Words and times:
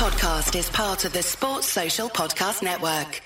podcast 0.00 0.58
is 0.58 0.70
part 0.70 1.04
of 1.04 1.12
the 1.12 1.22
Sports 1.22 1.66
Social 1.66 2.08
Podcast 2.08 2.62
Network. 2.62 3.20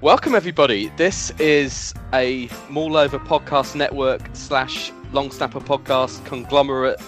Welcome, 0.00 0.34
everybody. 0.34 0.88
This 0.96 1.28
is 1.38 1.92
a 2.14 2.48
MaulOver 2.70 3.22
Podcast 3.26 3.74
Network 3.74 4.22
slash 4.32 4.90
Long 5.12 5.30
Snapper 5.30 5.60
Podcast 5.60 6.24
Conglomerate 6.24 6.98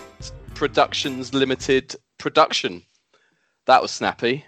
Productions 0.55 1.33
Limited 1.33 1.97
production. 2.19 2.83
That 3.65 3.81
was 3.81 3.93
snappy. 3.93 4.45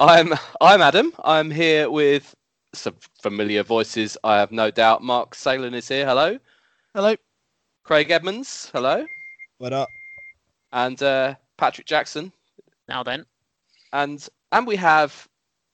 I'm 0.00 0.32
I'm 0.60 0.80
Adam. 0.80 1.12
I'm 1.24 1.50
here 1.50 1.90
with 1.90 2.32
some 2.72 2.94
familiar 3.20 3.64
voices. 3.64 4.16
I 4.22 4.38
have 4.38 4.52
no 4.52 4.70
doubt. 4.70 5.02
Mark 5.02 5.34
Salin 5.34 5.74
is 5.74 5.88
here. 5.88 6.06
Hello. 6.06 6.38
Hello. 6.94 7.16
Craig 7.82 8.12
Edmonds. 8.12 8.70
Hello. 8.72 9.04
What 9.58 9.72
up? 9.72 9.88
And 10.72 11.02
uh, 11.02 11.34
Patrick 11.56 11.88
Jackson. 11.88 12.30
Now 12.86 13.02
then. 13.02 13.26
And 13.92 14.24
and 14.52 14.68
we 14.68 14.76
have 14.76 15.26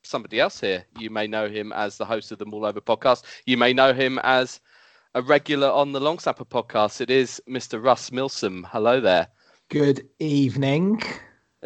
somebody 0.05 0.41
else 0.41 0.59
here. 0.59 0.87
You 0.99 1.11
may 1.11 1.27
know 1.27 1.47
him 1.47 1.71
as 1.75 1.99
the 1.99 2.07
host 2.07 2.33
of 2.33 2.39
the 2.39 2.47
MaulOver 2.47 2.81
podcast. 2.81 3.25
You 3.45 3.59
may 3.59 3.75
know 3.75 3.93
him 3.93 4.19
as 4.23 4.59
a 5.15 5.21
regular 5.21 5.69
on 5.69 5.93
the 5.93 6.01
Long 6.01 6.19
Snapper 6.19 6.47
podcast. 6.47 7.03
It 7.03 7.11
is 7.11 7.43
Mr. 7.47 7.83
Russ 7.83 8.11
Milsom. 8.11 8.67
Hello 8.71 9.03
there. 9.03 9.29
Good 9.69 10.09
evening. 10.19 11.03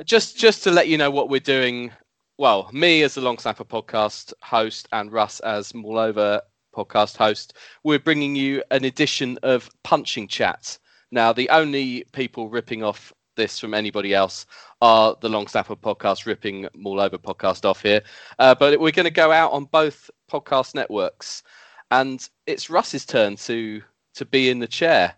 Just 0.05 0.37
just 0.37 0.65
to 0.65 0.73
let 0.73 0.89
you 0.89 0.99
know 0.99 1.13
what 1.13 1.29
we're 1.29 1.39
doing. 1.39 1.93
Well, 2.41 2.71
me 2.73 3.03
as 3.03 3.17
the 3.17 3.21
Long 3.21 3.37
Snapper 3.37 3.65
podcast 3.65 4.33
host 4.45 4.87
and 4.93 5.11
Russ 5.11 5.41
as 5.41 5.75
Maul 5.75 6.41
podcast 6.73 7.17
host, 7.17 7.55
we're 7.83 7.99
bringing 7.99 8.37
you 8.37 8.63
an 8.71 8.85
edition 8.85 9.41
of 9.43 9.69
Punching 9.83 10.29
Chat. 10.29 10.79
Now, 11.11 11.33
the 11.33 11.49
only 11.49 12.05
people 12.13 12.49
ripping 12.49 12.85
off 12.85 13.13
this 13.35 13.59
from 13.59 13.75
anybody 13.75 14.15
else 14.15 14.47
are 14.81 15.17
the 15.21 15.29
Long 15.29 15.49
Snapper 15.49 15.75
podcast 15.75 16.27
ripping 16.27 16.69
Maul 16.77 17.11
podcast 17.11 17.65
off 17.65 17.83
here. 17.83 18.03
Uh, 18.39 18.55
but 18.55 18.79
we're 18.79 18.93
going 18.93 19.03
to 19.03 19.11
go 19.11 19.33
out 19.33 19.51
on 19.51 19.65
both 19.65 20.09
podcast 20.31 20.77
networks, 20.77 21.43
and 21.91 22.31
it's 22.47 22.71
Russ's 22.71 23.05
turn 23.05 23.35
to 23.35 23.83
to 24.15 24.25
be 24.25 24.49
in 24.49 24.61
the 24.61 24.69
chair 24.69 25.13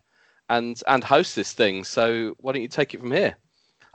and 0.49 0.83
and 0.89 1.05
host 1.05 1.37
this 1.37 1.53
thing. 1.53 1.85
So 1.85 2.35
why 2.39 2.53
don't 2.53 2.63
you 2.63 2.69
take 2.69 2.95
it 2.95 3.01
from 3.01 3.13
here? 3.13 3.37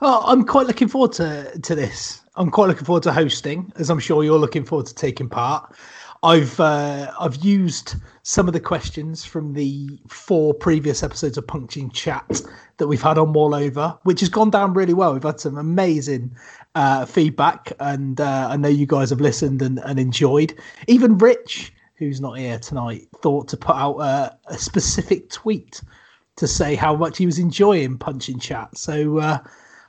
Oh, 0.00 0.22
I'm 0.26 0.44
quite 0.44 0.66
looking 0.66 0.88
forward 0.88 1.12
to 1.12 1.58
to 1.58 1.74
this. 1.74 2.22
I'm 2.36 2.50
quite 2.50 2.68
looking 2.68 2.84
forward 2.84 3.02
to 3.04 3.12
hosting, 3.12 3.72
as 3.76 3.88
I'm 3.88 3.98
sure 3.98 4.22
you're 4.24 4.38
looking 4.38 4.64
forward 4.64 4.86
to 4.86 4.94
taking 4.94 5.28
part. 5.28 5.74
I've 6.22 6.60
uh, 6.60 7.12
I've 7.18 7.36
used 7.36 7.94
some 8.22 8.46
of 8.46 8.52
the 8.52 8.60
questions 8.60 9.24
from 9.24 9.54
the 9.54 9.98
four 10.06 10.52
previous 10.52 11.02
episodes 11.02 11.38
of 11.38 11.46
Punching 11.46 11.90
Chat 11.90 12.42
that 12.76 12.88
we've 12.88 13.00
had 13.00 13.16
on 13.16 13.32
MaulOver, 13.32 13.98
which 14.02 14.20
has 14.20 14.28
gone 14.28 14.50
down 14.50 14.74
really 14.74 14.92
well. 14.92 15.14
We've 15.14 15.22
had 15.22 15.40
some 15.40 15.56
amazing 15.56 16.34
uh, 16.74 17.06
feedback, 17.06 17.72
and 17.80 18.20
uh, 18.20 18.48
I 18.50 18.56
know 18.58 18.68
you 18.68 18.86
guys 18.86 19.08
have 19.10 19.20
listened 19.20 19.62
and, 19.62 19.78
and 19.78 19.98
enjoyed. 19.98 20.54
Even 20.88 21.16
Rich, 21.16 21.72
who's 21.94 22.20
not 22.20 22.38
here 22.38 22.58
tonight, 22.58 23.08
thought 23.22 23.48
to 23.48 23.56
put 23.56 23.76
out 23.76 23.98
a, 23.98 24.36
a 24.48 24.58
specific 24.58 25.30
tweet 25.30 25.80
to 26.36 26.46
say 26.46 26.74
how 26.74 26.94
much 26.94 27.16
he 27.16 27.24
was 27.24 27.38
enjoying 27.38 27.96
Punching 27.96 28.40
Chat. 28.40 28.76
So 28.76 29.18
uh, 29.18 29.38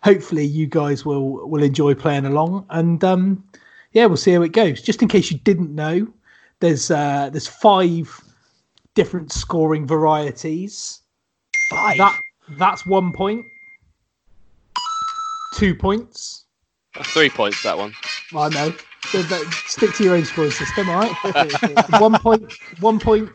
hopefully 0.03 0.45
you 0.45 0.67
guys 0.67 1.05
will 1.05 1.47
will 1.49 1.63
enjoy 1.63 1.93
playing 1.95 2.25
along, 2.25 2.65
and 2.69 3.03
um, 3.03 3.43
yeah, 3.93 4.05
we'll 4.05 4.17
see 4.17 4.33
how 4.33 4.41
it 4.41 4.51
goes. 4.51 4.81
Just 4.81 5.01
in 5.01 5.07
case 5.07 5.31
you 5.31 5.37
didn't 5.39 5.73
know, 5.73 6.07
there's 6.59 6.91
uh, 6.91 7.29
there's 7.31 7.47
five 7.47 8.21
different 8.93 9.31
scoring 9.31 9.85
varieties. 9.87 11.01
Five. 11.69 11.97
That 11.97 12.19
that's 12.57 12.85
one 12.85 13.13
point. 13.13 13.45
Two 15.55 15.73
points. 15.75 16.45
That's 16.95 17.11
three 17.13 17.29
points 17.29 17.63
that 17.63 17.77
one. 17.77 17.93
I 18.35 18.49
know. 18.49 18.73
So 19.05 19.21
that- 19.21 19.63
Stick 19.67 19.93
to 19.95 20.03
your 20.03 20.15
own 20.15 20.25
scoring 20.25 20.51
system, 20.51 20.89
all 20.89 20.99
right? 20.99 21.89
one 21.99 22.17
point, 22.19 22.51
one 22.79 22.99
point, 22.99 23.29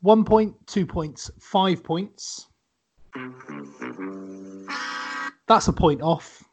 one 0.00 0.24
point, 0.24 0.54
two 0.66 0.86
points, 0.86 1.30
five 1.38 1.82
points. 1.84 2.46
That's 5.48 5.68
a 5.68 5.72
point 5.72 6.02
off. 6.02 6.44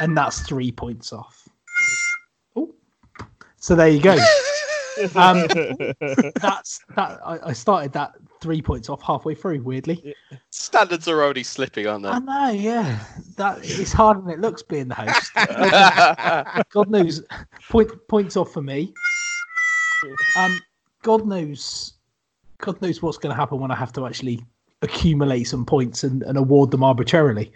And 0.00 0.16
that's 0.16 0.40
three 0.40 0.72
points 0.72 1.12
off. 1.12 1.48
Oh. 2.56 2.74
So 3.56 3.74
there 3.74 3.88
you 3.88 4.00
go. 4.00 4.16
Um, 5.16 5.48
that's 6.40 6.80
that. 6.94 7.18
I, 7.26 7.38
I 7.46 7.52
started 7.52 7.92
that 7.94 8.12
three 8.40 8.62
points 8.62 8.88
off 8.88 9.02
halfway 9.02 9.34
through. 9.34 9.60
Weirdly, 9.60 10.14
Standards 10.50 11.08
are 11.08 11.20
already 11.20 11.42
slipping, 11.42 11.88
aren't 11.88 12.04
they? 12.04 12.10
I 12.10 12.20
know. 12.20 12.50
Yeah, 12.50 13.04
that 13.36 13.58
it's 13.62 13.92
harder 13.92 14.20
than 14.20 14.30
it 14.30 14.40
looks 14.40 14.62
being 14.62 14.86
the 14.86 14.94
host. 14.94 15.34
God 16.72 16.90
knows, 16.90 17.22
point 17.68 17.90
points 18.06 18.36
off 18.36 18.52
for 18.52 18.62
me. 18.62 18.94
Um, 20.38 20.60
God 21.02 21.26
knows, 21.26 21.94
God 22.58 22.80
knows 22.80 23.02
what's 23.02 23.18
going 23.18 23.34
to 23.34 23.36
happen 23.36 23.58
when 23.58 23.72
I 23.72 23.74
have 23.74 23.92
to 23.94 24.06
actually 24.06 24.44
accumulate 24.84 25.44
some 25.44 25.64
points 25.64 26.04
and, 26.04 26.22
and 26.22 26.38
award 26.38 26.70
them 26.70 26.84
arbitrarily. 26.84 27.52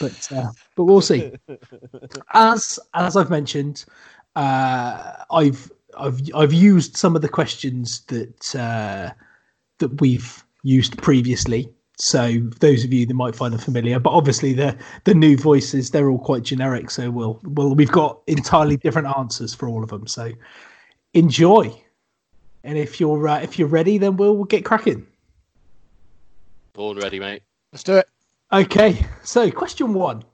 But 0.00 0.28
uh, 0.32 0.50
but 0.76 0.84
we'll 0.84 1.00
see. 1.00 1.32
As 2.34 2.78
as 2.94 3.16
I've 3.16 3.30
mentioned, 3.30 3.84
uh, 4.36 5.14
I've 5.30 5.70
I've 5.98 6.20
I've 6.34 6.52
used 6.52 6.96
some 6.96 7.16
of 7.16 7.22
the 7.22 7.28
questions 7.28 8.02
that 8.06 8.54
uh, 8.54 9.10
that 9.78 10.00
we've 10.00 10.44
used 10.62 11.00
previously. 11.02 11.68
So 11.98 12.38
those 12.60 12.84
of 12.84 12.92
you 12.92 13.06
that 13.06 13.14
might 13.14 13.36
find 13.36 13.52
them 13.52 13.60
familiar, 13.60 13.98
but 13.98 14.10
obviously 14.10 14.52
the 14.52 14.76
the 15.04 15.14
new 15.14 15.36
voices 15.36 15.90
they're 15.90 16.10
all 16.10 16.18
quite 16.18 16.42
generic. 16.42 16.90
So 16.90 17.10
we'll 17.10 17.40
well 17.44 17.74
we've 17.74 17.92
got 17.92 18.20
entirely 18.26 18.76
different 18.76 19.08
answers 19.16 19.54
for 19.54 19.68
all 19.68 19.82
of 19.82 19.90
them. 19.90 20.06
So 20.06 20.32
enjoy, 21.14 21.72
and 22.64 22.78
if 22.78 23.00
you're 23.00 23.28
uh, 23.28 23.40
if 23.40 23.58
you're 23.58 23.68
ready, 23.68 23.98
then 23.98 24.16
we'll, 24.16 24.36
we'll 24.36 24.44
get 24.44 24.64
cracking. 24.64 25.06
Born 26.74 26.96
ready, 26.96 27.20
mate. 27.20 27.42
Let's 27.70 27.82
do 27.82 27.96
it. 27.96 28.08
Okay, 28.50 29.04
so 29.22 29.50
question 29.50 29.92
one: 29.92 30.24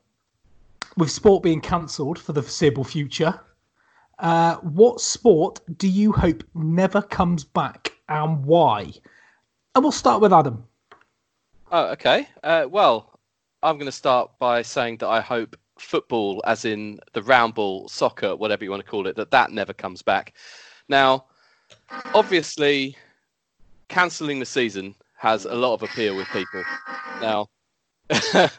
With 0.97 1.11
sport 1.11 1.43
being 1.43 1.61
cancelled 1.61 2.17
for 2.17 2.33
the 2.33 2.43
foreseeable 2.43 2.85
future, 2.85 3.41
uh, 4.21 4.57
what 4.57 5.01
sport 5.01 5.61
do 5.79 5.89
you 5.89 6.13
hope 6.13 6.45
never 6.55 7.03
comes 7.03 7.43
back, 7.43 7.93
and 8.09 8.45
why? 8.45 8.93
And 9.75 9.83
we'll 9.83 9.91
start 9.91 10.21
with 10.21 10.33
Adam. 10.33 10.65
Oh, 11.73 11.87
okay. 11.89 12.29
Uh, 12.45 12.67
well, 12.71 13.19
I'm 13.65 13.77
going 13.77 13.87
to 13.87 13.93
start 13.93 14.31
by 14.39 14.63
saying 14.63 14.99
that 14.99 15.09
I 15.09 15.21
hope 15.21 15.57
football, 15.77 16.41
as 16.47 16.65
in 16.65 17.01
the 17.15 17.23
round 17.25 17.55
ball, 17.55 17.89
soccer, 17.89 18.37
whatever 18.37 18.63
you 18.63 18.71
want 18.71 18.85
to 18.85 18.89
call 18.89 19.09
it, 19.09 19.17
that 19.17 19.33
that 19.33 19.51
never 19.51 19.73
comes 19.73 20.03
back. 20.03 20.35
Now, 20.89 21.27
obviously, 22.15 22.97
cancelling 23.89 24.39
the 24.39 24.47
season 24.47 24.95
has 25.19 25.45
a 25.45 25.55
lot 25.55 25.75
of 25.75 25.83
appeal 25.83 26.17
with 26.17 26.29
people. 26.29 26.63
Now, 27.21 27.49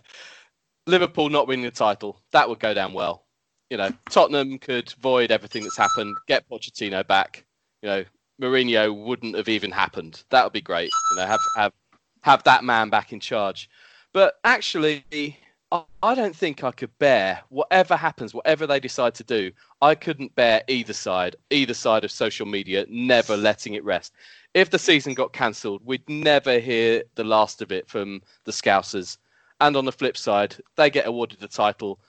Liverpool 0.87 1.29
not 1.29 1.47
winning 1.47 1.65
the 1.65 1.71
title, 1.71 2.21
that 2.31 2.47
would 2.47 2.59
go 2.59 2.73
down 2.73 2.93
well. 2.93 3.25
You 3.69 3.77
know, 3.77 3.91
Tottenham 4.09 4.57
could 4.59 4.91
void 4.99 5.31
everything 5.31 5.63
that's 5.63 5.77
happened, 5.77 6.17
get 6.27 6.49
Pochettino 6.49 7.05
back. 7.07 7.45
You 7.81 7.89
know, 7.89 8.05
Mourinho 8.41 8.95
wouldn't 8.95 9.35
have 9.35 9.47
even 9.47 9.71
happened. 9.71 10.23
That 10.31 10.43
would 10.43 10.53
be 10.53 10.61
great. 10.61 10.89
You 11.11 11.17
know, 11.17 11.25
have 11.25 11.39
have 11.55 11.73
have 12.21 12.43
that 12.43 12.63
man 12.63 12.89
back 12.89 13.13
in 13.13 13.19
charge. 13.19 13.69
But 14.11 14.35
actually, 14.43 15.37
I, 15.71 16.15
don't 16.15 16.35
think 16.35 16.63
I 16.63 16.71
could 16.71 16.97
bear 16.97 17.43
whatever 17.49 17.95
happens, 17.95 18.33
whatever 18.33 18.65
they 18.65 18.79
decide 18.79 19.13
to 19.15 19.23
do. 19.23 19.51
I 19.81 19.93
couldn't 19.93 20.33
bear 20.33 20.63
either 20.67 20.93
side, 20.93 21.35
either 21.51 21.75
side 21.75 22.03
of 22.03 22.11
social 22.11 22.47
media, 22.47 22.85
never 22.89 23.37
letting 23.37 23.75
it 23.75 23.83
rest. 23.83 24.13
If 24.55 24.71
the 24.71 24.79
season 24.79 25.13
got 25.13 25.31
cancelled, 25.31 25.85
we'd 25.85 26.09
never 26.09 26.57
hear 26.59 27.03
the 27.13 27.23
last 27.23 27.61
of 27.61 27.71
it 27.71 27.87
from 27.87 28.23
the 28.45 28.51
Scousers. 28.51 29.17
And 29.61 29.77
on 29.77 29.85
the 29.85 29.91
flip 29.91 30.17
side, 30.17 30.55
they 30.75 30.89
get 30.89 31.05
awarded 31.05 31.39
the 31.39 31.47
title. 31.47 31.99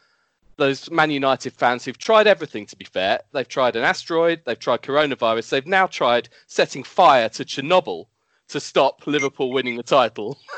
Those 0.57 0.91
Man 0.91 1.11
United 1.11 1.53
fans 1.53 1.85
who've 1.85 1.99
tried 1.99 2.27
everything, 2.27 2.65
to 2.67 2.77
be 2.77 2.87
fair, 2.87 3.21
they've 3.33 3.47
tried 3.47 3.77
an 3.77 3.85
asteroid, 3.85 4.41
they've 4.47 4.59
tried 4.59 4.83
coronavirus, 4.83 5.51
they've 5.51 5.67
now 5.67 5.87
tried 5.87 6.31
setting 6.47 6.83
fire 6.83 7.29
to 7.31 7.45
Chernobyl 7.45 8.07
to 8.49 8.61
stop 8.61 9.07
Liverpool 9.07 9.53
winning 9.53 9.77
the 9.77 9.83
title. 9.83 10.39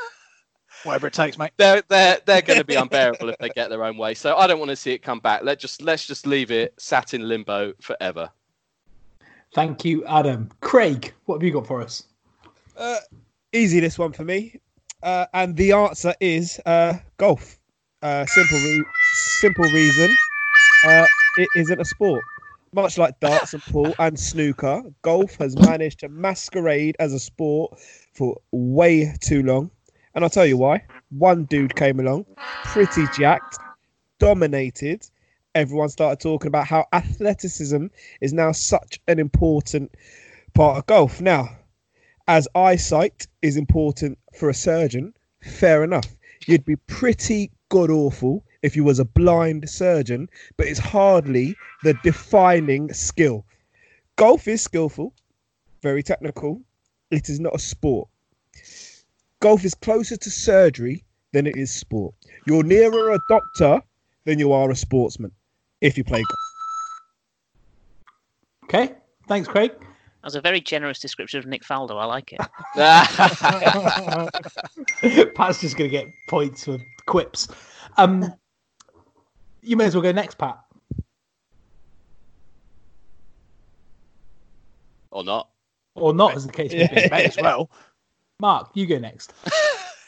Whatever 0.83 1.07
it 1.07 1.13
takes, 1.13 1.37
mate. 1.37 1.51
they're 1.57 1.81
they're 1.87 2.19
they're 2.25 2.41
going 2.41 2.59
to 2.59 2.65
be 2.65 2.75
unbearable 2.75 3.29
if 3.29 3.37
they 3.37 3.49
get 3.49 3.69
their 3.69 3.83
own 3.83 3.97
way. 3.97 4.13
So 4.13 4.35
I 4.35 4.47
don't 4.47 4.59
want 4.59 4.69
to 4.69 4.75
see 4.75 4.91
it 4.91 4.99
come 4.99 5.19
back. 5.19 5.43
Let 5.43 5.59
just 5.59 5.81
let's 5.81 6.05
just 6.05 6.27
leave 6.27 6.51
it 6.51 6.73
sat 6.77 7.13
in 7.13 7.27
limbo 7.27 7.73
forever. 7.79 8.29
Thank 9.53 9.85
you, 9.85 10.05
Adam. 10.05 10.49
Craig, 10.61 11.13
what 11.25 11.35
have 11.35 11.43
you 11.43 11.53
got 11.53 11.67
for 11.67 11.81
us? 11.81 12.03
Uh, 12.75 12.97
easy 13.53 13.79
this 13.79 13.99
one 13.99 14.11
for 14.11 14.23
me, 14.23 14.59
uh, 15.03 15.27
and 15.33 15.55
the 15.55 15.71
answer 15.71 16.13
is 16.19 16.59
uh, 16.65 16.93
golf. 17.17 17.59
Uh, 18.01 18.25
simple, 18.25 18.57
re- 18.57 18.85
simple 19.39 19.65
reason. 19.65 20.09
Uh, 20.85 21.05
it 21.37 21.47
isn't 21.55 21.79
a 21.79 21.85
sport. 21.85 22.23
much 22.73 22.97
like 22.97 23.17
darts 23.19 23.53
and 23.53 23.63
pool 23.63 23.93
and 23.99 24.19
snooker, 24.19 24.81
golf 25.03 25.35
has 25.35 25.55
managed 25.55 25.99
to 25.99 26.09
masquerade 26.09 26.95
as 26.99 27.13
a 27.13 27.19
sport 27.19 27.79
for 28.13 28.35
way 28.51 29.13
too 29.21 29.43
long. 29.43 29.69
And 30.15 30.23
I'll 30.23 30.29
tell 30.29 30.45
you 30.45 30.57
why. 30.57 30.83
One 31.09 31.45
dude 31.45 31.75
came 31.75 31.99
along, 31.99 32.25
pretty 32.65 33.05
jacked, 33.15 33.57
dominated. 34.19 35.07
Everyone 35.55 35.89
started 35.89 36.19
talking 36.19 36.47
about 36.47 36.67
how 36.67 36.85
athleticism 36.93 37.87
is 38.21 38.33
now 38.33 38.51
such 38.51 38.99
an 39.07 39.19
important 39.19 39.93
part 40.53 40.77
of 40.77 40.85
golf. 40.85 41.21
Now, 41.21 41.49
as 42.27 42.47
eyesight 42.55 43.27
is 43.41 43.57
important 43.57 44.17
for 44.33 44.49
a 44.49 44.53
surgeon, 44.53 45.13
fair 45.41 45.83
enough. 45.83 46.15
You'd 46.47 46.65
be 46.65 46.75
pretty 46.75 47.51
god 47.69 47.89
awful 47.89 48.43
if 48.61 48.75
you 48.75 48.83
was 48.83 48.99
a 48.99 49.05
blind 49.05 49.69
surgeon, 49.69 50.29
but 50.57 50.67
it's 50.67 50.79
hardly 50.79 51.55
the 51.83 51.95
defining 52.03 52.91
skill. 52.93 53.45
Golf 54.15 54.47
is 54.47 54.61
skillful, 54.61 55.13
very 55.81 56.03
technical. 56.03 56.61
It 57.11 57.29
is 57.29 57.39
not 57.39 57.55
a 57.55 57.59
sport. 57.59 58.09
Golf 59.43 59.63
is 59.65 59.75
closer 59.75 60.15
to 60.15 60.31
surgery 60.31 61.03
than 61.33 61.45
it 61.45 61.57
is 61.57 61.69
sport. 61.69 62.15
You're 62.47 62.63
nearer 62.63 63.11
a 63.11 63.19
doctor 63.27 63.81
than 64.23 64.39
you 64.39 64.53
are 64.53 64.71
a 64.71 64.75
sportsman 64.75 65.33
if 65.81 65.97
you 65.97 66.05
play 66.05 66.21
golf. 66.21 66.39
Okay, 68.63 68.95
thanks, 69.27 69.49
Craig. 69.49 69.71
That 69.77 70.23
was 70.23 70.35
a 70.35 70.41
very 70.41 70.61
generous 70.61 70.99
description 70.99 71.39
of 71.39 71.45
Nick 71.45 71.63
Faldo. 71.63 71.99
I 71.99 72.05
like 72.05 72.31
it. 72.31 72.39
Pat's 75.35 75.59
just 75.59 75.75
going 75.75 75.91
to 75.91 75.97
get 75.97 76.07
points 76.29 76.63
for 76.63 76.77
quips. 77.05 77.49
Um, 77.97 78.33
you 79.61 79.75
may 79.75 79.83
as 79.83 79.93
well 79.93 80.03
go 80.03 80.13
next, 80.13 80.37
Pat. 80.37 80.57
or 85.13 85.23
not. 85.23 85.49
Or 85.95 86.13
not, 86.13 86.35
as 86.35 86.45
the 86.45 86.51
case 86.51 86.71
may 86.71 86.87
be. 86.87 87.07
May 87.11 87.25
as 87.25 87.37
well. 87.37 87.69
Mark, 88.43 88.71
you 88.73 88.85
go 88.85 88.99
next. 88.99 89.33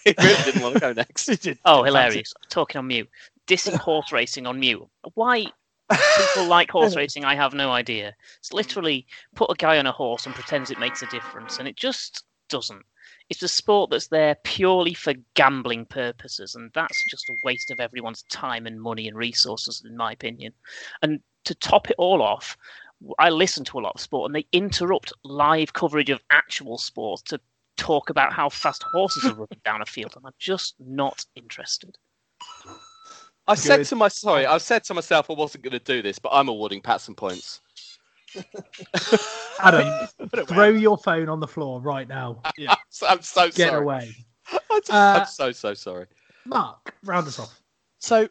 He 0.03 0.13
really 0.19 0.43
didn't 0.43 0.61
want 0.61 0.75
to 0.75 0.79
go 0.79 0.93
next. 0.93 1.47
Oh, 1.65 1.81
hilarious. 1.81 2.31
Talking 2.49 2.77
on 2.77 2.85
mute. 2.85 3.09
Dissing 3.47 3.73
horse 3.73 4.11
racing 4.11 4.45
on 4.45 4.59
mute. 4.59 4.87
Why 5.15 5.47
people 5.89 6.45
like 6.47 6.69
horse 6.69 6.95
racing, 6.95 7.25
I 7.25 7.33
have 7.33 7.55
no 7.55 7.71
idea. 7.71 8.13
It's 8.37 8.53
literally 8.53 9.07
put 9.33 9.49
a 9.49 9.55
guy 9.55 9.79
on 9.79 9.87
a 9.87 9.91
horse 9.91 10.27
and 10.27 10.35
pretends 10.35 10.69
it 10.69 10.79
makes 10.79 11.01
a 11.01 11.07
difference, 11.07 11.57
and 11.57 11.67
it 11.67 11.75
just 11.75 12.23
doesn't. 12.49 12.83
It's 13.31 13.41
a 13.41 13.47
sport 13.47 13.89
that's 13.89 14.09
there 14.09 14.35
purely 14.43 14.93
for 14.93 15.15
gambling 15.33 15.87
purposes, 15.87 16.53
and 16.53 16.69
that's 16.75 17.03
just 17.09 17.27
a 17.29 17.33
waste 17.43 17.71
of 17.71 17.79
everyone's 17.79 18.21
time 18.29 18.67
and 18.67 18.79
money 18.79 19.07
and 19.07 19.17
resources, 19.17 19.81
in 19.83 19.97
my 19.97 20.11
opinion. 20.11 20.53
And 21.01 21.19
to 21.45 21.55
top 21.55 21.89
it 21.89 21.95
all 21.97 22.21
off, 22.21 22.55
I 23.17 23.31
listen 23.31 23.65
to 23.65 23.79
a 23.79 23.81
lot 23.81 23.95
of 23.95 24.01
sport, 24.01 24.29
and 24.29 24.35
they 24.35 24.45
interrupt 24.51 25.13
live 25.23 25.73
coverage 25.73 26.11
of 26.11 26.21
actual 26.29 26.77
sports 26.77 27.23
to 27.23 27.39
talk 27.85 28.09
about 28.09 28.33
how 28.33 28.49
fast 28.49 28.83
horses 28.91 29.25
are 29.25 29.33
running 29.33 29.61
down 29.63 29.81
a 29.81 29.85
field, 29.85 30.13
and 30.15 30.25
I'm 30.25 30.33
just 30.39 30.75
not 30.79 31.23
interested. 31.35 31.97
I 33.47 33.53
said 33.55 33.85
to 33.85 33.95
my 33.95 34.07
sorry, 34.07 34.45
I 34.47 34.57
said 34.57 34.83
to 34.85 34.93
myself 34.95 35.29
I 35.29 35.33
wasn't 35.33 35.63
going 35.63 35.73
to 35.73 35.79
do 35.79 36.01
this, 36.01 36.17
but 36.17 36.29
I'm 36.33 36.49
awarding 36.49 36.81
Pat 36.81 37.01
some 37.01 37.13
points. 37.15 37.61
Adam, 39.59 40.07
Put 40.29 40.39
it 40.39 40.47
throw 40.47 40.69
your 40.69 40.97
phone 40.97 41.29
on 41.29 41.39
the 41.39 41.47
floor 41.47 41.79
right 41.79 42.07
now. 42.07 42.41
Yeah. 42.57 42.71
I'm 42.71 42.77
so, 42.89 43.07
I'm 43.07 43.21
so 43.21 43.45
Get 43.47 43.69
sorry. 43.69 43.81
away. 43.83 44.15
I'm, 44.51 44.81
just- 44.81 44.91
Uh, 44.91 45.17
I'm 45.21 45.27
so 45.27 45.51
so 45.51 45.73
sorry. 45.73 46.07
Mark, 46.45 46.93
round 47.03 47.27
us 47.27 47.39
off. 47.39 47.59
So, 47.99 48.27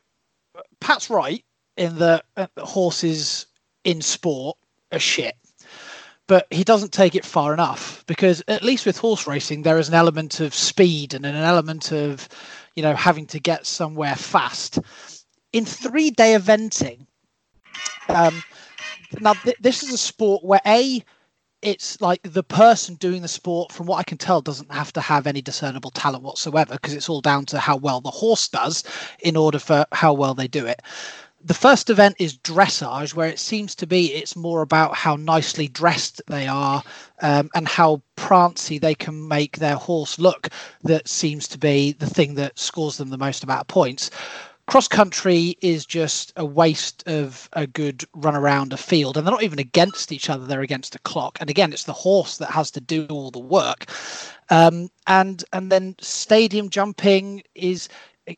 Pat's 0.80 1.10
right 1.10 1.44
in 1.76 1.96
that 1.98 2.24
uh, 2.36 2.46
horses 2.58 3.46
in 3.84 4.00
sport 4.00 4.56
are 4.92 4.98
shit, 4.98 5.34
but 6.26 6.47
he 6.50 6.65
doesn't 6.65 6.93
take 6.93 7.15
it 7.15 7.25
far 7.25 7.53
enough 7.53 8.05
because 8.06 8.43
at 8.49 8.62
least 8.62 8.87
with 8.87 8.99
horse 8.99 9.26
racing 9.26 9.62
there 9.62 9.79
is 9.79 9.88
an 9.88 9.94
element 9.94 10.41
of 10.41 10.55
speed 10.55 11.15
and 11.15 11.26
an 11.26 11.35
element 11.35 11.93
of, 11.93 12.29
you 12.75 12.82
know, 12.82 12.94
having 12.94 13.26
to 13.26 13.41
get 13.41 13.67
somewhere 13.67 14.17
fast. 14.17 14.79
In 15.53 15.65
three-day 15.65 16.35
eventing, 16.35 17.06
um, 18.09 18.43
now 19.21 19.35
th- 19.35 19.56
this 19.61 19.82
is 19.82 19.93
a 19.93 19.99
sport 19.99 20.44
where 20.44 20.61
a 20.67 21.05
it's 21.62 21.99
like 22.03 22.21
the 22.23 22.43
person 22.43 22.94
doing 22.97 23.23
the 23.23 23.29
sport, 23.29 23.73
from 23.73 23.87
what 23.87 23.97
I 23.97 24.03
can 24.03 24.19
tell, 24.19 24.43
doesn't 24.43 24.71
have 24.71 24.93
to 24.93 25.00
have 25.00 25.26
any 25.26 25.41
discernible 25.41 25.91
talent 25.91 26.23
whatsoever 26.23 26.75
because 26.75 26.93
it's 26.93 27.09
all 27.09 27.23
down 27.23 27.47
to 27.47 27.59
how 27.59 27.76
well 27.76 28.03
the 28.03 28.11
horse 28.11 28.49
does 28.49 28.85
in 29.21 29.35
order 29.35 29.59
for 29.59 29.87
how 29.93 30.12
well 30.12 30.35
they 30.35 30.47
do 30.47 30.67
it. 30.67 30.82
The 31.46 31.55
first 31.55 31.91
event 31.91 32.17
is 32.19 32.38
dressage, 32.38 33.14
where 33.14 33.29
it 33.29 33.38
seems 33.38 33.75
to 33.75 33.87
be 33.87 34.14
it's 34.14 34.35
more 34.35 34.62
about 34.62 34.94
how 34.94 35.17
nicely 35.17 35.69
dressed 35.69 36.23
they 36.26 36.49
are 36.49 36.82
um, 37.20 37.50
and 37.55 37.69
how 37.69 38.00
prancy 38.17 38.79
they 38.79 38.94
can 38.94 39.29
make 39.29 39.58
their 39.58 39.76
horse 39.76 40.19
look. 40.19 40.49
That 40.85 41.06
seems 41.06 41.46
to 41.49 41.58
be 41.58 41.93
the 41.93 42.06
thing 42.06 42.35
that 42.37 42.58
scores 42.58 42.96
them 42.96 43.11
the 43.11 43.19
most 43.19 43.44
amount 43.44 43.61
of 43.61 43.69
points 43.69 44.11
cross 44.67 44.88
country 44.88 45.56
is 45.61 45.85
just 45.85 46.32
a 46.37 46.44
waste 46.44 47.06
of 47.06 47.49
a 47.52 47.67
good 47.67 48.05
run 48.14 48.35
around 48.35 48.73
a 48.73 48.76
field 48.76 49.17
and 49.17 49.26
they're 49.26 49.32
not 49.32 49.43
even 49.43 49.58
against 49.58 50.11
each 50.11 50.31
other 50.31 50.47
they're 50.47 50.62
against 50.62 50.94
a 50.94 50.99
clock 51.00 51.37
and 51.40 51.50
again 51.50 51.73
it's 51.73 51.85
the 51.85 51.93
horse 51.93 52.38
that 52.38 52.50
has 52.50 52.70
to 52.70 52.81
do 52.81 53.06
all 53.11 53.31
the 53.31 53.38
work 53.38 53.87
um, 54.50 54.88
and 55.06 55.44
and 55.52 55.70
then 55.70 55.94
stadium 56.00 56.70
jumping 56.70 57.43
is 57.55 57.88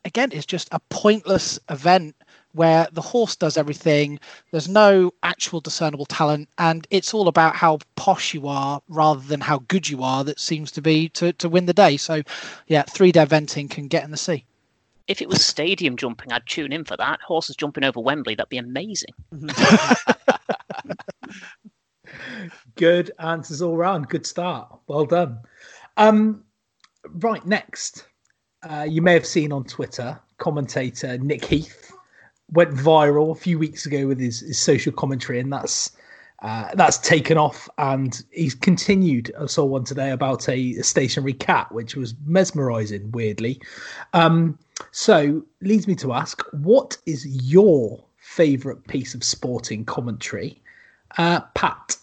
again 0.04 0.30
it's 0.32 0.46
just 0.46 0.68
a 0.72 0.80
pointless 0.90 1.60
event 1.70 2.15
where 2.56 2.88
the 2.92 3.00
horse 3.00 3.36
does 3.36 3.56
everything 3.56 4.18
there's 4.50 4.68
no 4.68 5.12
actual 5.22 5.60
discernible 5.60 6.06
talent 6.06 6.48
and 6.58 6.86
it's 6.90 7.14
all 7.14 7.28
about 7.28 7.54
how 7.54 7.78
posh 7.96 8.34
you 8.34 8.48
are 8.48 8.80
rather 8.88 9.20
than 9.20 9.40
how 9.40 9.58
good 9.68 9.88
you 9.88 10.02
are 10.02 10.24
that 10.24 10.40
seems 10.40 10.70
to 10.72 10.82
be 10.82 11.08
to, 11.10 11.32
to 11.34 11.48
win 11.48 11.66
the 11.66 11.72
day 11.74 11.96
so 11.96 12.22
yeah 12.66 12.82
three 12.82 13.12
day 13.12 13.24
eventing 13.24 13.70
can 13.70 13.88
get 13.88 14.04
in 14.04 14.10
the 14.10 14.16
sea 14.16 14.44
If 15.08 15.22
it 15.22 15.28
was 15.28 15.44
stadium 15.44 15.96
jumping, 15.96 16.32
I'd 16.32 16.46
tune 16.46 16.72
in 16.72 16.84
for 16.84 16.96
that. 16.96 17.20
Horses 17.20 17.56
jumping 17.56 17.84
over 17.84 18.00
Wembley, 18.00 18.34
that'd 18.34 18.48
be 18.48 18.58
amazing. 18.58 19.14
Good 22.76 23.10
answers 23.18 23.62
all 23.62 23.76
round. 23.76 24.08
Good 24.08 24.26
start. 24.26 24.68
Well 24.88 25.06
done. 25.06 25.38
Um, 25.96 26.44
right, 27.20 27.44
next. 27.46 28.06
Uh, 28.68 28.86
you 28.88 29.00
may 29.02 29.12
have 29.14 29.26
seen 29.26 29.52
on 29.52 29.64
Twitter, 29.64 30.18
commentator 30.38 31.18
Nick 31.18 31.44
Heath 31.44 31.92
went 32.52 32.70
viral 32.70 33.32
a 33.32 33.34
few 33.34 33.58
weeks 33.58 33.86
ago 33.86 34.06
with 34.06 34.20
his, 34.20 34.40
his 34.40 34.58
social 34.58 34.92
commentary, 34.92 35.40
and 35.40 35.52
that's 35.52 35.92
uh, 36.42 36.68
that's 36.74 36.98
taken 36.98 37.38
off. 37.38 37.68
And 37.78 38.22
he's 38.30 38.54
continued. 38.54 39.34
I 39.40 39.46
saw 39.46 39.64
one 39.64 39.84
today 39.84 40.10
about 40.10 40.48
a, 40.48 40.76
a 40.76 40.82
stationary 40.82 41.32
cat, 41.32 41.72
which 41.72 41.96
was 41.96 42.14
mesmerising, 42.24 43.10
weirdly. 43.12 43.60
Um, 44.12 44.58
so 44.92 45.42
leads 45.62 45.88
me 45.88 45.94
to 45.96 46.12
ask, 46.12 46.42
what 46.52 46.98
is 47.06 47.26
your 47.26 48.04
favourite 48.16 48.86
piece 48.86 49.14
of 49.14 49.24
sporting 49.24 49.84
commentary, 49.84 50.62
uh, 51.16 51.40
Pat? 51.54 51.96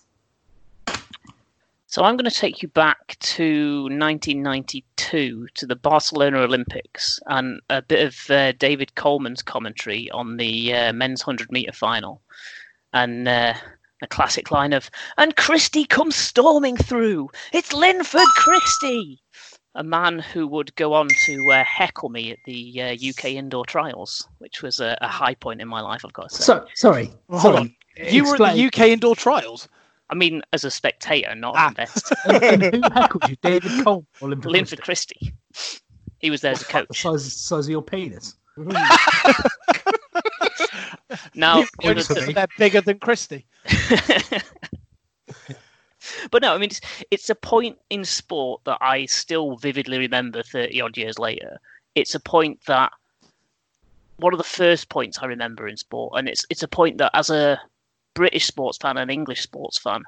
So 1.93 2.03
I'm 2.03 2.17
going 2.17 2.27
to 2.27 2.35
take 2.35 2.63
you 2.63 2.69
back 2.69 3.15
to 3.19 3.83
1992 3.83 5.47
to 5.53 5.65
the 5.67 5.75
Barcelona 5.75 6.39
Olympics 6.39 7.19
and 7.27 7.61
a 7.69 7.83
bit 7.83 8.07
of 8.07 8.31
uh, 8.31 8.53
David 8.53 8.95
Coleman's 8.95 9.43
commentary 9.43 10.09
on 10.09 10.37
the 10.37 10.73
uh, 10.73 10.91
men's 10.91 11.21
100 11.21 11.51
meter 11.51 11.71
final. 11.71 12.19
And 12.93 13.27
uh, 13.27 13.53
a 14.01 14.07
classic 14.07 14.49
line 14.49 14.73
of, 14.73 14.89
and 15.19 15.35
Christie 15.35 15.85
comes 15.85 16.15
storming 16.15 16.77
through. 16.77 17.29
It's 17.51 17.71
Linford 17.71 18.25
Christie. 18.37 19.21
A 19.75 19.83
man 19.83 20.17
who 20.17 20.47
would 20.47 20.73
go 20.73 20.93
on 20.93 21.09
to 21.27 21.51
uh, 21.51 21.63
heckle 21.63 22.09
me 22.09 22.31
at 22.31 22.39
the 22.47 22.81
uh, 22.81 22.95
UK 23.07 23.33
indoor 23.33 23.67
trials, 23.67 24.27
which 24.39 24.63
was 24.63 24.79
a, 24.79 24.97
a 25.01 25.07
high 25.07 25.35
point 25.35 25.61
in 25.61 25.67
my 25.67 25.81
life, 25.81 26.03
I've 26.03 26.13
got 26.13 26.29
to 26.29 26.35
say. 26.37 26.43
So 26.43 26.65
sorry, 26.73 27.11
Well, 27.27 27.39
hold 27.39 27.55
on. 27.55 27.75
You 27.95 28.25
were 28.25 28.43
at 28.43 28.55
the 28.55 28.65
UK 28.65 28.79
indoor 28.87 29.15
trials. 29.15 29.69
I 30.13 30.15
mean, 30.15 30.43
as 30.53 30.63
a 30.63 30.69
spectator, 30.69 31.33
not 31.33 31.55
Ah. 31.57 31.63
an 31.65 31.69
investor. 31.71 32.15
and, 32.27 32.63
and 32.63 32.85
who 32.85 32.91
heckled 32.91 33.27
you, 33.27 33.35
David 33.41 33.71
Cole 33.83 34.05
or 34.21 34.29
Linford? 34.29 34.51
Linford 34.51 34.81
Christie. 34.83 35.33
He 36.19 36.29
was 36.29 36.41
there 36.41 36.51
as 36.51 36.61
a 36.61 36.65
Christie? 36.65 36.81
The 36.81 36.93
coach. 36.93 37.01
size, 37.01 37.33
size 37.33 37.65
of 37.65 37.71
your 37.71 37.81
penis. 37.81 38.35
Now, 41.35 41.55
Points 41.57 41.71
one 41.81 41.97
of 41.97 42.05
for 42.05 42.13
the- 42.15 42.27
me. 42.27 42.33
They're 42.33 42.47
bigger 42.59 42.81
than 42.81 42.99
Christie. 42.99 43.45
but 46.31 46.41
no, 46.41 46.53
I 46.53 46.57
mean, 46.57 46.69
it's, 46.69 46.81
it's 47.11 47.29
a 47.29 47.35
point 47.35 47.77
in 47.89 48.03
sport 48.05 48.61
that 48.65 48.77
I 48.81 49.05
still 49.05 49.55
vividly 49.57 49.97
remember 49.97 50.43
30 50.43 50.79
odd 50.81 50.97
years 50.97 51.17
later. 51.19 51.59
It's 51.95 52.13
a 52.15 52.19
point 52.19 52.59
that 52.67 52.91
one 54.17 54.33
of 54.33 54.37
the 54.37 54.43
first 54.43 54.89
points 54.89 55.17
I 55.21 55.25
remember 55.25 55.67
in 55.67 55.77
sport, 55.77 56.13
and 56.17 56.27
it's 56.29 56.45
it's 56.49 56.63
a 56.63 56.67
point 56.67 56.97
that 56.99 57.11
as 57.15 57.29
a 57.29 57.59
British 58.13 58.45
sports 58.45 58.77
fan 58.77 58.97
and 58.97 59.09
English 59.11 59.41
sports 59.41 59.77
fan, 59.77 60.03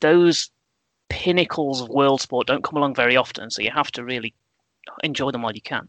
those 0.00 0.50
pinnacles 1.08 1.80
of 1.80 1.88
world 1.88 2.20
sport 2.20 2.46
don't 2.46 2.64
come 2.64 2.76
along 2.76 2.94
very 2.94 3.16
often, 3.16 3.50
so 3.50 3.62
you 3.62 3.70
have 3.70 3.90
to 3.92 4.04
really 4.04 4.32
enjoy 5.02 5.30
them 5.30 5.42
while 5.42 5.52
you 5.52 5.60
can. 5.60 5.88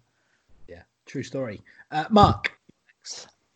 Yeah, 0.68 0.82
true 1.06 1.24
story. 1.24 1.62
Uh, 1.92 2.06
Mark, 2.10 2.58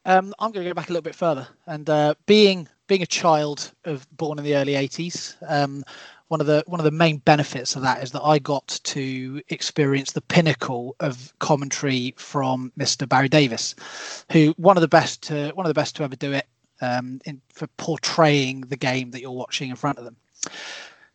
Um, 0.06 0.34
I'm 0.40 0.52
going 0.52 0.64
to 0.64 0.70
go 0.70 0.74
back 0.74 0.90
a 0.90 0.94
little 0.94 1.02
bit 1.02 1.16
further, 1.16 1.48
and 1.66 1.90
uh, 1.90 2.14
being 2.26 2.68
being 2.88 3.02
a 3.02 3.08
child 3.08 3.72
of 3.86 4.08
born 4.16 4.38
in 4.38 4.46
the 4.46 4.56
early 4.56 4.74
80s, 4.74 5.36
um, 5.48 5.84
one 6.28 6.40
of 6.40 6.46
the 6.48 6.64
one 6.68 6.80
of 6.80 6.84
the 6.84 6.92
main 6.92 7.18
benefits 7.18 7.76
of 7.76 7.82
that 7.82 8.04
is 8.04 8.12
that 8.12 8.22
I 8.22 8.38
got 8.38 8.80
to 8.84 9.42
experience 9.50 10.12
the 10.12 10.22
pinnacle 10.22 10.96
of 11.00 11.34
commentary 11.40 12.14
from 12.18 12.72
Mr. 12.78 13.10
Barry 13.10 13.30
Davies, 13.30 13.76
who 14.32 14.54
one 14.58 14.78
of 14.78 14.82
the 14.82 14.88
best 14.88 15.24
to 15.24 15.52
one 15.56 15.66
of 15.66 15.70
the 15.70 15.80
best 15.80 15.96
to 15.96 16.04
ever 16.04 16.16
do 16.16 16.32
it 16.34 16.48
um, 16.82 17.20
in, 17.26 17.42
for 17.54 17.68
portraying 17.78 18.62
the 18.62 18.78
game 18.78 19.12
that 19.12 19.22
you're 19.22 19.32
watching 19.32 19.70
in 19.70 19.76
front 19.76 19.98
of 19.98 20.06
them. 20.06 20.16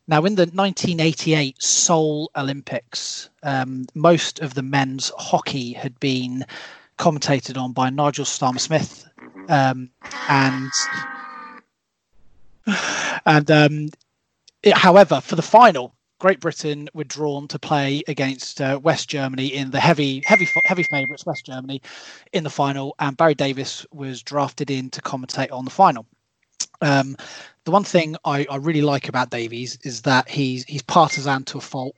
Now, 0.09 0.25
in 0.25 0.35
the 0.35 0.47
1988 0.47 1.63
Seoul 1.63 2.31
Olympics, 2.37 3.31
um, 3.43 3.87
most 3.95 4.41
of 4.41 4.55
the 4.55 4.63
men's 4.63 5.13
hockey 5.17 5.73
had 5.73 5.99
been 6.01 6.45
commentated 6.99 7.57
on 7.57 7.73
by 7.73 7.91
Nigel 7.91 8.25
Starmer 8.25 8.59
Smith, 8.59 9.09
um, 9.49 9.91
and 10.29 10.71
and 13.27 13.51
um, 13.51 13.89
it, 14.63 14.77
however, 14.77 15.21
for 15.21 15.37
the 15.37 15.43
final, 15.43 15.95
Great 16.21 16.39
Britain 16.39 16.87
were 16.93 17.05
drawn 17.05 17.49
to 17.49 17.59
play 17.59 18.03
against 18.07 18.61
uh, 18.61 18.79
West 18.83 19.09
Germany 19.09 19.47
in 19.47 19.71
the 19.71 19.81
heavy, 19.81 20.23
heavy, 20.27 20.47
heavy 20.65 20.83
favourites, 20.83 21.25
West 21.25 21.47
Germany, 21.47 21.81
in 22.35 22.45
the 22.45 22.51
final, 22.51 22.95
and 22.99 23.17
Barry 23.17 23.35
Davies 23.35 23.87
was 23.91 24.23
drafted 24.23 24.71
in 24.71 24.91
to 24.91 25.01
commentate 25.01 25.51
on 25.51 25.65
the 25.65 25.71
final. 25.71 26.07
Um, 26.83 27.17
the 27.65 27.71
one 27.71 27.85
thing 27.85 28.17
I, 28.25 28.47
I, 28.51 28.57
really 28.57 28.83
like 28.83 29.09
about 29.09 29.31
Davies 29.31 29.79
is 29.83 30.03
that 30.03 30.29
he's 30.29 30.65
he's 30.65 30.83
partisan 30.83 31.45
to 31.45 31.59
a 31.59 31.61
fault, 31.61 31.95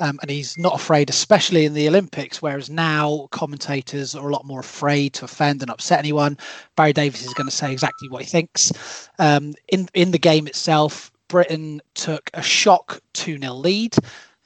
um, 0.00 0.18
and 0.20 0.30
he's 0.30 0.56
not 0.58 0.74
afraid, 0.74 1.08
especially 1.10 1.64
in 1.64 1.74
the 1.74 1.88
Olympics. 1.88 2.42
Whereas 2.42 2.68
now 2.68 3.28
commentators 3.30 4.14
are 4.14 4.28
a 4.28 4.32
lot 4.32 4.44
more 4.44 4.60
afraid 4.60 5.14
to 5.14 5.24
offend 5.24 5.62
and 5.62 5.70
upset 5.70 5.98
anyone. 5.98 6.36
Barry 6.76 6.92
Davies 6.92 7.26
is 7.26 7.34
going 7.34 7.48
to 7.48 7.54
say 7.54 7.72
exactly 7.72 8.08
what 8.08 8.22
he 8.22 8.28
thinks. 8.28 9.08
Um, 9.18 9.54
in 9.68 9.88
in 9.94 10.10
the 10.10 10.18
game 10.18 10.46
itself, 10.46 11.10
Britain 11.28 11.80
took 11.94 12.30
a 12.34 12.42
shock 12.42 13.00
2 13.14 13.38
0 13.38 13.52
lead. 13.54 13.94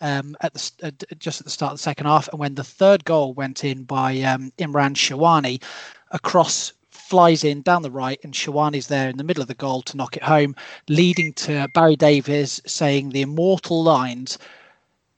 Um, 0.02 0.34
at 0.40 0.54
the 0.54 0.72
uh, 0.82 1.14
just 1.18 1.42
at 1.42 1.44
the 1.44 1.50
start 1.50 1.72
of 1.72 1.78
the 1.78 1.82
second 1.82 2.06
half, 2.06 2.26
and 2.28 2.38
when 2.38 2.54
the 2.54 2.64
third 2.64 3.04
goal 3.04 3.34
went 3.34 3.64
in 3.64 3.84
by 3.84 4.18
um, 4.22 4.50
Imran 4.56 4.94
Sherwani, 4.94 5.62
across 6.10 6.72
flies 6.90 7.44
in 7.44 7.60
down 7.60 7.82
the 7.82 7.90
right, 7.90 8.18
and 8.24 8.32
Sherwani's 8.32 8.86
there 8.86 9.10
in 9.10 9.18
the 9.18 9.24
middle 9.24 9.42
of 9.42 9.48
the 9.48 9.54
goal 9.54 9.82
to 9.82 9.98
knock 9.98 10.16
it 10.16 10.22
home, 10.22 10.56
leading 10.88 11.34
to 11.34 11.68
Barry 11.74 11.96
Davies 11.96 12.62
saying 12.66 13.10
the 13.10 13.20
immortal 13.20 13.82
lines, 13.82 14.38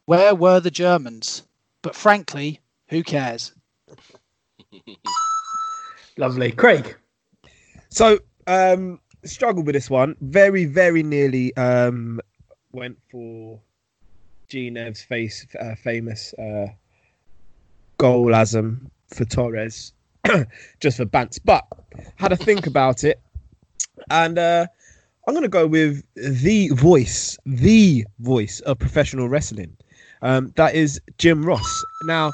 "Where 0.07 0.35
were 0.35 0.59
the 0.59 0.71
Germans?" 0.71 1.45
But 1.83 1.95
frankly, 1.95 2.61
who 2.89 3.05
cares? 3.05 3.53
Lovely, 6.17 6.51
Craig. 6.51 6.97
So 7.91 8.19
um, 8.47 9.01
struggled 9.25 9.67
with 9.67 9.75
this 9.75 9.91
one. 9.91 10.17
Very, 10.21 10.65
very 10.65 11.03
nearly 11.03 11.57
um, 11.57 12.21
went 12.73 12.99
for 13.11 13.61
Genev's 14.49 15.03
face 15.03 15.47
uh, 15.61 15.75
famous 15.75 16.35
uh, 16.35 16.69
goalasm 17.99 18.91
for 19.15 19.25
Torres, 19.25 19.93
just 20.81 20.97
for 20.97 21.07
Bants. 21.07 21.39
But 21.45 21.65
had 22.17 22.29
to 22.29 22.37
think 22.37 22.67
about 22.67 23.05
it, 23.05 23.21
and 24.11 24.39
uh, 24.39 24.67
I'm 25.27 25.35
going 25.35 25.43
to 25.43 25.49
go 25.49 25.67
with 25.67 26.03
the 26.15 26.69
voice, 26.71 27.39
the 27.47 28.05
voice 28.19 28.61
of 28.61 28.79
professional 28.79 29.29
wrestling. 29.29 29.77
Um, 30.21 30.53
that 30.57 30.75
is 30.75 31.01
Jim 31.19 31.45
Ross. 31.45 31.85
Now, 32.05 32.33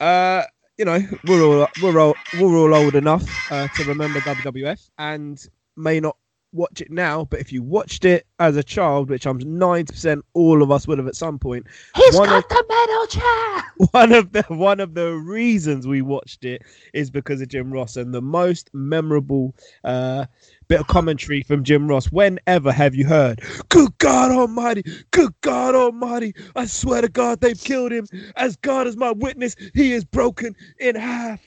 uh, 0.00 0.42
you 0.76 0.84
know, 0.84 1.00
we're 1.26 1.42
all 1.42 1.68
we're 1.82 1.98
all 1.98 2.14
we're 2.38 2.56
all 2.56 2.74
old 2.74 2.94
enough 2.94 3.24
uh, 3.50 3.68
to 3.68 3.84
remember 3.84 4.20
WWF, 4.20 4.90
and 4.98 5.48
may 5.78 6.00
not 6.00 6.16
watch 6.52 6.80
it 6.80 6.90
now, 6.90 7.24
but 7.24 7.40
if 7.40 7.52
you 7.52 7.62
watched 7.62 8.04
it 8.04 8.26
as 8.38 8.56
a 8.56 8.62
child, 8.62 9.10
which 9.10 9.26
I'm 9.26 9.38
90% 9.38 10.22
all 10.34 10.62
of 10.62 10.70
us 10.70 10.86
would 10.86 10.98
have 10.98 11.06
at 11.06 11.16
some 11.16 11.38
point, 11.38 11.66
he's 11.94 12.16
got 12.16 12.44
of, 12.44 12.48
the 12.48 12.64
metal 12.68 13.06
chair. 13.06 13.64
One 13.92 14.12
of 14.12 14.32
the 14.32 14.42
one 14.48 14.80
of 14.80 14.94
the 14.94 15.12
reasons 15.12 15.86
we 15.86 16.02
watched 16.02 16.44
it 16.44 16.62
is 16.94 17.10
because 17.10 17.40
of 17.40 17.48
Jim 17.48 17.72
Ross, 17.72 17.96
and 17.96 18.12
the 18.12 18.20
most 18.20 18.70
memorable 18.72 19.54
uh, 19.84 20.26
bit 20.66 20.80
of 20.80 20.88
commentary 20.88 21.42
from 21.44 21.62
Jim 21.62 21.86
Ross. 21.86 22.06
Whenever 22.06 22.72
have 22.72 22.96
you 22.96 23.06
heard? 23.06 23.40
Good 23.68 23.96
God 23.98 24.32
Almighty! 24.32 24.82
Good 25.12 25.32
God 25.42 25.76
Almighty! 25.76 26.34
I 26.56 26.66
swear 26.66 27.02
to 27.02 27.08
God, 27.08 27.40
they've 27.40 27.60
killed 27.60 27.92
him. 27.92 28.08
As 28.34 28.56
God 28.56 28.88
is 28.88 28.96
my 28.96 29.12
witness, 29.12 29.54
he 29.74 29.92
is 29.92 30.04
broken 30.04 30.56
in 30.80 30.96
half. 30.96 31.40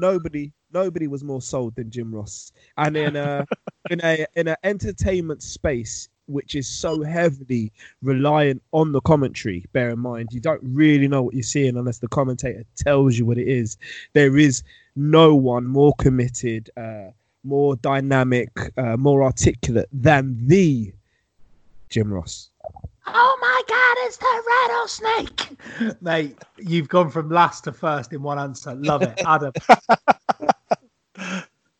Nobody 0.00 0.52
nobody 0.76 1.06
was 1.06 1.24
more 1.24 1.40
sold 1.40 1.74
than 1.74 1.90
Jim 1.90 2.14
Ross. 2.14 2.52
And 2.76 2.96
in 2.96 3.16
a 3.16 3.46
in 3.90 4.00
a 4.04 4.26
in 4.34 4.48
an 4.48 4.56
entertainment 4.62 5.42
space 5.42 6.08
which 6.26 6.56
is 6.56 6.66
so 6.68 7.02
heavily 7.02 7.72
reliant 8.02 8.60
on 8.72 8.90
the 8.92 9.00
commentary, 9.00 9.64
bear 9.72 9.90
in 9.90 10.00
mind 10.00 10.28
you 10.32 10.40
don't 10.40 10.60
really 10.62 11.08
know 11.08 11.22
what 11.22 11.34
you're 11.34 11.42
seeing 11.42 11.76
unless 11.76 11.98
the 11.98 12.08
commentator 12.08 12.64
tells 12.76 13.16
you 13.16 13.24
what 13.24 13.38
it 13.38 13.48
is. 13.48 13.78
There 14.12 14.36
is 14.36 14.62
no 14.96 15.34
one 15.34 15.66
more 15.66 15.94
committed, 15.98 16.68
uh, 16.76 17.10
more 17.44 17.76
dynamic, 17.76 18.50
uh, 18.76 18.96
more 18.96 19.22
articulate 19.22 19.88
than 19.92 20.36
the 20.46 20.92
Jim 21.88 22.12
Ross. 22.12 22.50
Oh 23.08 23.38
my 23.40 23.62
God, 23.68 23.96
it's 24.06 24.16
the 24.16 24.42
rattlesnake. 24.52 26.00
Mate, 26.02 26.36
you've 26.58 26.88
gone 26.88 27.08
from 27.08 27.30
last 27.30 27.64
to 27.64 27.72
first 27.72 28.12
in 28.12 28.20
one 28.22 28.38
answer. 28.38 28.74
Love 28.74 29.02
it. 29.02 29.14
Adam. 29.24 29.52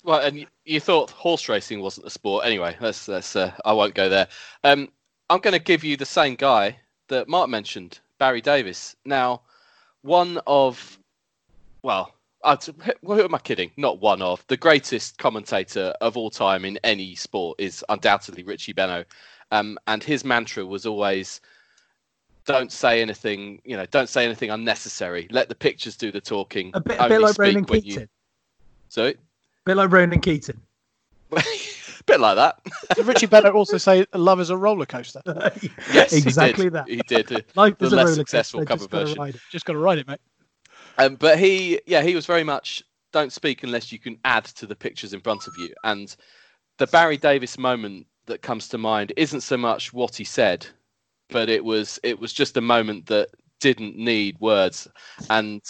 well, 0.05 0.21
and 0.21 0.47
you, 0.65 0.81
thought 0.81 1.11
horse 1.11 1.49
racing 1.49 1.81
wasn't 1.81 2.07
a 2.07 2.11
sport. 2.11 2.45
Anyway, 2.45 2.77
let's, 2.81 3.09
let's, 3.09 3.37
uh, 3.37 3.53
I 3.65 3.73
won't 3.73 3.95
go 3.95 4.09
there. 4.09 4.29
Um, 4.65 4.89
I'm 5.31 5.41
going 5.41 5.53
to 5.53 5.59
give 5.59 5.85
you 5.85 5.97
the 5.97 6.07
same 6.07 6.35
guy 6.35 6.79
that 7.09 7.29
Mark 7.29 7.49
mentioned, 7.49 8.01
Barry 8.19 8.41
Davies. 8.41 8.97
Now, 9.05 9.43
one 10.03 10.41
of, 10.47 10.99
well, 11.83 12.13
who 13.05 13.25
am 13.25 13.35
I 13.35 13.39
kidding? 13.39 13.73
Not 13.77 14.01
one 14.01 14.23
of. 14.23 14.47
The 14.47 14.57
greatest 14.57 15.19
commentator 15.19 15.93
of 16.01 16.17
all 16.17 16.31
time 16.31 16.65
in 16.65 16.79
any 16.85 17.15
sport 17.15 17.61
is 17.61 17.85
undoubtedly 17.89 18.45
Richie 18.45 18.73
Benaud. 18.73 19.05
Um, 19.51 19.79
and 19.87 20.03
his 20.03 20.25
mantra 20.25 20.65
was 20.67 20.87
always, 20.87 21.41
"Don't 22.47 22.73
say 22.73 23.01
anything. 23.01 23.61
You 23.65 23.77
know, 23.77 23.87
don't 23.87 24.09
say 24.09 24.25
anything 24.25 24.51
unnecessary. 24.51 25.29
Let 25.31 25.49
the 25.49 25.55
pictures 25.55 25.97
do 25.97 26.11
the 26.11 26.21
talking. 26.21 26.73
A 26.75 26.81
bit, 26.81 26.97
a 26.99 27.09
bit 27.09 27.21
like 27.21 27.39
Ronan 27.39 27.65
Keating. 27.65 28.01
You... 28.01 28.09
Sorry, 28.89 29.17
bit 29.67 29.77
like 29.77 29.93
Ronan 29.93 30.21
Keating. 30.21 30.61
bit 32.07 32.21
like 32.21 32.37
that. 32.37 32.61
Did 32.95 33.05
Richie 33.05 33.27
Benaud 33.27 33.55
also 33.55 33.77
say 33.77 34.07
"Love 34.15 34.41
is 34.41 34.49
a 34.49 34.57
roller 34.57 34.87
coaster"? 34.87 35.21
yes, 35.93 36.13
exactly 36.15 36.67
he 36.67 36.71
that. 36.71 36.89
He 36.89 37.03
did. 37.07 37.45
Life 37.55 37.77
the 37.79 37.87
is 37.87 37.93
less 37.93 38.11
a 38.11 38.15
successful 38.15 38.65
cover 38.65 38.87
version. 38.87 39.19
Ride 39.19 39.39
just 39.51 39.67
got 39.67 39.75
to 39.75 39.79
ride 39.79 39.99
it, 39.99 40.09
mate. 40.09 40.21
Um, 40.99 41.17
but 41.17 41.39
he, 41.39 41.81
yeah, 41.87 42.01
he 42.01 42.15
was 42.15 42.25
very 42.25 42.45
much 42.45 42.83
don't 43.13 43.33
speak 43.33 43.63
unless 43.63 43.93
you 43.93 43.99
can 43.99 44.19
add 44.25 44.45
to 44.45 44.67
the 44.67 44.77
pictures 44.77 45.13
in 45.13 45.21
front 45.21 45.47
of 45.47 45.55
you. 45.59 45.75
And 45.85 46.15
the 46.79 46.87
Barry 46.87 47.17
Davies 47.17 47.59
moment 47.59 48.07
that 48.27 48.43
comes 48.43 48.69
to 48.69 48.79
mind 48.79 49.13
isn't 49.17 49.43
so 49.43 49.57
much 49.57 49.93
what 49.93 50.17
he 50.17 50.25
said, 50.25 50.67
but 51.29 51.49
it 51.49 51.65
was 51.65 51.99
it 52.03 52.19
was 52.19 52.33
just 52.33 52.57
a 52.57 52.63
moment 52.63 53.07
that 53.07 53.29
didn't 53.61 53.97
need 53.97 54.39
words, 54.39 54.87
and 55.29 55.63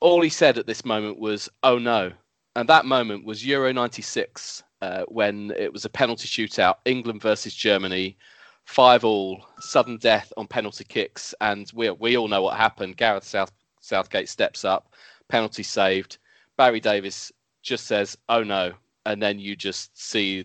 all 0.00 0.20
he 0.20 0.28
said 0.28 0.58
at 0.58 0.66
this 0.66 0.84
moment 0.84 1.18
was 1.18 1.48
"Oh 1.62 1.78
no," 1.78 2.12
and 2.56 2.68
that 2.68 2.86
moment 2.86 3.24
was 3.24 3.44
Euro 3.44 3.72
'96 3.72 4.62
uh, 4.80 5.04
when 5.08 5.52
it 5.56 5.72
was 5.72 5.84
a 5.84 5.90
penalty 5.90 6.28
shootout, 6.28 6.76
England 6.84 7.22
versus 7.22 7.54
Germany, 7.54 8.16
five 8.64 9.04
all, 9.04 9.46
sudden 9.60 9.96
death 9.96 10.32
on 10.36 10.46
penalty 10.46 10.84
kicks, 10.84 11.34
and 11.40 11.70
we 11.74 11.90
we 11.90 12.16
all 12.16 12.28
know 12.28 12.42
what 12.42 12.56
happened. 12.56 12.96
Gareth 12.96 13.24
South 13.24 13.52
Southgate 13.80 14.28
steps 14.28 14.64
up, 14.64 14.92
penalty 15.28 15.62
saved. 15.62 16.18
Barry 16.56 16.80
Davies 16.80 17.32
just 17.62 17.86
says, 17.86 18.16
"Oh 18.28 18.42
no," 18.42 18.72
and 19.06 19.22
then 19.22 19.38
you 19.38 19.56
just 19.56 19.96
see 19.98 20.44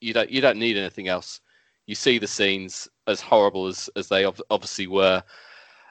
you 0.00 0.12
don't 0.12 0.30
you 0.30 0.40
don't 0.40 0.58
need 0.58 0.76
anything 0.76 1.08
else. 1.08 1.40
You 1.86 1.94
see 1.94 2.18
the 2.18 2.26
scenes 2.26 2.88
as 3.06 3.20
horrible 3.20 3.66
as 3.66 3.90
as 3.96 4.08
they 4.08 4.24
obviously 4.24 4.86
were. 4.86 5.22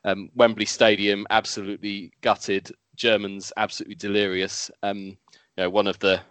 Um, 0.06 0.30
Wembley 0.36 0.66
Stadium 0.66 1.28
absolutely 1.30 2.12
gutted. 2.22 2.72
Germans 2.96 3.52
absolutely 3.58 3.96
delirious. 3.96 4.72
Um, 4.84 5.18
you 5.60 5.66
know, 5.66 5.70
one 5.70 5.88
of 5.88 6.00
the 6.00 6.22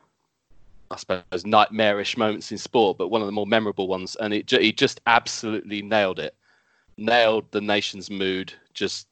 I 0.90 0.96
suppose 0.96 1.44
nightmarish 1.44 2.16
moments 2.16 2.50
in 2.50 2.56
sport, 2.56 2.96
but 2.96 3.08
one 3.08 3.20
of 3.20 3.26
the 3.26 3.32
more 3.32 3.46
memorable 3.46 3.86
ones. 3.86 4.16
And 4.18 4.32
it 4.32 4.50
he 4.50 4.72
just 4.72 5.02
absolutely 5.06 5.82
nailed 5.82 6.18
it, 6.18 6.34
nailed 6.96 7.44
the 7.50 7.60
nation's 7.60 8.10
mood. 8.10 8.54
Just 8.72 9.06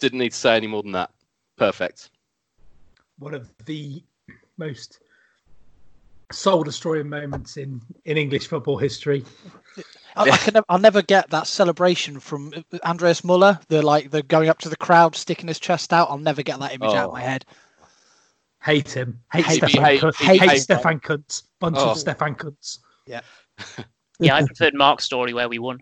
didn't 0.00 0.18
need 0.18 0.32
to 0.32 0.36
say 0.36 0.56
any 0.56 0.66
more 0.66 0.82
than 0.82 0.90
that. 0.92 1.12
Perfect. 1.56 2.10
One 3.20 3.34
of 3.34 3.48
the 3.66 4.02
most 4.58 4.98
soul 6.32 6.64
destroying 6.64 7.08
moments 7.08 7.56
in 7.56 7.80
in 8.04 8.16
English 8.16 8.48
football 8.48 8.78
history. 8.78 9.24
I, 10.16 10.30
I 10.30 10.36
can 10.38 10.54
never, 10.54 10.66
I'll 10.68 10.78
never 10.78 11.02
get 11.02 11.30
that 11.30 11.46
celebration 11.46 12.18
from 12.18 12.52
Andreas 12.84 13.20
Möller. 13.20 13.64
The 13.68 13.80
like 13.80 14.10
the 14.10 14.24
going 14.24 14.48
up 14.48 14.58
to 14.60 14.68
the 14.68 14.76
crowd, 14.76 15.14
sticking 15.14 15.46
his 15.46 15.60
chest 15.60 15.92
out. 15.92 16.10
I'll 16.10 16.18
never 16.18 16.42
get 16.42 16.58
that 16.58 16.72
image 16.72 16.90
oh. 16.90 16.96
out 16.96 17.06
of 17.10 17.12
my 17.12 17.22
oh. 17.22 17.28
head. 17.28 17.44
Hate 18.66 18.96
him. 18.96 19.20
Hate, 19.32 19.44
hate 19.44 19.56
Stefan. 19.58 19.84
Hate, 19.84 20.16
hate, 20.16 20.40
hate 20.40 20.58
Stefan 20.58 20.98
Kuntz. 20.98 21.44
Bunch 21.60 21.76
oh. 21.78 21.90
of 21.90 21.98
Stefan 21.98 22.34
Kuntz. 22.34 22.80
Yeah, 23.06 23.20
yeah, 24.18 24.34
I 24.34 24.44
preferred 24.44 24.74
Mark's 24.74 25.04
story 25.04 25.32
where 25.32 25.48
we 25.48 25.60
won. 25.60 25.78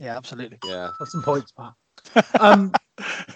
Yeah, 0.00 0.16
absolutely. 0.16 0.58
Yeah. 0.64 0.90
Got 0.98 1.06
some 1.06 1.22
points, 1.22 1.52
Pat. 1.52 1.72
Um, 2.40 2.72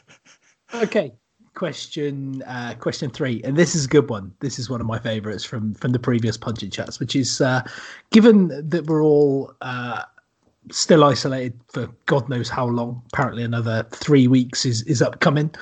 okay, 0.75 1.13
question 1.55 2.43
uh, 2.49 2.75
question 2.81 3.11
three, 3.11 3.41
and 3.45 3.57
this 3.57 3.77
is 3.77 3.85
a 3.85 3.89
good 3.89 4.11
one. 4.11 4.35
This 4.41 4.59
is 4.59 4.69
one 4.69 4.81
of 4.81 4.89
my 4.89 4.99
favourites 4.99 5.45
from 5.45 5.75
from 5.75 5.93
the 5.93 6.01
previous 6.01 6.37
punching 6.37 6.71
chats, 6.71 6.99
which 6.99 7.15
is 7.15 7.41
uh, 7.41 7.63
given 8.11 8.49
that 8.69 8.87
we're 8.87 9.05
all 9.05 9.55
uh, 9.61 10.03
still 10.73 11.05
isolated 11.05 11.61
for 11.69 11.89
God 12.07 12.29
knows 12.29 12.49
how 12.49 12.67
long. 12.67 13.03
Apparently, 13.13 13.45
another 13.45 13.87
three 13.93 14.27
weeks 14.27 14.67
is 14.67 14.83
is 14.83 15.01
upcoming. 15.01 15.55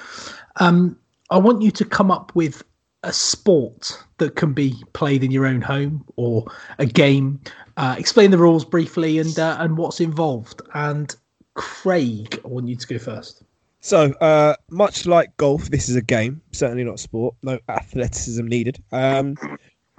Um, 0.61 0.99
I 1.29 1.37
want 1.37 1.61
you 1.61 1.71
to 1.73 1.85
come 1.85 2.11
up 2.11 2.35
with 2.35 2.62
a 3.07 3.13
sport 3.13 3.97
that 4.19 4.35
can 4.37 4.53
be 4.53 4.75
played 4.93 5.23
in 5.25 5.31
your 5.31 5.47
own 5.47 5.61
home 5.63 6.05
or 6.17 6.45
a 6.79 6.87
game. 6.87 7.41
Uh, 7.77 7.95
explain 7.99 8.31
the 8.31 8.39
rules 8.39 8.65
briefly 8.65 9.19
and 9.19 9.39
uh, 9.39 9.57
and 9.61 9.77
what's 9.79 10.01
involved. 10.01 10.61
And 10.75 11.15
Craig, 11.55 12.41
I 12.45 12.49
want 12.49 12.69
you 12.69 12.77
to 12.77 12.87
go 12.87 12.99
first. 12.99 13.43
So, 13.81 14.13
uh, 14.15 14.57
much 14.71 15.07
like 15.07 15.37
golf, 15.37 15.71
this 15.71 15.89
is 15.89 15.95
a 15.97 16.03
game, 16.03 16.41
certainly 16.53 16.83
not 16.83 16.99
sport. 16.99 17.37
No 17.43 17.59
athleticism 17.69 18.45
needed. 18.45 18.83
Um, 18.91 19.37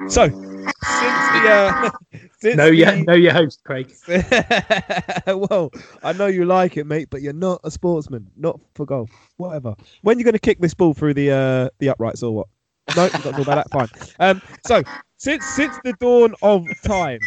so, 0.09 0.27
since 0.27 0.73
the, 0.83 1.49
uh, 1.49 1.91
since 2.41 2.55
Know 2.57 2.65
your 2.65 2.91
the- 2.91 3.03
know 3.03 3.13
your 3.13 3.33
host, 3.33 3.63
Craig. 3.63 3.93
well, 5.27 5.71
I 6.03 6.13
know 6.13 6.27
you 6.27 6.45
like 6.45 6.75
it, 6.77 6.85
mate, 6.85 7.07
but 7.09 7.21
you're 7.21 7.31
not 7.33 7.61
a 7.63 7.71
sportsman. 7.71 8.27
Not 8.35 8.59
for 8.75 8.85
golf. 8.85 9.09
Whatever. 9.37 9.75
When 10.01 10.17
you 10.19 10.25
going 10.25 10.33
to 10.33 10.39
kick 10.39 10.59
this 10.59 10.73
ball 10.73 10.93
through 10.93 11.13
the 11.13 11.31
uh, 11.31 11.69
the 11.79 11.89
uprights 11.89 12.23
or 12.23 12.33
what? 12.35 12.47
No, 12.95 13.03
we've 13.03 13.23
got 13.23 13.31
to 13.31 13.37
talk 13.37 13.47
about 13.47 13.71
that. 13.71 13.71
Fine. 13.71 14.11
Um, 14.19 14.41
so 14.65 14.83
since 15.17 15.45
since 15.45 15.77
the 15.83 15.93
dawn 15.93 16.35
of 16.41 16.65
time, 16.81 17.19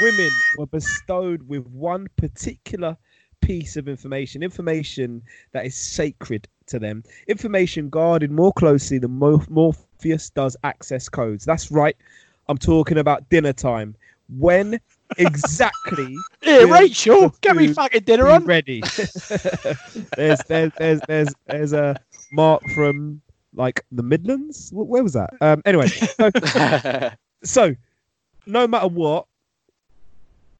women 0.00 0.28
were 0.56 0.66
bestowed 0.66 1.46
with 1.48 1.66
one 1.66 2.08
particular 2.16 2.96
piece 3.40 3.76
of 3.76 3.88
information, 3.88 4.42
information 4.42 5.22
that 5.52 5.64
is 5.66 5.74
sacred 5.74 6.46
to 6.66 6.78
them, 6.78 7.02
information 7.26 7.88
guarded 7.88 8.30
more 8.30 8.52
closely 8.52 8.98
than 8.98 9.12
Mo- 9.12 9.44
Morpheus 9.48 10.30
does 10.30 10.56
access 10.64 11.08
codes. 11.08 11.44
That's 11.44 11.70
right. 11.70 11.96
I'm 12.48 12.58
talking 12.58 12.98
about 12.98 13.28
dinner 13.28 13.52
time. 13.52 13.96
When 14.28 14.80
exactly 15.18 16.16
will 16.46 16.68
Rachel, 16.68 17.34
get 17.40 17.56
me 17.56 17.68
fucking 17.68 18.04
dinner 18.04 18.28
on. 18.28 18.44
ready? 18.44 18.80
there's, 20.16 20.42
there's, 20.44 20.72
there's, 20.78 21.00
there's, 21.08 21.34
there's 21.46 21.72
a 21.72 21.96
mark 22.32 22.68
from 22.70 23.20
like 23.54 23.84
the 23.92 24.02
Midlands. 24.02 24.70
Where 24.72 25.02
was 25.02 25.14
that? 25.14 25.30
Um, 25.40 25.62
anyway, 25.64 25.88
so, 25.88 26.30
so 27.44 27.74
no 28.46 28.66
matter 28.66 28.88
what, 28.88 29.26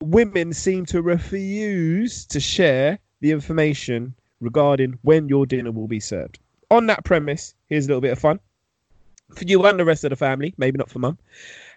women 0.01 0.53
seem 0.53 0.87
to 0.87 1.03
refuse 1.03 2.25
to 2.27 2.41
share 2.41 2.99
the 3.21 3.31
information 3.31 4.15
regarding 4.41 4.99
when 5.03 5.29
your 5.29 5.47
dinner 5.47 5.71
will 5.71 5.89
be 5.89 6.01
served. 6.01 6.39
On 6.71 6.87
that 6.87 7.05
premise, 7.05 7.55
here's 7.69 7.87
a 7.87 7.89
little 7.89 8.01
bit 8.01 8.13
of 8.13 8.19
fun 8.19 8.41
for 9.35 9.45
you 9.45 9.65
and 9.65 9.79
the 9.79 9.85
rest 9.85 10.05
of 10.05 10.11
the 10.11 10.17
family, 10.17 10.55
maybe 10.59 10.79
not 10.79 10.91
for 10.91 10.99
mum. 10.99 11.19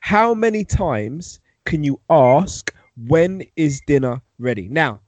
How 0.02 0.34
many 0.34 0.64
times 0.64 1.40
can 1.66 1.84
you 1.84 2.00
ask 2.10 2.74
when 3.08 3.44
is 3.56 3.82
dinner 3.88 4.22
ready? 4.40 4.68
Now, 4.70 5.00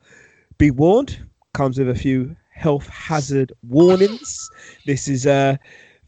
be 0.58 0.72
warned, 0.72 1.20
comes 1.54 1.78
with 1.78 1.90
a 1.90 1.96
few 1.96 2.36
health 2.52 2.88
hazard 2.88 3.52
warnings. 3.68 4.50
This 4.86 5.08
is 5.08 5.28
uh, 5.28 5.58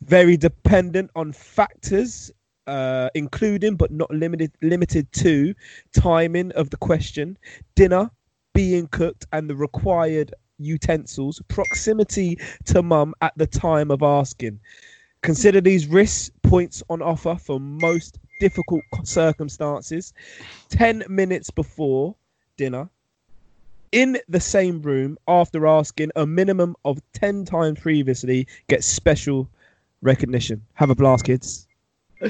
very 0.01 0.38
dependent 0.38 1.12
on 1.16 1.32
factors, 1.32 2.32
uh, 2.68 3.10
including 3.16 3.75
but 3.75 3.92
not 3.92 4.10
limited 4.12 4.51
limited 4.62 5.12
to 5.13 5.54
timing 5.94 6.51
of 6.54 6.70
the 6.70 6.77
question, 6.77 7.38
dinner 7.75 8.10
being 8.54 8.88
cooked, 8.88 9.25
and 9.32 9.50
the 9.50 9.56
required 9.56 10.34
utensils, 10.57 11.42
proximity 11.48 12.40
to 12.66 12.81
mum 12.81 13.14
at 13.22 13.33
the 13.38 13.48
time 13.48 13.92
of 13.92 14.01
asking. 14.01 14.60
Consider 15.22 15.62
these 15.62 15.88
risk 15.88 16.31
points 16.44 16.83
on 16.90 17.01
offer 17.01 17.36
for 17.36 17.60
most 17.60 18.20
difficult 18.40 18.83
circumstances. 19.03 20.14
10 20.70 21.03
minutes 21.10 21.50
before 21.50 22.16
dinner, 22.55 22.90
in 23.92 24.18
the 24.27 24.40
same 24.40 24.81
room 24.81 25.18
after 25.27 25.66
asking 25.66 26.12
a 26.16 26.25
minimum 26.25 26.75
of 26.83 27.00
10 27.14 27.46
times 27.46 27.79
previously, 27.79 28.48
gets 28.68 28.86
special 28.86 29.50
recognition. 30.01 30.62
Have 30.74 30.90
a 30.90 30.96
blast, 30.96 31.25
kids. 31.25 31.68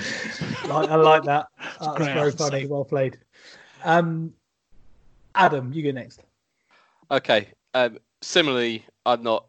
Like, 0.68 0.90
I 0.90 0.96
like 0.96 1.24
that. 1.24 1.48
That's 1.80 1.96
great 1.96 2.14
very 2.14 2.32
answer, 2.32 2.38
funny. 2.38 2.66
Well 2.66 2.84
played. 2.84 3.18
Um, 3.86 4.34
Adam, 5.34 5.72
you 5.72 5.82
go 5.82 5.92
next. 5.92 6.22
Okay. 7.10 7.48
Um, 7.74 8.00
similarly, 8.22 8.86
I'm 9.06 9.24
not 9.24 9.46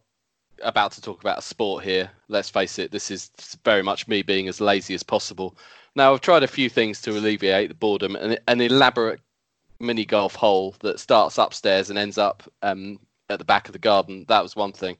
about 0.62 0.92
to 0.92 1.00
talk 1.00 1.20
about 1.20 1.38
a 1.38 1.42
sport 1.42 1.82
here. 1.82 2.10
Let's 2.28 2.50
face 2.50 2.78
it, 2.78 2.92
this 2.92 3.10
is 3.10 3.30
very 3.64 3.82
much 3.82 4.06
me 4.06 4.22
being 4.22 4.48
as 4.48 4.60
lazy 4.60 4.94
as 4.94 5.02
possible. 5.02 5.56
Now, 5.96 6.12
I've 6.12 6.20
tried 6.20 6.42
a 6.42 6.48
few 6.48 6.68
things 6.68 7.00
to 7.02 7.12
alleviate 7.12 7.68
the 7.68 7.74
boredom. 7.74 8.16
An, 8.16 8.38
an 8.46 8.60
elaborate 8.60 9.20
mini 9.80 10.04
golf 10.04 10.34
hole 10.34 10.74
that 10.80 11.00
starts 11.00 11.38
upstairs 11.38 11.90
and 11.90 11.98
ends 11.98 12.18
up 12.18 12.42
um, 12.62 12.98
at 13.28 13.38
the 13.38 13.44
back 13.44 13.68
of 13.68 13.72
the 13.72 13.78
garden. 13.78 14.24
That 14.28 14.42
was 14.42 14.56
one 14.56 14.72
thing. 14.72 14.96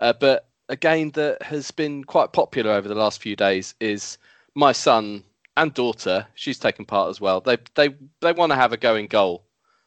Uh, 0.00 0.12
but 0.12 0.48
a 0.70 0.76
game 0.76 1.10
that 1.10 1.42
has 1.42 1.72
been 1.72 2.04
quite 2.04 2.32
popular 2.32 2.70
over 2.70 2.88
the 2.88 2.94
last 2.94 3.20
few 3.20 3.34
days 3.34 3.74
is 3.80 4.18
my 4.54 4.70
son 4.70 5.24
and 5.56 5.74
daughter. 5.74 6.28
She's 6.36 6.60
taken 6.60 6.84
part 6.84 7.10
as 7.10 7.20
well. 7.20 7.40
They 7.40 7.58
they 7.74 7.88
they 8.20 8.32
want 8.32 8.52
to 8.52 8.56
have 8.56 8.72
a 8.72 8.76
go 8.76 8.94
in 8.94 9.08
goal 9.08 9.42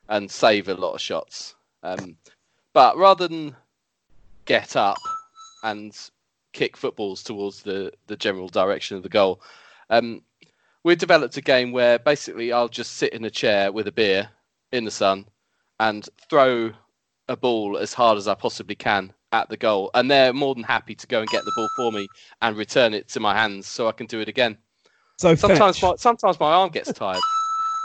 and 0.10 0.30
save 0.30 0.68
a 0.68 0.74
lot 0.74 0.94
of 0.94 1.02
shots. 1.02 1.56
Um, 1.84 2.18
but 2.74 2.98
rather 2.98 3.30
than 3.30 3.56
get 4.44 4.76
up 4.76 4.98
and 5.64 5.98
kick 6.52 6.76
footballs 6.76 7.24
towards 7.24 7.64
the, 7.64 7.94
the 8.08 8.18
general 8.18 8.50
direction 8.50 8.98
of 8.98 9.04
the 9.04 9.10
goal, 9.10 9.42
um, 9.90 10.22
we 10.84 10.96
developed 10.96 11.38
a 11.38 11.42
game 11.42 11.72
where 11.72 11.98
basically 11.98 12.52
I'll 12.52 12.68
just 12.68 12.98
sit 12.98 13.14
in 13.14 13.24
a 13.24 13.30
chair 13.30 13.72
with 13.72 13.88
a 13.88 13.92
beer 13.92 14.30
in 14.74 14.84
the 14.84 14.92
sun 14.92 15.28
and 15.80 16.08
throw 16.30 16.72
a 17.30 17.38
ball 17.38 17.78
as 17.78 17.94
hard 17.94 18.18
as 18.18 18.28
I 18.28 18.36
possibly 18.36 18.76
can 18.76 19.14
at 19.34 19.50
the 19.50 19.58
goal. 19.58 19.92
And 19.94 20.10
they're 20.10 20.32
more 20.32 20.56
than 20.56 20.64
happy 20.64 20.96
to 20.96 21.08
go 21.08 21.20
and 21.20 21.28
get 21.30 21.44
the 21.44 21.52
ball 21.56 21.68
for 21.76 21.92
me 21.92 22.08
and 22.42 22.56
return 22.56 22.94
it 22.94 23.10
to 23.10 23.20
my 23.20 23.36
hands 23.36 23.68
so 23.68 23.88
I 23.90 23.92
can 23.92 24.06
do 24.08 24.22
it 24.22 24.30
again. 24.30 24.58
So 25.18 25.36
Sometimes 25.36 25.80
fetch. 25.80 25.90
my, 25.90 25.96
sometimes 25.98 26.40
my 26.40 26.54
arm 26.54 26.70
gets 26.70 26.94
tired. 26.94 27.20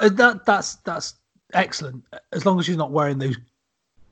Uh, 0.00 0.08
that 0.10 0.46
that's 0.46 0.76
that's 0.76 1.14
excellent. 1.54 2.04
As 2.32 2.46
long 2.46 2.60
as 2.60 2.68
you're 2.68 2.76
not 2.76 2.92
wearing 2.92 3.18
those 3.18 3.36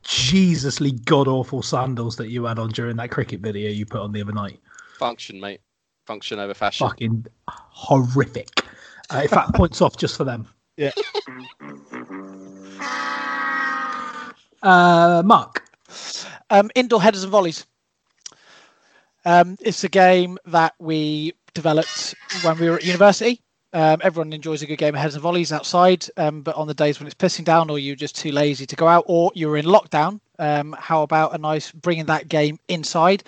Jesusly 0.03 1.05
god 1.05 1.29
awful 1.29 1.63
sandals 1.63 2.17
that 2.17 2.29
you 2.29 2.45
had 2.45 2.59
on 2.59 2.71
during 2.71 2.97
that 2.97 3.11
cricket 3.11 3.41
video 3.41 3.71
you 3.71 3.87
put 3.87 4.01
on 4.01 4.13
the 4.13 4.21
other 4.21 4.33
night. 4.33 4.59
Function, 4.99 5.41
mate. 5.41 5.61
Function 6.07 6.39
over 6.39 6.55
fashion. 6.55 6.89
Fucking 6.89 7.27
horrific. 7.49 8.49
Uh, 9.13 9.21
in 9.23 9.29
fact, 9.29 9.55
points 9.55 9.81
off 9.81 9.97
just 9.97 10.17
for 10.17 10.25
them. 10.25 10.47
Yeah. 10.77 10.93
Uh, 14.63 15.23
Mark. 15.25 15.63
Um, 16.51 16.71
indoor 16.75 17.03
headers 17.03 17.23
and 17.23 17.33
volleys. 17.33 17.67
Um, 19.25 19.57
it's 19.61 19.83
a 19.83 19.89
game 19.89 20.39
that 20.47 20.75
we 20.79 21.33
developed 21.55 22.15
when 22.43 22.59
we 22.59 22.69
were 22.69 22.77
at 22.77 22.85
university. 22.85 23.41
Um, 23.73 24.01
everyone 24.03 24.33
enjoys 24.33 24.63
a 24.63 24.67
good 24.67 24.79
game 24.79 24.95
of 24.95 25.01
headers 25.01 25.17
and 25.17 25.23
volleys 25.23 25.53
outside, 25.53 26.07
um, 26.17 26.43
but 26.43 26.55
on 26.55 26.69
the 26.69 26.75
days 26.75 27.01
when 27.01 27.07
it's 27.07 27.15
pissing 27.15 27.45
down, 27.45 27.69
or 27.69 27.79
you're 27.79 27.97
just 27.97 28.17
too 28.17 28.31
lazy 28.31 28.65
to 28.65 28.77
go 28.77 28.87
out, 28.87 29.05
or 29.09 29.33
you're 29.35 29.57
in 29.57 29.67
lockdown, 29.67 30.21
um, 30.39 30.75
how 30.79 31.03
about 31.03 31.35
a 31.35 31.39
nice 31.39 31.73
bringing 31.73 32.07
that 32.07 32.29
game 32.29 32.59
inside? 32.69 33.25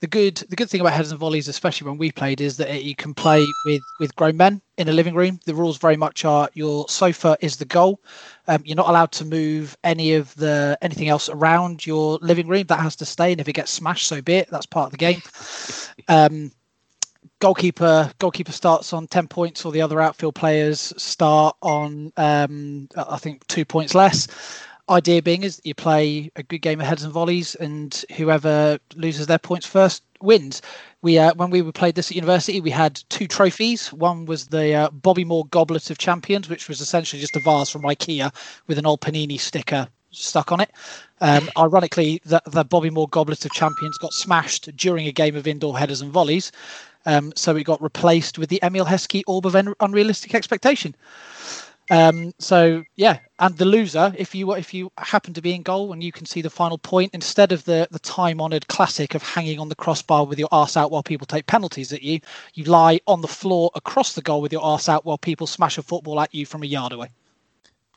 The 0.00 0.06
good, 0.06 0.36
the 0.50 0.56
good 0.56 0.68
thing 0.68 0.82
about 0.82 0.92
headers 0.92 1.10
and 1.10 1.18
volleys, 1.18 1.48
especially 1.48 1.88
when 1.88 1.96
we 1.96 2.12
played, 2.12 2.42
is 2.42 2.58
that 2.58 2.84
you 2.84 2.94
can 2.94 3.14
play 3.14 3.46
with 3.64 3.82
with 3.98 4.14
grown 4.14 4.36
men 4.36 4.60
in 4.76 4.88
a 4.88 4.92
living 4.92 5.14
room. 5.14 5.40
The 5.46 5.54
rules 5.54 5.78
very 5.78 5.96
much 5.96 6.24
are 6.26 6.50
your 6.52 6.86
sofa 6.88 7.38
is 7.40 7.56
the 7.56 7.64
goal. 7.64 8.00
Um, 8.46 8.60
you're 8.64 8.76
not 8.76 8.90
allowed 8.90 9.12
to 9.12 9.24
move 9.24 9.74
any 9.84 10.12
of 10.14 10.34
the 10.34 10.76
anything 10.82 11.08
else 11.08 11.30
around 11.30 11.86
your 11.86 12.18
living 12.20 12.46
room. 12.46 12.64
That 12.64 12.80
has 12.80 12.96
to 12.96 13.06
stay, 13.06 13.32
and 13.32 13.40
if 13.40 13.48
it 13.48 13.54
gets 13.54 13.70
smashed, 13.70 14.06
so 14.06 14.20
be 14.20 14.34
it. 14.34 14.48
That's 14.50 14.66
part 14.66 14.86
of 14.86 14.92
the 14.92 14.98
game. 14.98 15.22
Um, 16.08 16.52
goalkeeper 17.40 18.12
goalkeeper 18.18 18.52
starts 18.52 18.92
on 18.92 19.06
10 19.06 19.28
points 19.28 19.64
or 19.64 19.72
the 19.72 19.82
other 19.82 20.00
outfield 20.00 20.34
players 20.34 20.92
start 20.96 21.56
on 21.62 22.12
um, 22.16 22.88
i 22.96 23.18
think 23.18 23.46
two 23.46 23.64
points 23.64 23.94
less 23.94 24.28
idea 24.88 25.22
being 25.22 25.42
is 25.42 25.60
you 25.64 25.74
play 25.74 26.30
a 26.36 26.42
good 26.42 26.58
game 26.58 26.80
of 26.80 26.86
heads 26.86 27.02
and 27.02 27.12
volleys 27.12 27.54
and 27.56 28.04
whoever 28.16 28.78
loses 28.94 29.26
their 29.26 29.38
points 29.38 29.66
first 29.66 30.02
wins. 30.20 30.62
We 31.02 31.18
uh, 31.18 31.34
when 31.34 31.50
we 31.50 31.62
played 31.72 31.94
this 31.94 32.10
at 32.10 32.16
university 32.16 32.60
we 32.60 32.70
had 32.70 33.02
two 33.08 33.26
trophies. 33.26 33.92
One 33.92 34.26
was 34.26 34.46
the 34.46 34.74
uh, 34.74 34.90
bobby 34.90 35.24
moore 35.24 35.46
goblet 35.46 35.90
of 35.90 35.98
champions 35.98 36.48
which 36.48 36.68
was 36.68 36.80
essentially 36.80 37.20
just 37.20 37.36
a 37.36 37.40
vase 37.40 37.70
from 37.70 37.82
ikea 37.82 38.32
with 38.66 38.78
an 38.78 38.86
old 38.86 39.00
panini 39.00 39.38
sticker 39.40 39.88
stuck 40.10 40.52
on 40.52 40.60
it. 40.60 40.70
Um, 41.20 41.48
ironically 41.58 42.20
the, 42.24 42.40
the 42.46 42.64
bobby 42.64 42.90
moore 42.90 43.08
goblet 43.08 43.44
of 43.44 43.52
champions 43.52 43.98
got 43.98 44.12
smashed 44.12 44.74
during 44.76 45.06
a 45.06 45.12
game 45.12 45.36
of 45.36 45.46
indoor 45.46 45.78
headers 45.78 46.00
and 46.00 46.12
volleys. 46.12 46.52
Um, 47.06 47.32
so 47.36 47.54
it 47.54 47.62
got 47.64 47.80
replaced 47.80 48.36
with 48.38 48.48
the 48.48 48.60
Emile 48.64 48.84
Heskey 48.84 49.22
Orb 49.28 49.46
of 49.46 49.54
Unrealistic 49.54 50.34
Expectation. 50.34 50.94
Um, 51.90 52.34
so 52.38 52.84
yeah, 52.96 53.18
and 53.38 53.56
the 53.56 53.64
loser, 53.64 54.12
if 54.18 54.34
you 54.34 54.52
if 54.54 54.74
you 54.74 54.90
happen 54.98 55.34
to 55.34 55.42
be 55.42 55.54
in 55.54 55.62
goal 55.62 55.92
and 55.92 56.02
you 56.02 56.10
can 56.10 56.26
see 56.26 56.42
the 56.42 56.50
final 56.50 56.78
point, 56.78 57.14
instead 57.14 57.52
of 57.52 57.64
the 57.64 57.86
the 57.90 57.98
time 58.00 58.40
honoured 58.40 58.66
classic 58.68 59.14
of 59.14 59.22
hanging 59.22 59.60
on 59.60 59.68
the 59.68 59.74
crossbar 59.74 60.24
with 60.24 60.38
your 60.38 60.48
arse 60.50 60.76
out 60.76 60.90
while 60.90 61.02
people 61.02 61.26
take 61.26 61.46
penalties 61.46 61.92
at 61.92 62.02
you, 62.02 62.20
you 62.54 62.64
lie 62.64 63.00
on 63.06 63.20
the 63.20 63.28
floor 63.28 63.70
across 63.74 64.14
the 64.14 64.22
goal 64.22 64.40
with 64.40 64.52
your 64.52 64.62
arse 64.62 64.88
out 64.88 65.04
while 65.04 65.18
people 65.18 65.46
smash 65.46 65.78
a 65.78 65.82
football 65.82 66.20
at 66.20 66.34
you 66.34 66.44
from 66.44 66.62
a 66.62 66.66
yard 66.66 66.92
away. 66.92 67.08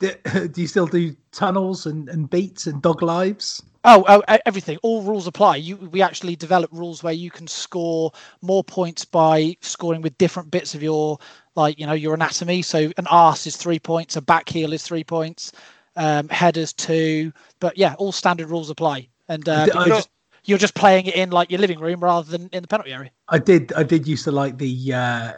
Do, 0.00 0.50
you 0.56 0.66
still 0.66 0.86
do 0.86 1.14
tunnels 1.30 1.84
and, 1.84 2.08
and 2.08 2.30
beats 2.30 2.66
and 2.66 2.80
dog 2.80 3.02
lives? 3.02 3.62
Oh, 3.84 4.04
oh, 4.08 4.22
everything. 4.46 4.78
All 4.82 5.02
rules 5.02 5.26
apply. 5.26 5.56
You, 5.56 5.76
we 5.76 6.02
actually 6.02 6.36
develop 6.36 6.70
rules 6.72 7.02
where 7.02 7.14
you 7.14 7.30
can 7.30 7.46
score 7.46 8.12
more 8.42 8.62
points 8.62 9.04
by 9.04 9.56
scoring 9.60 10.02
with 10.02 10.16
different 10.18 10.50
bits 10.50 10.74
of 10.74 10.82
your, 10.82 11.18
like 11.56 11.78
you 11.78 11.86
know, 11.86 11.92
your 11.92 12.14
anatomy. 12.14 12.62
So 12.62 12.90
an 12.96 13.06
arse 13.08 13.46
is 13.46 13.56
three 13.56 13.78
points, 13.78 14.16
a 14.16 14.20
back 14.22 14.48
heel 14.48 14.72
is 14.72 14.82
three 14.82 15.04
points, 15.04 15.52
um, 15.96 16.28
headers 16.28 16.72
two. 16.72 17.32
But 17.60 17.76
yeah, 17.76 17.94
all 17.98 18.12
standard 18.12 18.48
rules 18.48 18.70
apply, 18.70 19.08
and 19.28 19.48
uh, 19.48 19.66
you're, 19.74 19.86
just, 19.86 20.10
you're 20.44 20.58
just 20.58 20.74
playing 20.74 21.06
it 21.06 21.14
in 21.14 21.30
like 21.30 21.50
your 21.50 21.60
living 21.60 21.78
room 21.80 22.00
rather 22.00 22.30
than 22.30 22.48
in 22.52 22.62
the 22.62 22.68
penalty 22.68 22.92
area. 22.92 23.10
I 23.28 23.38
did. 23.38 23.72
I 23.74 23.82
did 23.82 24.06
used 24.06 24.24
to 24.24 24.32
like 24.32 24.58
the 24.58 24.94
uh, 24.94 25.32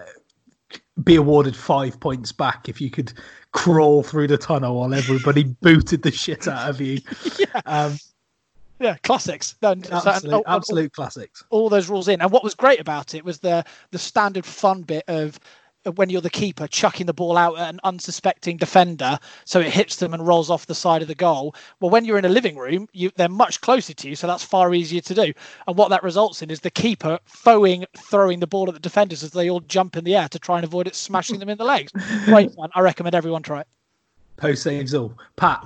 be 1.05 1.16
awarded 1.16 1.57
five 1.57 1.98
points 2.01 2.33
back 2.33 2.68
if 2.68 2.81
you 2.81 2.90
could 2.90 3.12
crawl 3.53 4.03
through 4.03 4.27
the 4.29 4.38
tunnel 4.38 4.81
while 4.81 4.94
everybody 4.94 5.44
booted 5.61 6.03
the 6.03 6.11
shit 6.11 6.48
out 6.48 6.70
of 6.70 6.81
you. 6.81 6.98
Um, 7.66 7.96
Yeah, 8.81 8.96
classics. 9.05 9.55
No, 9.62 9.75
so- 9.75 9.75
and 9.75 10.42
absolute, 10.46 10.85
all- 10.87 10.88
classics. 10.90 11.44
all 11.51 11.68
those 11.68 11.88
rules 11.88 12.09
in. 12.09 12.20
And 12.20 12.31
what 12.33 12.42
was 12.42 12.55
great 12.55 12.81
about 12.81 13.14
it 13.14 13.25
was 13.25 13.38
the 13.38 13.64
the 13.90 13.98
standard 13.98 14.44
fun 14.44 14.83
bit 14.83 15.05
of 15.09 15.38
when 15.95 16.11
you're 16.11 16.21
the 16.21 16.31
keeper 16.31 16.66
chucking 16.66 17.07
the 17.07 17.12
ball 17.12 17.37
out 17.37 17.59
at 17.59 17.68
an 17.68 17.81
unsuspecting 17.85 18.57
defender 18.57 19.18
so 19.45 19.61
it 19.61 19.73
hits 19.73 19.97
them 19.97 20.14
and 20.14 20.27
rolls 20.27 20.51
off 20.51 20.66
the 20.66 20.75
side 20.75 21.03
of 21.03 21.09
the 21.09 21.14
goal. 21.14 21.55
Well 21.81 21.90
when 21.90 22.05
you're 22.05 22.18
in 22.18 22.25
a 22.25 22.31
living 22.31 22.57
room 22.57 22.88
you 22.92 23.11
they're 23.16 23.29
much 23.29 23.61
closer 23.61 23.95
to 23.95 24.09
you 24.09 24.16
so 24.16 24.27
that's 24.27 24.45
far 24.45 24.75
easier 24.75 25.01
to 25.01 25.14
do. 25.14 25.33
And 25.66 25.77
what 25.77 25.90
that 25.90 26.03
results 26.03 26.42
in 26.42 26.51
is 26.51 26.61
the 26.61 26.71
keeper 26.71 27.18
foeing 27.25 27.85
throwing 27.97 28.40
the 28.40 28.47
ball 28.47 28.68
at 28.68 28.75
the 28.75 28.81
defenders 28.81 29.23
as 29.23 29.31
they 29.31 29.51
all 29.51 29.61
jump 29.61 29.97
in 29.97 30.05
the 30.05 30.16
air 30.16 30.29
to 30.29 30.38
try 30.38 30.57
and 30.57 30.64
avoid 30.64 30.87
it 30.87 30.95
smashing 30.95 31.38
them 31.38 31.49
in 31.49 31.59
the 31.59 31.64
legs. 31.64 31.92
Great 32.25 32.53
fun 32.55 32.71
i 32.75 32.81
recommend 32.81 33.14
everyone 33.14 33.42
try 33.42 33.61
it. 33.61 33.66
Post 34.37 34.62
saves 34.62 34.95
all. 34.95 35.16
Pat, 35.37 35.64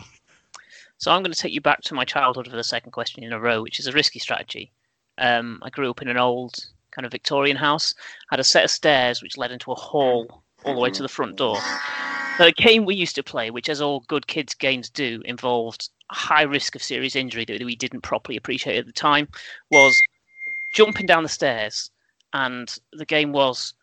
So 0.98 1.10
I'm 1.10 1.22
going 1.22 1.32
to 1.32 1.38
take 1.38 1.52
you 1.52 1.60
back 1.60 1.82
to 1.82 1.94
my 1.94 2.04
childhood 2.04 2.48
for 2.48 2.56
the 2.56 2.64
second 2.64 2.92
question 2.92 3.22
in 3.22 3.32
a 3.32 3.40
row, 3.40 3.62
which 3.62 3.78
is 3.80 3.86
a 3.86 3.92
risky 3.92 4.18
strategy. 4.18 4.72
Um, 5.18 5.60
I 5.62 5.70
grew 5.70 5.90
up 5.90 6.02
in 6.02 6.08
an 6.08 6.18
old 6.18 6.54
kind 6.96 7.04
of 7.04 7.12
Victorian 7.12 7.56
house, 7.56 7.94
had 8.30 8.40
a 8.40 8.44
set 8.44 8.64
of 8.64 8.70
stairs 8.70 9.22
which 9.22 9.36
led 9.36 9.52
into 9.52 9.70
a 9.70 9.76
hall 9.76 10.42
all 10.64 10.74
the 10.74 10.80
way 10.80 10.90
to 10.90 11.02
the 11.02 11.08
front 11.08 11.36
door. 11.36 11.58
So 12.38 12.46
a 12.46 12.52
game 12.52 12.84
we 12.84 12.94
used 12.94 13.14
to 13.16 13.22
play, 13.22 13.50
which 13.50 13.68
as 13.68 13.80
all 13.80 14.00
good 14.08 14.26
kids 14.26 14.54
games 14.54 14.90
do, 14.90 15.22
involved 15.24 15.90
a 16.10 16.14
high 16.14 16.42
risk 16.42 16.74
of 16.74 16.82
serious 16.82 17.14
injury 17.14 17.44
that 17.44 17.62
we 17.62 17.76
didn't 17.76 18.00
properly 18.00 18.36
appreciate 18.36 18.78
at 18.78 18.86
the 18.86 18.92
time, 18.92 19.28
was 19.70 20.00
jumping 20.72 21.06
down 21.06 21.22
the 21.22 21.28
stairs. 21.28 21.90
And 22.32 22.74
the 22.92 23.06
game 23.06 23.32
was 23.32 23.74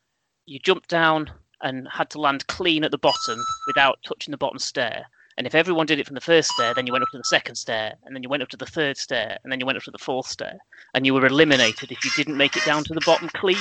you 0.46 0.60
jumped 0.60 0.90
down 0.90 1.32
and 1.62 1.88
had 1.88 2.10
to 2.12 2.20
land 2.20 2.46
clean 2.48 2.84
at 2.84 2.92
the 2.92 2.98
bottom 2.98 3.42
without 3.68 4.00
touching 4.06 4.32
the 4.32 4.38
bottom 4.38 4.60
stair. 4.60 5.06
And 5.38 5.48
if 5.48 5.56
everyone 5.56 5.86
did 5.88 6.00
it 6.00 6.06
from 6.06 6.16
the 6.16 6.22
first 6.22 6.52
stair, 6.52 6.74
then 6.76 6.86
you 6.86 6.94
went 6.94 7.04
up 7.04 7.10
to 7.12 7.18
the 7.18 7.24
second 7.24 7.56
stair, 7.56 7.94
and 8.06 8.16
then 8.16 8.22
you 8.24 8.30
went 8.30 8.44
up 8.44 8.50
to 8.50 8.58
the 8.58 8.66
third 8.66 8.98
stair, 8.98 9.38
and 9.44 9.52
then 9.52 9.60
you 9.60 9.66
went 9.66 9.78
up 9.78 9.84
to 9.84 9.92
the 9.92 9.98
fourth 9.98 10.28
stair, 10.28 10.58
and 10.94 11.06
you 11.06 11.14
were 11.14 11.26
eliminated 11.26 11.92
if 11.92 12.04
you 12.06 12.12
didn't 12.16 12.38
make 12.38 12.56
it 12.56 12.64
down 12.66 12.84
to 12.84 12.94
the 12.94 13.02
bottom 13.02 13.30
clean. 13.30 13.58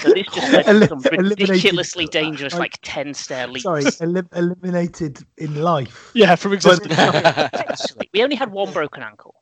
So 0.00 0.12
this 0.12 0.26
just 0.34 0.52
led 0.52 0.64
to 0.64 0.88
some 0.88 1.00
ridiculously 1.00 2.06
dangerous, 2.06 2.54
I- 2.54 2.58
like 2.58 2.78
ten 2.82 3.14
stair 3.14 3.46
leaps. 3.46 3.62
sorry, 3.62 3.84
elim- 4.00 4.28
eliminated 4.34 5.18
in 5.38 5.54
life. 5.62 6.10
yeah 6.14 6.34
from 6.34 6.52
existence 6.54 6.92
we 8.14 8.22
only 8.22 8.36
had 8.36 8.50
one 8.50 8.72
broken 8.72 9.02
ankle, 9.02 9.34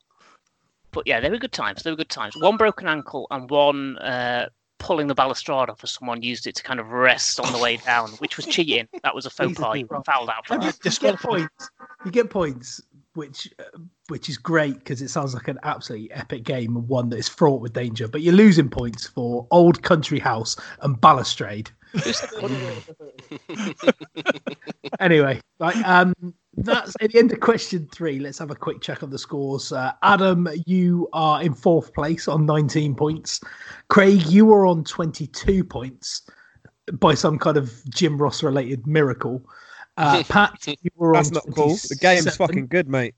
but 0.91 1.07
yeah, 1.07 1.19
they 1.19 1.29
were 1.29 1.37
good 1.37 1.51
times. 1.51 1.83
They 1.83 1.89
were 1.89 1.97
good 1.97 2.09
times. 2.09 2.35
One 2.37 2.57
broken 2.57 2.87
ankle 2.87 3.27
and 3.31 3.49
one 3.49 3.97
uh, 3.97 4.49
pulling 4.81 5.07
the 5.07 5.15
balustrade 5.15 5.69
off 5.69 5.83
as 5.83 5.91
someone 5.91 6.21
used 6.23 6.47
it 6.47 6.55
to 6.55 6.63
kind 6.63 6.79
of 6.79 6.89
rest 6.89 7.39
on 7.39 7.53
the 7.53 7.59
way 7.59 7.77
down, 7.85 8.09
which 8.17 8.35
was 8.35 8.47
cheating. 8.47 8.87
That 9.03 9.13
was 9.13 9.25
a 9.25 9.29
faux 9.29 9.57
pas. 9.57 9.77
You 9.77 9.87
fouled 10.05 10.29
out 10.29 10.47
for 10.47 10.55
And 10.55 10.63
that. 10.63 10.77
you 10.83 10.91
get 10.99 11.19
points. 11.19 11.69
You 12.03 12.11
get 12.11 12.29
points, 12.29 12.81
which 13.13 13.47
uh, 13.59 13.63
which 14.07 14.27
is 14.27 14.37
great 14.37 14.79
because 14.79 15.01
it 15.01 15.09
sounds 15.09 15.33
like 15.33 15.47
an 15.47 15.59
absolutely 15.63 16.11
epic 16.11 16.43
game 16.43 16.75
and 16.75 16.87
one 16.87 17.09
that 17.09 17.17
is 17.17 17.29
fraught 17.29 17.61
with 17.61 17.73
danger. 17.73 18.07
But 18.07 18.21
you're 18.21 18.33
losing 18.33 18.69
points 18.69 19.05
for 19.07 19.47
Old 19.51 19.83
Country 19.83 20.19
House 20.19 20.55
and 20.81 20.99
Balustrade. 20.99 21.69
anyway, 24.99 25.39
right, 25.59 25.75
um, 25.85 26.13
that's 26.57 26.95
at 27.01 27.11
the 27.11 27.19
end 27.19 27.31
of 27.31 27.39
question 27.39 27.87
three. 27.93 28.19
Let's 28.19 28.39
have 28.39 28.51
a 28.51 28.55
quick 28.55 28.81
check 28.81 29.03
on 29.03 29.09
the 29.09 29.17
scores. 29.17 29.71
Uh, 29.71 29.93
Adam, 30.03 30.47
you 30.65 31.07
are 31.13 31.41
in 31.41 31.53
fourth 31.53 31.93
place 31.93 32.27
on 32.27 32.45
19 32.45 32.95
points. 32.95 33.39
Craig, 33.87 34.25
you 34.27 34.45
were 34.45 34.65
on 34.65 34.83
22 34.83 35.63
points 35.63 36.23
by 36.93 37.13
some 37.13 37.37
kind 37.39 37.57
of 37.57 37.71
Jim 37.89 38.17
Ross 38.17 38.43
related 38.43 38.85
miracle. 38.85 39.41
Uh, 39.97 40.23
Pat, 40.29 40.65
you 40.67 40.89
were 40.95 41.13
That's 41.13 41.29
on 41.29 41.35
not 41.35 41.55
cool. 41.55 41.69
The 41.69 41.97
game's 42.01 42.23
27. 42.23 42.31
fucking 42.47 42.67
good, 42.67 42.89
mate. 42.89 43.15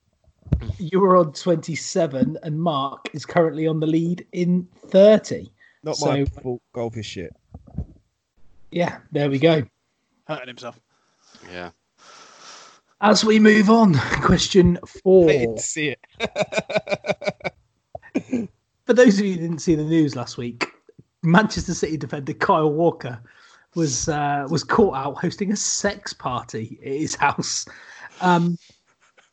You 0.77 0.99
were 0.99 1.17
on 1.17 1.33
27, 1.33 2.37
and 2.43 2.61
Mark 2.61 3.09
is 3.13 3.25
currently 3.25 3.65
on 3.65 3.79
the 3.79 3.87
lead 3.87 4.25
in 4.33 4.67
30. 4.87 5.51
Not 5.83 5.97
my 6.01 6.25
So- 6.25 6.41
fault. 6.41 6.61
Golf 6.73 6.97
is 6.97 7.05
shit. 7.05 7.35
Yeah, 8.71 8.99
there 9.11 9.29
we 9.29 9.39
go. 9.39 9.63
hurting 10.27 10.47
himself 10.47 10.79
yeah. 11.51 11.69
As 13.03 13.25
we 13.25 13.37
move 13.37 13.69
on, 13.69 13.93
question 14.21 14.79
four. 15.03 15.29
Hated 15.29 15.57
to 15.57 15.61
see 15.61 15.89
it. 15.89 15.99
For 18.85 18.93
those 18.93 19.19
of 19.19 19.25
you 19.25 19.33
who 19.33 19.41
didn't 19.41 19.59
see 19.59 19.75
the 19.75 19.83
news 19.83 20.15
last 20.15 20.37
week, 20.37 20.67
Manchester 21.21 21.73
City 21.73 21.97
defender 21.97 22.31
Kyle 22.33 22.71
Walker 22.71 23.21
was 23.75 24.07
uh, 24.07 24.47
was 24.49 24.63
caught 24.63 24.95
out 24.95 25.17
hosting 25.17 25.51
a 25.51 25.57
sex 25.57 26.13
party 26.13 26.79
at 26.81 26.93
his 26.93 27.13
house. 27.15 27.65
Um, 28.21 28.57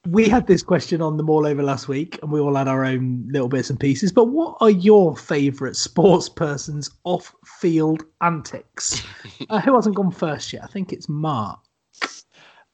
we 0.09 0.29
had 0.29 0.49
this 0.49 0.65
question 0.65 1.01
on 1.01 1.17
the 1.17 1.23
MaulOver 1.23 1.63
last 1.63 1.87
week, 1.87 2.19
and 2.23 2.33
we 2.33 2.41
all 2.41 2.57
had 2.57 2.67
our 2.67 2.85
own 2.85 3.29
little 3.31 3.49
bits 3.49 3.71
and 3.71 3.79
pieces. 3.79 4.11
But 4.11 4.25
what 4.25 4.57
are 4.61 4.71
your 4.71 5.17
favourite 5.17 5.77
sports 5.77 6.29
person's 6.29 6.91
off-field 7.05 8.03
antics? 8.21 9.01
uh, 9.49 9.61
who 9.61 9.77
hasn't 9.77 9.95
gone 9.95 10.11
first 10.11 10.53
yet? 10.53 10.65
I 10.65 10.67
think 10.67 10.93
it's 10.93 11.09
Mark. 11.09 11.61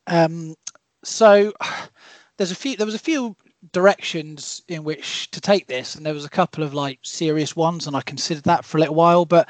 Um, 0.07 0.55
so 1.07 1.53
there's 2.37 2.51
a 2.51 2.57
few. 2.57 2.77
There 2.77 2.87
was 2.87 2.95
a 2.95 2.99
few 2.99 3.37
directions 3.73 4.63
in 4.69 4.85
which 4.85 5.31
to 5.31 5.41
take 5.41 5.67
this, 5.67 5.95
and 5.95 6.05
there 6.05 6.15
was 6.15 6.25
a 6.25 6.31
couple 6.31 6.63
of 6.63 6.75
like 6.75 6.99
serious 7.03 7.57
ones, 7.57 7.87
and 7.87 7.97
I 7.97 8.01
considered 8.03 8.45
that 8.45 8.65
for 8.65 8.77
a 8.77 8.81
little 8.81 8.95
while. 8.95 9.25
But 9.25 9.49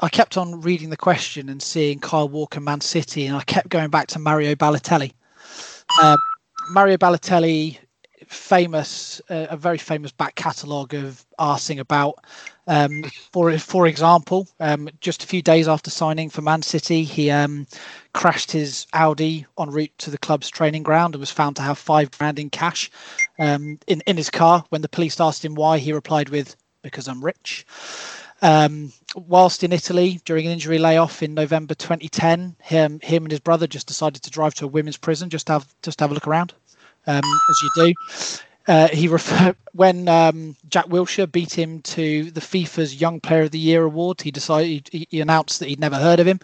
I 0.00 0.08
kept 0.08 0.36
on 0.36 0.60
reading 0.60 0.90
the 0.90 0.96
question 0.96 1.48
and 1.48 1.62
seeing 1.62 2.00
Kyle 2.00 2.28
Walker, 2.28 2.60
Man 2.60 2.80
City, 2.80 3.26
and 3.26 3.36
I 3.36 3.42
kept 3.44 3.68
going 3.68 3.90
back 3.90 4.08
to 4.08 4.18
Mario 4.18 4.54
Balotelli. 4.54 5.12
Um, 6.02 6.18
Mario 6.70 6.96
Balotelli, 6.96 7.78
famous, 8.26 9.20
uh, 9.30 9.46
a 9.50 9.56
very 9.56 9.78
famous 9.78 10.12
back 10.12 10.34
catalogue 10.34 10.94
of 10.94 11.24
arsing 11.38 11.78
about. 11.78 12.16
Um, 12.66 13.02
for 13.32 13.56
for 13.58 13.86
example, 13.86 14.48
um, 14.60 14.88
just 15.00 15.22
a 15.22 15.26
few 15.26 15.42
days 15.42 15.68
after 15.68 15.90
signing 15.90 16.30
for 16.30 16.42
Man 16.42 16.62
City, 16.62 17.04
he 17.04 17.30
um, 17.30 17.66
crashed 18.14 18.50
his 18.52 18.86
Audi 18.92 19.46
en 19.58 19.70
route 19.70 19.92
to 19.98 20.10
the 20.10 20.18
club's 20.18 20.48
training 20.48 20.82
ground 20.82 21.14
and 21.14 21.20
was 21.20 21.30
found 21.30 21.56
to 21.56 21.62
have 21.62 21.78
five 21.78 22.10
grand 22.12 22.38
in 22.38 22.50
cash 22.50 22.90
um, 23.38 23.78
in 23.86 24.00
in 24.06 24.16
his 24.16 24.30
car. 24.30 24.64
When 24.70 24.82
the 24.82 24.88
police 24.88 25.20
asked 25.20 25.44
him 25.44 25.54
why, 25.54 25.78
he 25.78 25.92
replied 25.92 26.30
with 26.30 26.56
"Because 26.82 27.06
I'm 27.06 27.24
rich." 27.24 27.66
Um, 28.40 28.92
whilst 29.14 29.62
in 29.62 29.72
Italy 29.72 30.20
during 30.24 30.46
an 30.46 30.52
injury 30.52 30.78
layoff 30.78 31.22
in 31.22 31.34
November 31.34 31.74
2010, 31.74 32.56
him 32.60 33.00
him 33.02 33.24
and 33.24 33.30
his 33.30 33.40
brother 33.40 33.66
just 33.66 33.86
decided 33.86 34.22
to 34.22 34.30
drive 34.30 34.54
to 34.54 34.64
a 34.64 34.68
women's 34.68 34.96
prison 34.96 35.30
just 35.30 35.46
to 35.48 35.54
have 35.54 35.74
just 35.82 35.98
to 35.98 36.04
have 36.04 36.10
a 36.10 36.14
look 36.14 36.26
around, 36.26 36.54
um, 37.06 37.22
as 37.24 37.62
you 37.62 37.70
do. 37.70 37.94
Uh, 38.66 38.88
he 38.88 39.08
referred 39.08 39.56
when 39.72 40.08
um, 40.08 40.56
Jack 40.68 40.86
Wilshere 40.86 41.30
beat 41.30 41.52
him 41.56 41.82
to 41.82 42.30
the 42.30 42.40
FIFA's 42.40 43.00
Young 43.00 43.20
Player 43.20 43.42
of 43.42 43.50
the 43.50 43.58
Year 43.58 43.84
award. 43.84 44.20
He 44.22 44.30
decided 44.30 44.88
he, 44.90 45.06
he 45.10 45.20
announced 45.20 45.60
that 45.60 45.68
he'd 45.68 45.80
never 45.80 45.96
heard 45.96 46.20
of 46.20 46.26
him, 46.26 46.40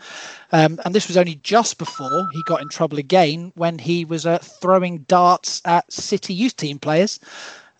um, 0.52 0.80
and 0.84 0.94
this 0.94 1.08
was 1.08 1.16
only 1.16 1.36
just 1.36 1.78
before 1.78 2.28
he 2.30 2.42
got 2.42 2.60
in 2.60 2.68
trouble 2.68 2.98
again 2.98 3.52
when 3.54 3.78
he 3.78 4.04
was 4.04 4.26
uh, 4.26 4.38
throwing 4.38 4.98
darts 4.98 5.62
at 5.64 5.90
City 5.92 6.34
youth 6.34 6.56
team 6.56 6.78
players 6.78 7.20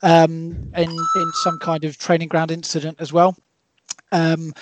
um, 0.03 0.72
in 0.74 1.11
in 1.14 1.33
some 1.33 1.59
kind 1.59 1.85
of 1.85 1.98
training 1.98 2.29
ground 2.29 2.50
incident 2.50 2.96
as 3.00 3.12
well. 3.12 3.37
Um, 4.12 4.55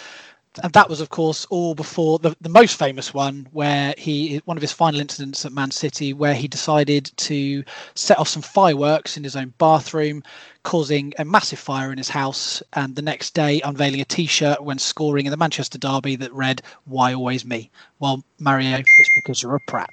and 0.63 0.73
that 0.73 0.89
was, 0.89 1.01
of 1.01 1.11
course, 1.11 1.47
all 1.47 1.75
before 1.75 2.19
the, 2.19 2.37
the 2.41 2.49
most 2.49 2.79
famous 2.79 3.15
one, 3.15 3.49
where 3.53 3.95
he 3.97 4.41
one 4.45 4.57
of 4.57 4.61
his 4.61 4.73
final 4.73 5.01
incidents 5.01 5.45
at 5.45 5.53
Man 5.53 5.71
City, 5.71 6.13
where 6.13 6.35
he 6.35 6.49
decided 6.49 7.11
to 7.17 7.65
set 7.95 8.19
off 8.19 8.29
some 8.29 8.43
fireworks 8.43 9.17
in 9.17 9.25
his 9.25 9.37
own 9.37 9.53
bathroom, 9.59 10.23
causing 10.63 11.13
a 11.19 11.25
massive 11.25 11.59
fire 11.59 11.93
in 11.93 11.99
his 11.99 12.09
house, 12.09 12.63
and 12.75 12.97
the 12.97 13.03
next 13.03 13.35
day 13.35 13.61
unveiling 13.65 14.01
a 14.01 14.05
T-shirt 14.05 14.63
when 14.63 14.79
scoring 14.79 15.27
in 15.27 15.31
the 15.31 15.37
Manchester 15.37 15.79
derby 15.79 16.17
that 16.17 16.33
read 16.33 16.63
"Why 16.85 17.15
always 17.15 17.45
me?" 17.45 17.71
Well, 17.99 18.25
Mario, 18.39 18.79
it's 18.79 19.15
because 19.17 19.43
you're 19.43 19.57
a 19.57 19.61
prat. 19.61 19.91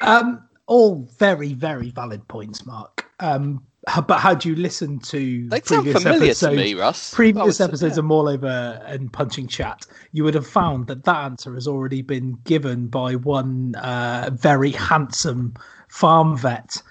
Um, 0.00 0.48
all 0.66 1.08
very, 1.18 1.54
very 1.54 1.90
valid 1.90 2.26
points, 2.28 2.64
Mark. 2.64 3.06
Um, 3.20 3.64
but 4.06 4.18
how 4.18 4.34
do 4.34 4.48
you 4.48 4.56
listen 4.56 4.98
to 5.00 5.48
They 5.48 5.60
previous 5.60 6.04
episodes? 6.04 6.40
to 6.40 6.50
me, 6.50 6.74
Russ. 6.74 7.14
Previous 7.14 7.60
episodes 7.60 7.96
yeah. 7.96 8.04
of 8.04 8.10
All 8.10 8.28
Over 8.28 8.82
and 8.86 9.12
Punching 9.12 9.46
Chat, 9.48 9.86
you 10.12 10.24
would 10.24 10.34
have 10.34 10.46
found 10.46 10.86
that 10.88 11.04
that 11.04 11.16
answer 11.16 11.54
has 11.54 11.68
already 11.68 12.02
been 12.02 12.32
given 12.44 12.88
by 12.88 13.14
one 13.14 13.74
uh, 13.76 14.30
very 14.32 14.70
handsome 14.70 15.54
farm 15.88 16.36
vet. 16.36 16.82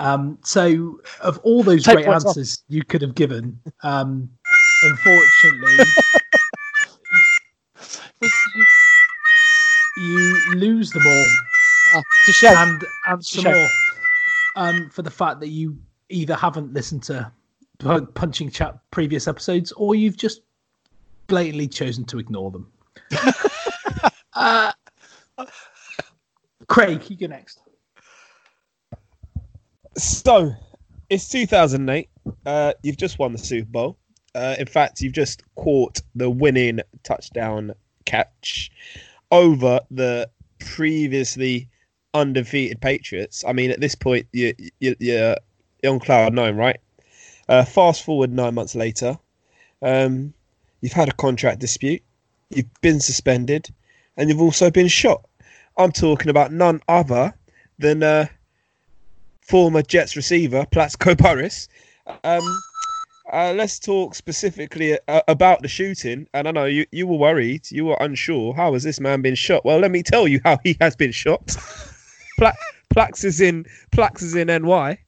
Um, 0.00 0.38
so, 0.44 1.00
of 1.20 1.38
all 1.38 1.62
those 1.62 1.84
Take 1.84 1.96
great 1.96 2.06
points 2.06 2.24
off. 2.24 2.30
answers 2.30 2.62
you 2.68 2.84
could 2.84 3.00
have 3.00 3.14
given, 3.14 3.58
um, 3.82 4.28
unfortunately, 4.82 5.84
you 9.96 10.40
lose 10.56 10.90
them 10.90 11.06
all 11.06 11.26
Ah, 11.94 12.02
it's 12.26 12.42
and 12.42 12.84
and 13.06 13.24
some 13.24 13.44
more 13.44 13.68
um, 14.56 14.88
for 14.90 15.02
the 15.02 15.10
fact 15.10 15.40
that 15.40 15.48
you 15.48 15.78
either 16.08 16.34
haven't 16.34 16.72
listened 16.72 17.02
to 17.04 17.30
punching 18.14 18.50
chat 18.50 18.78
previous 18.90 19.28
episodes 19.28 19.72
or 19.72 19.94
you've 19.94 20.16
just 20.16 20.42
blatantly 21.26 21.68
chosen 21.68 22.04
to 22.04 22.18
ignore 22.18 22.50
them. 22.50 22.70
uh, 24.34 24.72
Craig, 26.68 27.08
you 27.08 27.16
go 27.16 27.26
next. 27.26 27.60
So, 29.96 30.52
it's 31.10 31.28
2008. 31.28 32.08
Uh, 32.46 32.72
you've 32.82 32.96
just 32.96 33.18
won 33.18 33.32
the 33.32 33.38
Super 33.38 33.70
Bowl. 33.70 33.98
Uh, 34.34 34.56
in 34.58 34.66
fact, 34.66 35.00
you've 35.00 35.12
just 35.12 35.42
caught 35.54 36.00
the 36.14 36.28
winning 36.28 36.80
touchdown 37.04 37.72
catch 38.04 38.70
over 39.30 39.80
the 39.90 40.28
previously 40.58 41.68
undefeated 42.14 42.80
Patriots. 42.80 43.44
I 43.46 43.52
mean, 43.52 43.70
at 43.70 43.80
this 43.80 43.94
point, 43.94 44.26
you, 44.32 44.54
you, 44.58 44.70
you're, 44.80 44.96
you're 44.98 45.36
on 45.86 46.00
cloud 46.00 46.32
nine, 46.32 46.56
right? 46.56 46.80
Uh, 47.48 47.64
fast 47.64 48.04
forward 48.04 48.32
nine 48.32 48.54
months 48.54 48.74
later, 48.74 49.18
um, 49.82 50.32
you've 50.80 50.92
had 50.92 51.08
a 51.08 51.12
contract 51.12 51.58
dispute, 51.58 52.02
you've 52.50 52.80
been 52.80 53.00
suspended, 53.00 53.68
and 54.16 54.28
you've 54.28 54.40
also 54.40 54.70
been 54.70 54.88
shot. 54.88 55.24
I'm 55.76 55.92
talking 55.92 56.30
about 56.30 56.52
none 56.52 56.80
other 56.88 57.34
than 57.78 58.02
uh, 58.02 58.26
former 59.40 59.82
Jets 59.82 60.16
receiver 60.16 60.66
Plaxico 60.70 61.14
Burress. 61.14 61.68
Um, 62.22 62.42
uh, 63.32 63.54
let's 63.56 63.78
talk 63.78 64.14
specifically 64.14 64.98
uh, 65.08 65.22
about 65.26 65.62
the 65.62 65.68
shooting. 65.68 66.28
And 66.34 66.46
I 66.46 66.50
know 66.50 66.66
you, 66.66 66.84
you 66.92 67.06
were 67.06 67.16
worried, 67.16 67.70
you 67.70 67.86
were 67.86 67.96
unsure. 68.00 68.52
How 68.52 68.74
has 68.74 68.82
this 68.82 69.00
man 69.00 69.22
been 69.22 69.34
shot? 69.34 69.64
Well, 69.64 69.78
let 69.78 69.90
me 69.90 70.02
tell 70.02 70.28
you 70.28 70.38
how 70.44 70.58
he 70.62 70.76
has 70.82 70.94
been 70.94 71.12
shot. 71.12 71.56
Pla- 72.38 72.52
Plax 72.94 73.24
is 73.24 73.40
in 73.40 73.64
Plax 73.90 74.22
is 74.22 74.34
in 74.34 74.48
NY, 74.48 74.98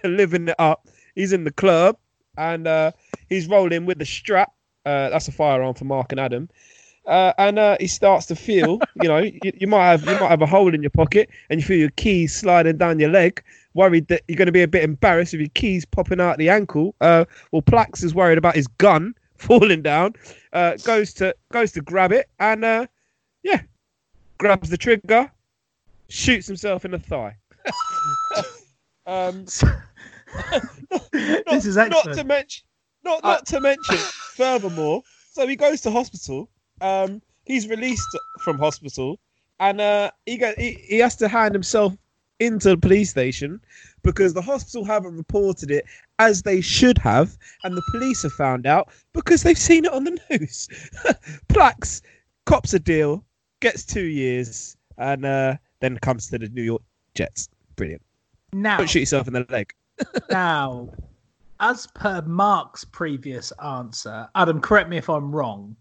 living 0.04 0.48
it 0.48 0.56
up. 0.58 0.88
He's 1.14 1.32
in 1.32 1.44
the 1.44 1.52
club 1.52 1.96
and 2.36 2.66
uh, 2.66 2.92
he's 3.28 3.46
rolling 3.46 3.86
with 3.86 3.98
the 3.98 4.06
strap. 4.06 4.52
Uh, 4.86 5.10
that's 5.10 5.28
a 5.28 5.32
firearm 5.32 5.74
for 5.74 5.84
Mark 5.84 6.12
and 6.12 6.20
Adam. 6.20 6.48
Uh, 7.06 7.32
and 7.38 7.58
uh, 7.58 7.76
he 7.80 7.86
starts 7.86 8.26
to 8.26 8.36
feel, 8.36 8.78
you 9.02 9.08
know, 9.08 9.18
you, 9.18 9.40
you 9.42 9.66
might 9.66 9.86
have 9.86 10.04
you 10.04 10.18
might 10.20 10.28
have 10.28 10.42
a 10.42 10.46
hole 10.46 10.74
in 10.74 10.82
your 10.82 10.90
pocket, 10.90 11.28
and 11.48 11.60
you 11.60 11.66
feel 11.66 11.78
your 11.78 11.90
keys 11.90 12.34
sliding 12.34 12.76
down 12.76 12.98
your 12.98 13.10
leg. 13.10 13.42
Worried 13.74 14.08
that 14.08 14.22
you're 14.26 14.36
going 14.36 14.46
to 14.46 14.52
be 14.52 14.62
a 14.62 14.68
bit 14.68 14.82
embarrassed 14.82 15.32
if 15.32 15.40
your 15.40 15.48
keys 15.54 15.84
popping 15.84 16.20
out 16.20 16.38
the 16.38 16.48
ankle. 16.48 16.94
Uh, 17.00 17.24
well, 17.52 17.62
Plax 17.62 18.02
is 18.02 18.14
worried 18.14 18.38
about 18.38 18.54
his 18.54 18.66
gun 18.66 19.14
falling 19.38 19.82
down. 19.82 20.14
Uh, 20.52 20.76
goes 20.84 21.12
to 21.14 21.34
goes 21.52 21.72
to 21.72 21.80
grab 21.80 22.12
it, 22.12 22.28
and 22.38 22.64
uh, 22.64 22.86
yeah, 23.42 23.60
grabs 24.38 24.70
the 24.70 24.78
trigger, 24.78 25.30
shoots 26.08 26.46
himself 26.46 26.84
in 26.84 26.90
the 26.90 26.98
thigh. 26.98 27.36
Um, 29.06 29.44
this 31.12 31.66
is 31.66 31.76
not 31.76 32.04
to 32.12 32.24
mention, 32.24 32.64
not 33.04 33.22
not 33.22 33.46
to 33.46 33.60
mention. 33.60 33.96
Furthermore, 33.96 35.02
so 35.32 35.46
he 35.46 35.56
goes 35.56 35.80
to 35.82 35.90
hospital. 35.90 36.48
Um, 36.80 37.20
he's 37.44 37.68
released 37.68 38.16
from 38.38 38.58
hospital, 38.58 39.18
and 39.58 39.80
uh, 39.80 40.10
he 40.26 40.36
go 40.36 40.52
he, 40.56 40.72
he 40.88 40.98
has 40.98 41.16
to 41.16 41.28
hand 41.28 41.54
himself 41.54 41.96
into 42.38 42.70
the 42.70 42.76
police 42.76 43.10
station 43.10 43.60
because 44.02 44.32
the 44.32 44.40
hospital 44.40 44.84
haven't 44.84 45.16
reported 45.16 45.70
it 45.70 45.84
as 46.18 46.42
they 46.42 46.60
should 46.60 46.98
have, 46.98 47.36
and 47.64 47.76
the 47.76 47.82
police 47.90 48.22
have 48.22 48.32
found 48.32 48.66
out 48.66 48.88
because 49.12 49.42
they've 49.42 49.58
seen 49.58 49.84
it 49.84 49.92
on 49.92 50.04
the 50.04 50.18
news. 50.30 50.68
Plax 51.48 52.02
cops 52.46 52.72
a 52.72 52.78
deal, 52.78 53.24
gets 53.60 53.84
two 53.84 54.06
years, 54.06 54.76
and 54.98 55.24
uh, 55.24 55.56
then 55.80 55.98
comes 55.98 56.28
to 56.28 56.38
the 56.38 56.48
New 56.48 56.62
York 56.62 56.82
Jets. 57.14 57.48
Brilliant. 57.76 58.02
Now, 58.52 58.78
Don't 58.78 58.88
shoot 58.90 59.00
yourself 59.00 59.26
in 59.26 59.32
the 59.34 59.46
leg. 59.48 59.72
now, 60.30 60.88
as 61.60 61.86
per 61.88 62.22
Mark's 62.22 62.84
previous 62.84 63.52
answer, 63.64 64.28
Adam, 64.34 64.60
correct 64.60 64.88
me 64.88 64.96
if 64.96 65.08
I'm 65.10 65.30
wrong. 65.34 65.76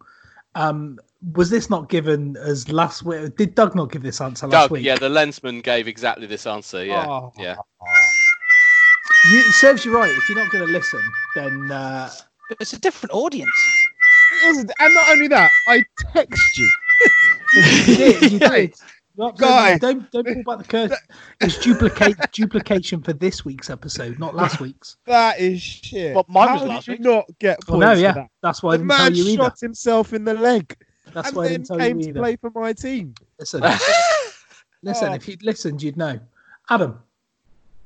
Um, 0.56 1.00
was 1.34 1.50
this 1.50 1.70
not 1.70 1.90
given 1.90 2.36
as 2.38 2.70
last 2.72 3.04
week? 3.04 3.36
Did 3.38 3.56
Doug 3.56 3.76
not 3.76 3.92
give 3.92 4.02
this 4.04 4.20
answer 4.22 4.48
last 4.48 4.64
Doug, 4.64 4.72
week? 4.72 4.84
yeah, 4.86 4.96
the 4.96 5.10
lensman 5.10 5.62
gave 5.64 5.88
exactly 5.88 6.26
this 6.28 6.46
answer. 6.48 6.84
Yeah, 6.86 7.06
Oh. 7.08 7.34
yeah. 7.38 7.56
You, 9.32 9.40
it 9.40 9.54
serves 9.54 9.84
you 9.86 9.94
right. 9.94 10.10
If 10.10 10.30
you're 10.30 10.38
not 10.38 10.50
going 10.52 10.66
to 10.66 10.72
listen, 10.72 11.02
then 11.36 11.72
uh, 11.72 12.10
It's 12.60 12.74
a 12.74 12.80
different 12.80 13.14
audience. 13.14 13.50
And 14.46 14.72
not 14.80 15.10
only 15.10 15.28
that, 15.28 15.52
I 15.68 15.84
text 16.14 16.58
you. 16.58 16.72
you 17.56 17.62
did. 17.98 18.32
You 18.32 18.40
did. 18.40 18.76
You 19.20 19.28
absolutely- 19.28 19.56
Guys. 19.58 19.80
don't 19.80 20.12
don't 20.12 20.26
pull 20.26 20.44
back 20.56 20.66
the 20.66 20.70
curtain. 20.72 20.98
It's 21.42 21.60
duplicate 21.60 22.16
duplication 22.32 23.02
for 23.02 23.12
this 23.14 23.44
week's 23.44 23.70
episode, 23.70 24.18
not 24.18 24.34
last 24.36 24.62
week's. 24.62 24.96
That 25.06 25.40
is 25.40 25.62
shit. 25.62 26.14
But 26.14 26.30
mine 26.30 26.48
How 26.48 26.54
was 26.54 26.62
did 26.64 26.70
last 26.70 26.88
you 26.88 26.92
week. 26.94 27.02
not 27.02 27.26
get 27.40 27.58
Well, 27.68 27.80
points 27.80 27.86
no, 27.86 27.94
for 27.96 28.00
yeah, 28.02 28.12
that? 28.14 28.28
that's 28.42 28.64
why 28.64 28.72
I 28.72 28.78
The 28.78 28.84
didn't 28.84 28.90
tell 28.92 28.98
man 29.00 29.16
you 29.16 29.24
either. 29.26 29.44
shot 29.44 29.60
himself 29.60 30.14
in 30.14 30.24
the 30.24 30.34
leg 30.36 30.76
That's 31.14 31.28
and 31.28 31.38
why 31.38 31.44
I 31.44 31.48
then 31.50 31.54
didn't 31.62 31.68
tell 31.68 31.78
came 31.80 31.98
you 31.98 32.04
to 32.06 32.10
either. 32.12 32.20
play 32.22 32.36
for 32.38 32.52
my 32.56 32.72
team. 32.74 33.14
Listen, 33.38 33.62
listen. 34.84 35.10
Oh. 35.10 35.14
If 35.16 35.28
you'd 35.28 35.44
listened, 35.44 35.84
you'd 35.84 35.98
know. 35.98 36.20
Adam, 36.70 37.00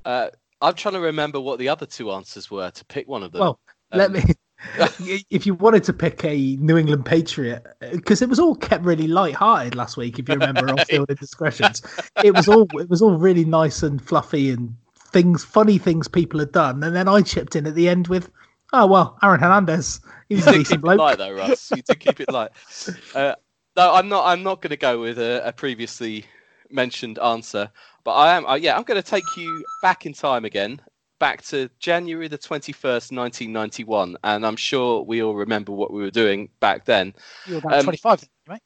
Uh, 0.06 0.28
I'm 0.62 0.76
trying 0.76 0.94
to 0.94 1.00
remember 1.00 1.40
what 1.40 1.58
the 1.60 1.68
other 1.70 1.86
two 1.86 2.12
answers 2.12 2.52
were 2.52 2.70
to 2.72 2.86
pick 2.86 3.08
one 3.08 3.24
of 3.24 3.32
them. 3.32 3.42
Well, 3.42 3.60
let 3.92 4.08
Um, 4.08 4.14
me. 4.14 4.24
if 5.30 5.46
you 5.46 5.54
wanted 5.56 5.84
to 5.86 5.94
pick 5.94 6.24
a 6.24 6.56
New 6.58 6.78
England 6.78 7.06
Patriot, 7.06 7.66
because 7.92 8.22
it 8.22 8.30
was 8.30 8.40
all 8.40 8.56
kept 8.56 8.84
really 8.86 9.08
light-hearted 9.08 9.76
last 9.76 9.98
week, 9.98 10.20
if 10.20 10.28
you 10.28 10.36
remember 10.36 10.70
off-field 10.70 11.10
indiscretions, 11.10 11.82
it 12.24 12.36
was 12.36 12.48
all 12.48 12.68
it 12.80 12.90
was 12.90 13.02
all 13.02 13.16
really 13.16 13.46
nice 13.46 13.84
and 13.84 14.02
fluffy 14.02 14.52
and 14.52 14.76
things, 14.96 15.44
funny 15.44 15.78
things 15.78 16.08
people 16.08 16.40
had 16.40 16.52
done, 16.52 16.84
and 16.84 16.96
then 16.96 17.08
I 17.08 17.22
chipped 17.22 17.56
in 17.56 17.68
at 17.68 17.76
the 17.76 17.88
end 17.90 18.08
with, 18.08 18.30
"Oh 18.74 18.88
well, 18.88 19.18
Aaron 19.22 19.40
Hernandez, 19.40 20.02
he's 20.30 20.48
a 20.48 20.52
You 20.52 20.58
decent 20.60 20.82
keep 20.84 20.92
it 20.92 20.96
bloke." 20.96 20.98
light 20.98 21.18
though, 21.18 21.34
Russ. 21.34 21.72
You 21.72 21.82
did 21.84 22.00
keep 22.00 22.20
it 22.20 22.32
light. 22.32 22.52
Uh, 23.16 23.36
no, 23.76 23.94
I'm 23.94 24.08
not. 24.10 24.26
I'm 24.26 24.44
not 24.44 24.62
going 24.62 24.72
to 24.72 24.78
go 24.78 25.00
with 25.00 25.20
a, 25.20 25.48
a 25.48 25.52
previously 25.54 26.26
mentioned 26.70 27.20
answer, 27.20 27.72
but 28.04 28.14
I 28.14 28.36
am. 28.36 28.46
Uh, 28.46 28.56
yeah, 28.56 28.76
I'm 28.76 28.84
going 28.84 29.02
to 29.02 29.08
take 29.08 29.24
you 29.38 29.64
back 29.82 30.06
in 30.06 30.14
time 30.14 30.46
again, 30.46 30.82
back 31.24 31.42
to 31.42 31.70
January 31.80 32.28
the 32.28 32.38
21st, 32.38 33.16
1991, 33.16 34.18
and 34.26 34.46
I'm 34.46 34.58
sure 34.58 35.04
we 35.04 35.24
all 35.24 35.36
remember 35.36 35.72
what 35.72 35.94
we 35.94 36.02
were 36.02 36.12
doing 36.12 36.50
back 36.60 36.84
then. 36.84 37.14
You 37.46 37.54
were 37.54 37.60
about 37.60 37.76
Um, 37.76 37.84
25, 37.86 38.28
right? 38.50 38.62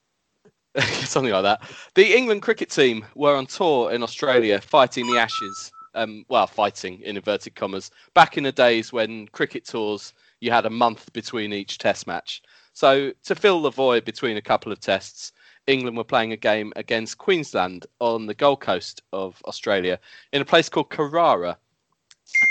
Something 1.06 1.34
like 1.34 1.44
that. 1.44 1.62
The 1.94 2.18
England 2.18 2.42
cricket 2.42 2.72
team 2.72 3.06
were 3.14 3.36
on 3.36 3.46
tour 3.46 3.92
in 3.92 4.02
Australia, 4.02 4.60
fighting 4.60 5.06
the 5.06 5.20
Ashes. 5.20 5.72
Um, 5.94 6.26
well, 6.30 6.48
fighting 6.48 7.00
in 7.02 7.16
inverted 7.16 7.54
commas. 7.54 7.92
Back 8.16 8.40
in 8.40 8.44
the 8.44 8.52
days 8.52 8.92
when 8.92 9.28
cricket 9.28 9.64
tours, 9.64 10.16
you 10.40 10.50
had 10.50 10.66
a 10.66 10.72
month 10.72 11.14
between 11.14 11.54
each 11.54 11.78
Test 11.78 12.08
match. 12.08 12.42
So 12.74 13.14
to 13.26 13.36
fill 13.36 13.62
the 13.62 13.70
void 13.70 14.04
between 14.04 14.36
a 14.36 14.42
couple 14.42 14.72
of 14.72 14.80
tests, 14.80 15.32
England 15.68 15.96
were 15.96 16.04
playing 16.04 16.32
a 16.32 16.38
game 16.38 16.74
against 16.76 17.20
Queensland 17.20 17.86
on 18.00 18.26
the 18.26 18.34
Gold 18.34 18.62
Coast 18.62 19.04
of 19.14 19.40
Australia 19.46 20.00
in 20.34 20.42
a 20.42 20.46
place 20.46 20.70
called 20.70 20.90
Carrara, 20.90 21.56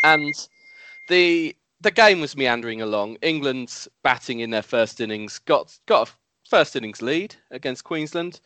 and 0.04 0.34
the 1.08 1.56
the 1.80 1.90
game 1.90 2.20
was 2.20 2.36
meandering 2.36 2.82
along. 2.82 3.16
England's 3.22 3.86
batting 4.02 4.40
in 4.40 4.50
their 4.50 4.62
first 4.62 5.00
innings 5.00 5.38
got 5.40 5.78
got 5.86 6.08
a 6.08 6.12
first 6.48 6.76
innings 6.76 7.02
lead 7.02 7.34
against 7.50 7.84
Queensland, 7.84 8.40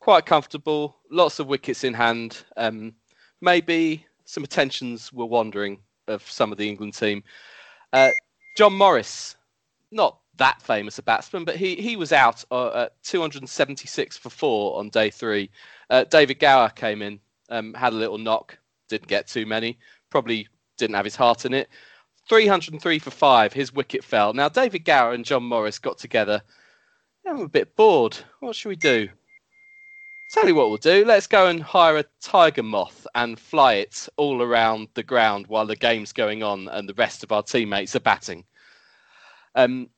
quite 0.00 0.26
comfortable, 0.26 0.96
lots 1.10 1.38
of 1.38 1.46
wickets 1.46 1.84
in 1.84 1.94
hand. 1.94 2.44
Um, 2.56 2.94
maybe 3.40 4.06
some 4.24 4.44
attentions 4.44 5.12
were 5.12 5.26
wandering 5.26 5.78
of 6.06 6.22
some 6.30 6.52
of 6.52 6.58
the 6.58 6.68
England 6.68 6.94
team. 6.94 7.22
Uh, 7.92 8.10
John 8.56 8.74
Morris, 8.74 9.36
not 9.90 10.18
that 10.36 10.62
famous 10.62 10.98
a 10.98 11.02
batsman, 11.02 11.44
but 11.44 11.56
he 11.56 11.74
he 11.76 11.96
was 11.96 12.12
out 12.12 12.44
uh, 12.50 12.84
at 12.84 13.02
276 13.02 14.16
for 14.16 14.30
four 14.30 14.78
on 14.78 14.88
day 14.90 15.10
three. 15.10 15.50
Uh, 15.90 16.04
David 16.04 16.38
Gower 16.38 16.68
came 16.70 17.02
in, 17.02 17.18
um, 17.50 17.74
had 17.74 17.92
a 17.92 17.96
little 17.96 18.18
knock, 18.18 18.58
didn't 18.88 19.08
get 19.08 19.26
too 19.26 19.46
many, 19.46 19.78
probably 20.10 20.48
didn't 20.78 20.96
have 20.96 21.04
his 21.04 21.16
heart 21.16 21.44
in 21.44 21.52
it. 21.54 21.68
303 22.28 22.98
for 22.98 23.10
five, 23.10 23.52
his 23.52 23.72
wicket 23.72 24.04
fell. 24.04 24.32
Now 24.32 24.48
David 24.48 24.84
Gower 24.84 25.12
and 25.12 25.24
John 25.24 25.44
Morris 25.44 25.78
got 25.78 25.98
together. 25.98 26.42
I'm 27.26 27.40
a 27.40 27.48
bit 27.48 27.76
bored. 27.76 28.16
What 28.40 28.56
should 28.56 28.70
we 28.70 28.76
do? 28.76 29.08
Tell 30.30 30.46
you 30.46 30.54
what 30.54 30.68
we'll 30.68 30.76
do. 30.76 31.04
Let's 31.06 31.26
go 31.26 31.46
and 31.46 31.62
hire 31.62 31.98
a 31.98 32.04
tiger 32.20 32.62
moth 32.62 33.06
and 33.14 33.38
fly 33.38 33.74
it 33.74 34.08
all 34.16 34.42
around 34.42 34.88
the 34.94 35.02
ground 35.02 35.46
while 35.46 35.66
the 35.66 35.76
game's 35.76 36.12
going 36.12 36.42
on 36.42 36.68
and 36.68 36.88
the 36.88 36.94
rest 36.94 37.22
of 37.22 37.32
our 37.32 37.42
teammates 37.42 37.96
are 37.96 38.00
batting. 38.00 38.44
Um, 39.54 39.88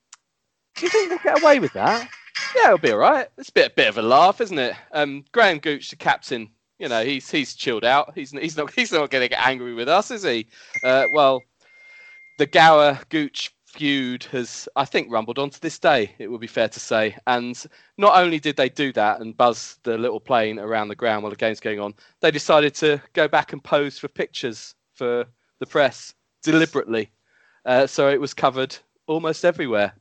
do 0.76 0.86
you 0.86 0.88
think 0.90 1.10
we'll 1.10 1.18
get 1.18 1.42
away 1.42 1.58
with 1.58 1.72
that? 1.72 2.08
Yeah, 2.54 2.66
it'll 2.66 2.78
be 2.78 2.92
all 2.92 2.98
right. 2.98 3.28
It's 3.38 3.48
a 3.48 3.52
bit, 3.52 3.72
a 3.72 3.74
bit 3.74 3.88
of 3.88 3.98
a 3.98 4.02
laugh, 4.02 4.40
isn't 4.40 4.58
it? 4.58 4.74
Um, 4.92 5.24
Graham 5.32 5.58
Gooch, 5.58 5.90
the 5.90 5.96
captain, 5.96 6.48
you 6.80 6.88
know, 6.88 7.04
he's 7.04 7.30
he's 7.30 7.54
chilled 7.54 7.84
out. 7.84 8.12
He's 8.14 8.30
he's 8.30 8.56
not 8.56 8.72
he's 8.76 8.90
not 8.90 9.10
going 9.10 9.22
to 9.22 9.28
get 9.28 9.46
angry 9.46 9.74
with 9.74 9.88
us, 9.88 10.10
is 10.10 10.22
he? 10.22 10.46
Uh, 10.82 11.06
well, 11.12 11.42
the 12.38 12.46
Gower 12.46 12.98
Gooch 13.10 13.54
feud 13.66 14.24
has, 14.24 14.68
I 14.74 14.84
think, 14.84 15.12
rumbled 15.12 15.38
on 15.38 15.50
to 15.50 15.60
this 15.60 15.78
day. 15.78 16.12
It 16.18 16.28
would 16.28 16.40
be 16.40 16.46
fair 16.46 16.68
to 16.68 16.80
say. 16.80 17.16
And 17.26 17.62
not 17.98 18.18
only 18.18 18.40
did 18.40 18.56
they 18.56 18.68
do 18.68 18.92
that 18.94 19.20
and 19.20 19.36
buzz 19.36 19.78
the 19.84 19.96
little 19.96 20.18
plane 20.18 20.58
around 20.58 20.88
the 20.88 20.96
ground 20.96 21.22
while 21.22 21.30
the 21.30 21.36
game's 21.36 21.60
going 21.60 21.78
on, 21.78 21.94
they 22.20 22.30
decided 22.30 22.74
to 22.76 23.00
go 23.12 23.28
back 23.28 23.52
and 23.52 23.62
pose 23.62 23.98
for 23.98 24.08
pictures 24.08 24.74
for 24.94 25.24
the 25.60 25.66
press 25.66 26.14
deliberately. 26.42 27.10
Uh, 27.64 27.86
so 27.86 28.08
it 28.08 28.20
was 28.20 28.34
covered 28.34 28.76
almost 29.06 29.44
everywhere. 29.44 29.92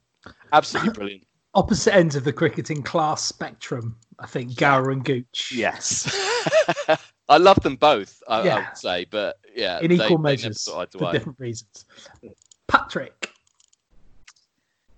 Absolutely 0.53 0.93
brilliant. 0.93 1.27
Opposite 1.53 1.93
ends 1.93 2.15
of 2.15 2.23
the 2.23 2.33
cricketing 2.33 2.81
class 2.81 3.23
spectrum, 3.23 3.97
I 4.19 4.27
think, 4.27 4.55
Gower 4.55 4.91
and 4.91 5.03
Gooch. 5.03 5.51
Yes. 5.53 6.07
I 7.29 7.37
love 7.37 7.61
them 7.61 7.75
both, 7.75 8.21
I, 8.27 8.41
I 8.49 8.55
would 8.55 8.77
say, 8.77 9.05
but 9.09 9.37
yeah, 9.55 9.79
In 9.79 9.91
equal 9.91 10.17
they 10.17 10.31
measures 10.31 10.61
sort 10.61 10.75
of 10.75 10.81
eyed 10.81 10.91
for 10.99 11.03
away. 11.05 11.13
different 11.13 11.39
reasons. 11.39 11.85
Patrick. 12.67 13.31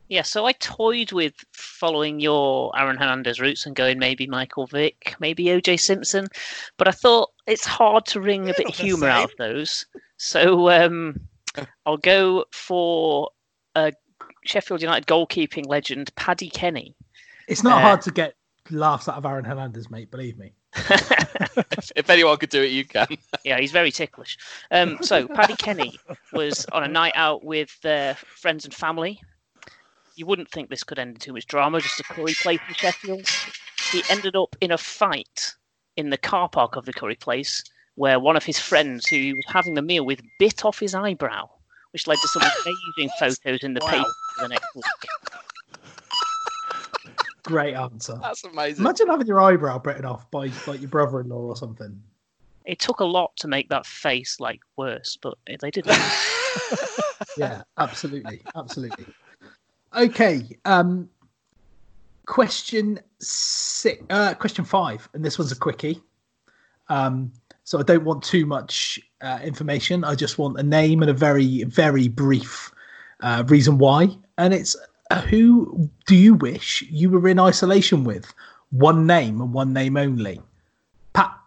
Yeah, 0.07 0.23
so 0.23 0.45
I 0.45 0.51
toyed 0.53 1.13
with 1.13 1.33
following 1.53 2.19
your 2.19 2.77
Aaron 2.77 2.97
Hernandez 2.97 3.39
routes 3.39 3.65
and 3.65 3.73
going 3.75 3.97
maybe 3.97 4.27
Michael 4.27 4.67
Vick, 4.67 5.15
maybe 5.21 5.45
OJ 5.45 5.79
Simpson, 5.79 6.27
but 6.77 6.89
I 6.89 6.91
thought 6.91 7.31
it's 7.47 7.65
hard 7.65 8.05
to 8.07 8.19
wring 8.19 8.49
a 8.49 8.53
bit 8.53 8.59
of 8.59 8.65
not 8.65 8.75
the 8.77 8.83
humour 8.83 9.07
out 9.07 9.31
of 9.31 9.37
those. 9.37 9.85
So 10.17 10.69
um, 10.69 11.15
I'll 11.85 11.95
go 11.95 12.43
for 12.51 13.29
a 13.75 13.93
Sheffield 14.43 14.81
United 14.81 15.07
goalkeeping 15.07 15.67
legend, 15.67 16.13
Paddy 16.15 16.49
Kenny. 16.49 16.93
It's 17.47 17.63
not 17.63 17.77
Uh, 17.77 17.81
hard 17.81 18.01
to 18.01 18.11
get 18.11 18.35
laughs 18.69 19.07
out 19.07 19.15
of 19.15 19.25
Aaron 19.25 19.45
Hernandez, 19.45 19.89
mate, 19.89 20.11
believe 20.11 20.37
me. 20.37 20.51
If, 20.75 21.91
if 21.95 22.09
anyone 22.09 22.37
could 22.37 22.49
do 22.49 22.61
it, 22.61 22.71
you 22.71 22.85
can. 22.85 23.07
Yeah, 23.43 23.59
he's 23.59 23.71
very 23.71 23.91
ticklish. 23.91 24.37
Um, 24.71 24.97
so 25.01 25.27
Paddy 25.27 25.55
Kenny 25.55 25.99
was 26.33 26.65
on 26.71 26.83
a 26.83 26.87
night 26.87 27.13
out 27.15 27.43
with 27.43 27.77
uh, 27.85 28.13
friends 28.13 28.65
and 28.65 28.73
family. 28.73 29.21
You 30.15 30.25
wouldn't 30.25 30.51
think 30.51 30.69
this 30.69 30.83
could 30.83 30.99
end 30.99 31.11
in 31.11 31.15
too 31.17 31.33
much 31.33 31.47
drama, 31.47 31.79
just 31.79 31.99
a 31.99 32.03
curry 32.03 32.33
place 32.41 32.59
in 32.67 32.73
Sheffield. 32.75 33.27
He 33.91 34.03
ended 34.09 34.35
up 34.35 34.55
in 34.61 34.71
a 34.71 34.77
fight 34.77 35.55
in 35.97 36.09
the 36.09 36.17
car 36.17 36.49
park 36.49 36.75
of 36.75 36.85
the 36.85 36.93
curry 36.93 37.15
place, 37.15 37.63
where 37.95 38.19
one 38.19 38.35
of 38.35 38.45
his 38.45 38.59
friends 38.59 39.07
who 39.07 39.15
he 39.15 39.33
was 39.33 39.45
having 39.47 39.73
the 39.73 39.81
meal 39.81 40.05
with 40.05 40.21
bit 40.39 40.63
off 40.65 40.79
his 40.79 40.95
eyebrow, 40.95 41.49
which 41.91 42.07
led 42.07 42.17
to 42.19 42.27
some 42.27 42.43
amazing 42.43 43.11
photos 43.19 43.63
in 43.63 43.73
the 43.73 43.81
paper 43.81 44.05
for 44.35 44.43
the 44.43 44.49
next 44.49 44.75
week. 44.75 44.85
Great 47.43 47.73
answer. 47.75 48.17
That's 48.21 48.43
amazing. 48.43 48.83
Imagine 48.83 49.07
having 49.07 49.27
your 49.27 49.41
eyebrow 49.41 49.79
bitten 49.79 50.05
off 50.05 50.29
by 50.31 50.51
like 50.67 50.79
your 50.79 50.89
brother-in-law 50.89 51.35
or 51.35 51.55
something. 51.55 52.01
It 52.65 52.79
took 52.79 52.99
a 52.99 53.05
lot 53.05 53.35
to 53.37 53.47
make 53.47 53.69
that 53.69 53.85
face 53.85 54.39
like 54.39 54.61
worse, 54.77 55.17
but 55.21 55.37
they 55.59 55.71
did. 55.71 55.87
Yeah, 57.37 57.63
absolutely, 57.77 58.41
absolutely. 58.55 59.05
Okay, 59.95 60.57
um, 60.65 61.09
question 62.25 62.99
six, 63.19 64.03
uh, 64.09 64.33
question 64.33 64.65
five, 64.65 65.07
and 65.13 65.23
this 65.23 65.37
one's 65.39 65.51
a 65.51 65.55
quickie. 65.55 66.01
Um, 66.89 67.31
so 67.63 67.79
I 67.79 67.83
don't 67.83 68.03
want 68.03 68.23
too 68.23 68.45
much 68.45 68.99
uh, 69.21 69.39
information. 69.43 70.03
I 70.03 70.15
just 70.15 70.37
want 70.37 70.59
a 70.59 70.63
name 70.63 71.01
and 71.01 71.09
a 71.09 71.13
very, 71.13 71.63
very 71.63 72.07
brief 72.07 72.71
uh, 73.21 73.43
reason 73.47 73.77
why. 73.77 74.09
And 74.37 74.53
it's 74.53 74.75
who 75.19 75.89
do 76.05 76.15
you 76.15 76.35
wish 76.35 76.83
you 76.89 77.09
were 77.09 77.27
in 77.27 77.39
isolation 77.39 78.03
with? 78.03 78.33
One 78.71 79.05
name 79.05 79.41
and 79.41 79.53
one 79.53 79.73
name 79.73 79.97
only. 79.97 80.41
Pat. 81.13 81.37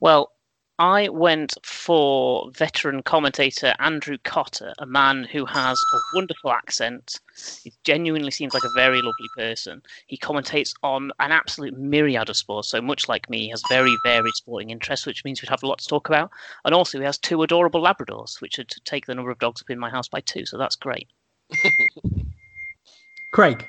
Well, 0.00 0.32
I 0.80 1.10
went 1.10 1.58
for 1.62 2.50
veteran 2.52 3.02
commentator 3.02 3.74
Andrew 3.80 4.16
Cotter, 4.24 4.72
a 4.78 4.86
man 4.86 5.24
who 5.24 5.44
has 5.44 5.84
a 5.92 5.98
wonderful 6.14 6.52
accent. 6.52 7.20
He 7.62 7.74
genuinely 7.84 8.30
seems 8.30 8.54
like 8.54 8.64
a 8.64 8.70
very 8.70 9.02
lovely 9.02 9.28
person. 9.36 9.82
He 10.06 10.16
commentates 10.16 10.72
on 10.82 11.12
an 11.20 11.32
absolute 11.32 11.76
myriad 11.76 12.30
of 12.30 12.36
sports, 12.38 12.70
so 12.70 12.80
much 12.80 13.10
like 13.10 13.28
me, 13.28 13.40
he 13.40 13.48
has 13.50 13.62
very 13.68 13.94
varied 14.04 14.34
sporting 14.34 14.70
interests, 14.70 15.04
which 15.04 15.22
means 15.22 15.42
we'd 15.42 15.50
have 15.50 15.62
a 15.62 15.66
lot 15.66 15.80
to 15.80 15.86
talk 15.86 16.08
about. 16.08 16.30
And 16.64 16.74
also, 16.74 16.98
he 16.98 17.04
has 17.04 17.18
two 17.18 17.42
adorable 17.42 17.82
Labradors, 17.82 18.40
which 18.40 18.56
would 18.56 18.72
take 18.86 19.04
the 19.04 19.14
number 19.14 19.30
of 19.30 19.38
dogs 19.38 19.60
up 19.60 19.68
in 19.68 19.78
my 19.78 19.90
house 19.90 20.08
by 20.08 20.20
two, 20.20 20.46
so 20.46 20.56
that's 20.56 20.76
great. 20.76 21.08
Craig. 23.32 23.66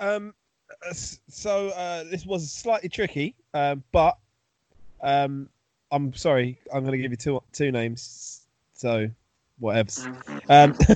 Um, 0.00 0.34
uh, 0.88 0.92
so 0.92 1.68
uh, 1.70 2.04
this 2.04 2.24
was 2.24 2.50
slightly 2.50 2.88
tricky, 2.88 3.34
um, 3.54 3.82
but 3.92 4.16
um, 5.02 5.48
I'm 5.90 6.14
sorry. 6.14 6.58
I'm 6.72 6.80
going 6.82 6.92
to 6.92 6.98
give 6.98 7.10
you 7.10 7.16
two 7.16 7.42
two 7.52 7.72
names. 7.72 8.42
So, 8.74 9.10
whatever. 9.58 9.90
Um, 10.48 10.74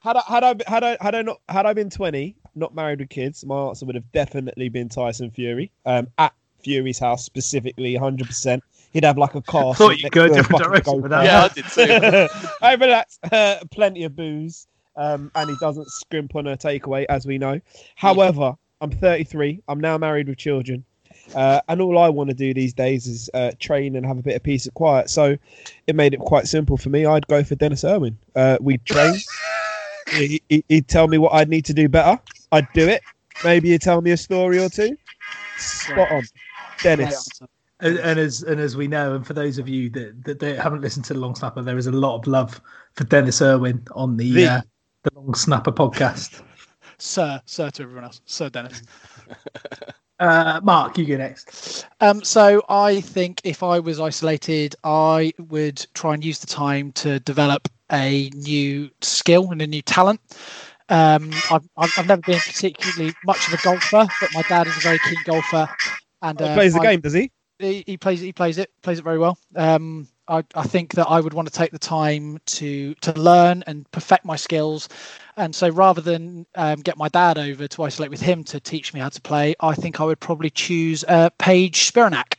had 0.00 0.16
I 0.16 0.22
had 0.26 0.44
I 0.44 0.54
had 0.66 0.84
I 0.84 0.96
had 1.00 1.14
I 1.14 1.22
not 1.22 1.40
had 1.48 1.66
I 1.66 1.72
been 1.72 1.88
20, 1.90 2.36
not 2.54 2.74
married 2.74 3.00
with 3.00 3.08
kids, 3.08 3.44
my 3.44 3.68
answer 3.68 3.86
would 3.86 3.94
have 3.94 4.10
definitely 4.12 4.68
been 4.68 4.88
Tyson 4.88 5.30
Fury. 5.30 5.70
Um, 5.86 6.08
at 6.18 6.34
Fury's 6.62 6.98
house 6.98 7.24
specifically, 7.24 7.94
100. 7.94 8.26
percent 8.26 8.62
He'd 8.98 9.04
have 9.04 9.16
like 9.16 9.36
a 9.36 9.42
car. 9.54 9.74
Thought 9.76 9.98
you'd 10.00 10.10
go 10.10 10.24
a 10.24 10.28
different 10.28 10.60
direction 10.64 11.00
with 11.02 11.12
that. 11.12 11.24
yeah, 11.24 11.44
I 11.44 11.48
did 11.48 11.64
too. 11.66 12.48
I 12.62 12.74
relax. 12.74 13.18
Uh, 13.30 13.56
plenty 13.70 14.02
of 14.02 14.16
booze, 14.16 14.66
um, 14.96 15.30
and 15.36 15.48
he 15.48 15.56
doesn't 15.60 15.88
scrimp 15.88 16.34
on 16.34 16.48
a 16.48 16.56
takeaway, 16.56 17.06
as 17.08 17.24
we 17.26 17.38
know. 17.38 17.60
However, 17.94 18.54
I'm 18.80 18.90
33. 18.90 19.62
I'm 19.68 19.78
now 19.78 19.96
married 19.98 20.26
with 20.28 20.38
children, 20.38 20.84
uh, 21.36 21.60
and 21.68 21.80
all 21.80 21.96
I 21.96 22.08
want 22.08 22.30
to 22.30 22.34
do 22.34 22.52
these 22.52 22.72
days 22.74 23.06
is 23.06 23.30
uh, 23.34 23.52
train 23.60 23.94
and 23.94 24.04
have 24.04 24.18
a 24.18 24.22
bit 24.22 24.34
of 24.34 24.42
peace 24.42 24.64
and 24.66 24.74
quiet. 24.74 25.10
So 25.10 25.36
it 25.86 25.94
made 25.94 26.12
it 26.14 26.18
quite 26.20 26.48
simple 26.48 26.76
for 26.76 26.88
me. 26.88 27.06
I'd 27.06 27.26
go 27.28 27.44
for 27.44 27.54
Denis 27.54 27.84
Irwin. 27.84 28.18
Uh, 28.34 28.58
we'd 28.60 28.84
train. 28.84 29.14
he, 30.10 30.42
he- 30.48 30.64
he'd 30.68 30.88
tell 30.88 31.06
me 31.06 31.18
what 31.18 31.32
I'd 31.34 31.48
need 31.48 31.64
to 31.66 31.74
do 31.74 31.88
better. 31.88 32.18
I'd 32.50 32.66
do 32.72 32.88
it. 32.88 33.02
Maybe 33.44 33.70
he'd 33.70 33.82
tell 33.82 34.00
me 34.00 34.10
a 34.10 34.16
story 34.16 34.58
or 34.58 34.68
two. 34.68 34.96
Spot 35.58 36.10
on, 36.10 36.22
Denis. 36.82 37.28
And, 37.80 37.98
and 37.98 38.18
as 38.18 38.42
and 38.42 38.60
as 38.60 38.76
we 38.76 38.88
know, 38.88 39.14
and 39.14 39.26
for 39.26 39.34
those 39.34 39.58
of 39.58 39.68
you 39.68 39.88
that, 39.90 40.24
that, 40.24 40.38
that 40.40 40.58
haven't 40.58 40.80
listened 40.80 41.04
to 41.06 41.14
the 41.14 41.20
Long 41.20 41.34
Snapper, 41.36 41.62
there 41.62 41.78
is 41.78 41.86
a 41.86 41.92
lot 41.92 42.16
of 42.18 42.26
love 42.26 42.60
for 42.94 43.04
Denis 43.04 43.40
Irwin 43.40 43.86
on 43.94 44.16
the 44.16 44.32
The- 44.32 44.46
uh, 44.46 44.60
the 45.04 45.10
Long 45.14 45.34
Snapper 45.34 45.70
podcast. 45.72 46.42
Sir, 47.00 47.40
sir 47.46 47.70
to 47.70 47.82
everyone 47.84 48.02
else, 48.04 48.20
Sir 48.26 48.48
Denis. 48.50 48.82
Uh, 50.20 50.60
Mark, 50.64 50.98
you 50.98 51.04
go 51.04 51.16
next. 51.16 51.86
Um, 52.00 52.24
so 52.24 52.60
I 52.68 53.00
think 53.00 53.40
if 53.44 53.62
I 53.62 53.78
was 53.78 54.00
isolated, 54.00 54.74
I 54.82 55.32
would 55.38 55.86
try 55.94 56.14
and 56.14 56.24
use 56.24 56.40
the 56.40 56.48
time 56.48 56.90
to 56.94 57.20
develop 57.20 57.68
a 57.92 58.28
new 58.34 58.90
skill 59.00 59.52
and 59.52 59.62
a 59.62 59.66
new 59.68 59.80
talent. 59.80 60.18
Um, 60.88 61.30
I've, 61.52 61.62
I've 61.76 61.92
I've 61.98 62.08
never 62.08 62.22
been 62.22 62.40
particularly 62.40 63.14
much 63.24 63.46
of 63.46 63.54
a 63.54 63.62
golfer, 63.62 64.08
but 64.20 64.30
my 64.34 64.42
dad 64.48 64.66
is 64.66 64.76
a 64.78 64.80
very 64.80 64.98
keen 65.08 65.18
golfer, 65.24 65.68
and 66.22 66.40
He 66.40 66.46
uh, 66.46 66.54
plays 66.54 66.74
the 66.74 66.80
I- 66.80 66.86
game, 66.86 67.00
does 67.00 67.12
he? 67.12 67.30
He, 67.58 67.84
he 67.86 67.96
plays 67.96 68.20
he 68.20 68.32
plays 68.32 68.58
it 68.58 68.70
plays 68.82 68.98
it 68.98 69.02
very 69.02 69.18
well. 69.18 69.38
Um, 69.56 70.08
I, 70.28 70.44
I 70.54 70.64
think 70.64 70.92
that 70.94 71.06
I 71.06 71.20
would 71.20 71.32
want 71.32 71.48
to 71.48 71.54
take 71.54 71.72
the 71.72 71.78
time 71.78 72.38
to 72.46 72.94
to 72.94 73.12
learn 73.14 73.64
and 73.66 73.90
perfect 73.90 74.24
my 74.24 74.36
skills, 74.36 74.88
and 75.36 75.54
so 75.54 75.68
rather 75.68 76.00
than 76.00 76.46
um, 76.54 76.80
get 76.80 76.96
my 76.96 77.08
dad 77.08 77.38
over 77.38 77.66
to 77.66 77.82
isolate 77.82 78.10
with 78.10 78.20
him 78.20 78.44
to 78.44 78.60
teach 78.60 78.92
me 78.94 79.00
how 79.00 79.08
to 79.08 79.20
play, 79.20 79.54
I 79.60 79.74
think 79.74 80.00
I 80.00 80.04
would 80.04 80.20
probably 80.20 80.50
choose 80.50 81.04
uh, 81.08 81.30
Paige 81.38 81.90
Spiranak. 81.90 82.34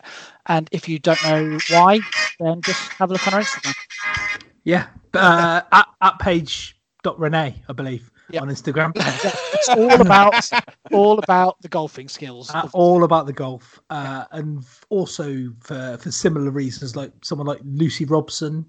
And 0.45 0.67
if 0.71 0.89
you 0.89 0.99
don't 0.99 1.21
know 1.23 1.59
why, 1.69 1.99
then 2.39 2.61
just 2.61 2.81
have 2.99 3.09
a 3.09 3.13
look 3.13 3.27
on 3.27 3.33
her 3.33 3.39
Instagram. 3.39 3.75
Yeah, 4.63 4.87
uh, 5.13 5.61
at 5.71 5.87
at 6.01 6.63
dot 7.03 7.19
Renee, 7.19 7.55
I 7.67 7.73
believe, 7.73 8.11
Yeah. 8.31 8.41
on 8.41 8.49
Instagram. 8.49 8.91
It's 9.53 9.69
all 9.69 10.01
about 10.01 10.49
all 10.91 11.19
about 11.19 11.61
the 11.61 11.67
golfing 11.67 12.07
skills. 12.07 12.49
Uh, 12.53 12.67
all 12.73 13.03
about 13.03 13.25
the 13.25 13.33
golf, 13.33 13.79
uh, 13.89 14.25
and 14.31 14.63
also 14.89 15.51
for 15.59 15.97
for 15.99 16.11
similar 16.11 16.51
reasons, 16.51 16.95
like 16.95 17.11
someone 17.23 17.47
like 17.47 17.59
Lucy 17.65 18.05
Robson, 18.05 18.65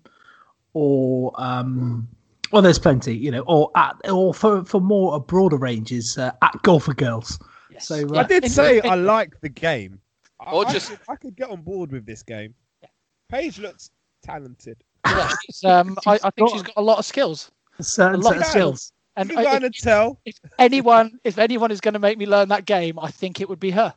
or 0.73 1.33
um, 1.37 2.09
well, 2.53 2.63
there's 2.63 2.79
plenty, 2.79 3.17
you 3.17 3.31
know, 3.31 3.45
or 3.47 3.71
at, 3.77 3.95
or 4.11 4.35
for 4.35 4.65
for 4.65 4.81
more 4.81 5.15
a 5.17 5.21
broader 5.21 5.57
ranges 5.57 6.19
uh, 6.19 6.33
at 6.43 6.61
Golfer 6.63 6.95
Girls. 6.95 7.39
Yes. 7.71 7.87
So 7.87 8.07
I 8.15 8.21
uh, 8.21 8.23
did 8.25 8.51
say 8.51 8.81
I 8.81 8.95
like 8.97 9.41
the 9.41 9.49
game. 9.49 10.01
Or 10.41 10.67
I, 10.67 10.73
just- 10.73 10.89
could, 10.91 10.99
I 11.09 11.17
could 11.17 11.37
get 11.37 11.51
on 11.51 11.63
board 11.63 11.93
with 11.93 12.07
this 12.07 12.23
game. 12.23 12.55
Paige 13.29 13.59
looks 13.61 13.91
talented. 14.23 14.83
Yeah, 15.07 15.33
um, 15.65 15.97
I, 16.07 16.19
I 16.25 16.31
think 16.31 16.51
she's 16.51 16.63
got 16.63 16.75
a 16.77 16.83
lot 16.83 16.99
of 16.99 17.05
skills. 17.05 17.53
certain 17.81 18.17
a 18.21 18.25
lot 18.25 18.31
set 18.33 18.37
of 18.39 18.43
of 18.43 18.49
skills. 18.49 18.93
And 19.21 19.31
Go 19.31 19.43
down 19.43 19.65
if, 19.65 19.77
tell. 19.79 20.19
if 20.25 20.39
anyone, 20.59 21.19
if 21.25 21.39
anyone 21.39 21.71
is 21.71 21.81
going 21.81 21.95
to 21.95 22.01
make 22.01 22.17
me 22.19 22.27
learn 22.27 22.49
that 22.49 22.65
game, 22.65 22.99
I 22.99 23.11
think 23.11 23.41
it 23.41 23.49
would 23.49 23.61
be 23.61 23.71
her. 23.71 23.95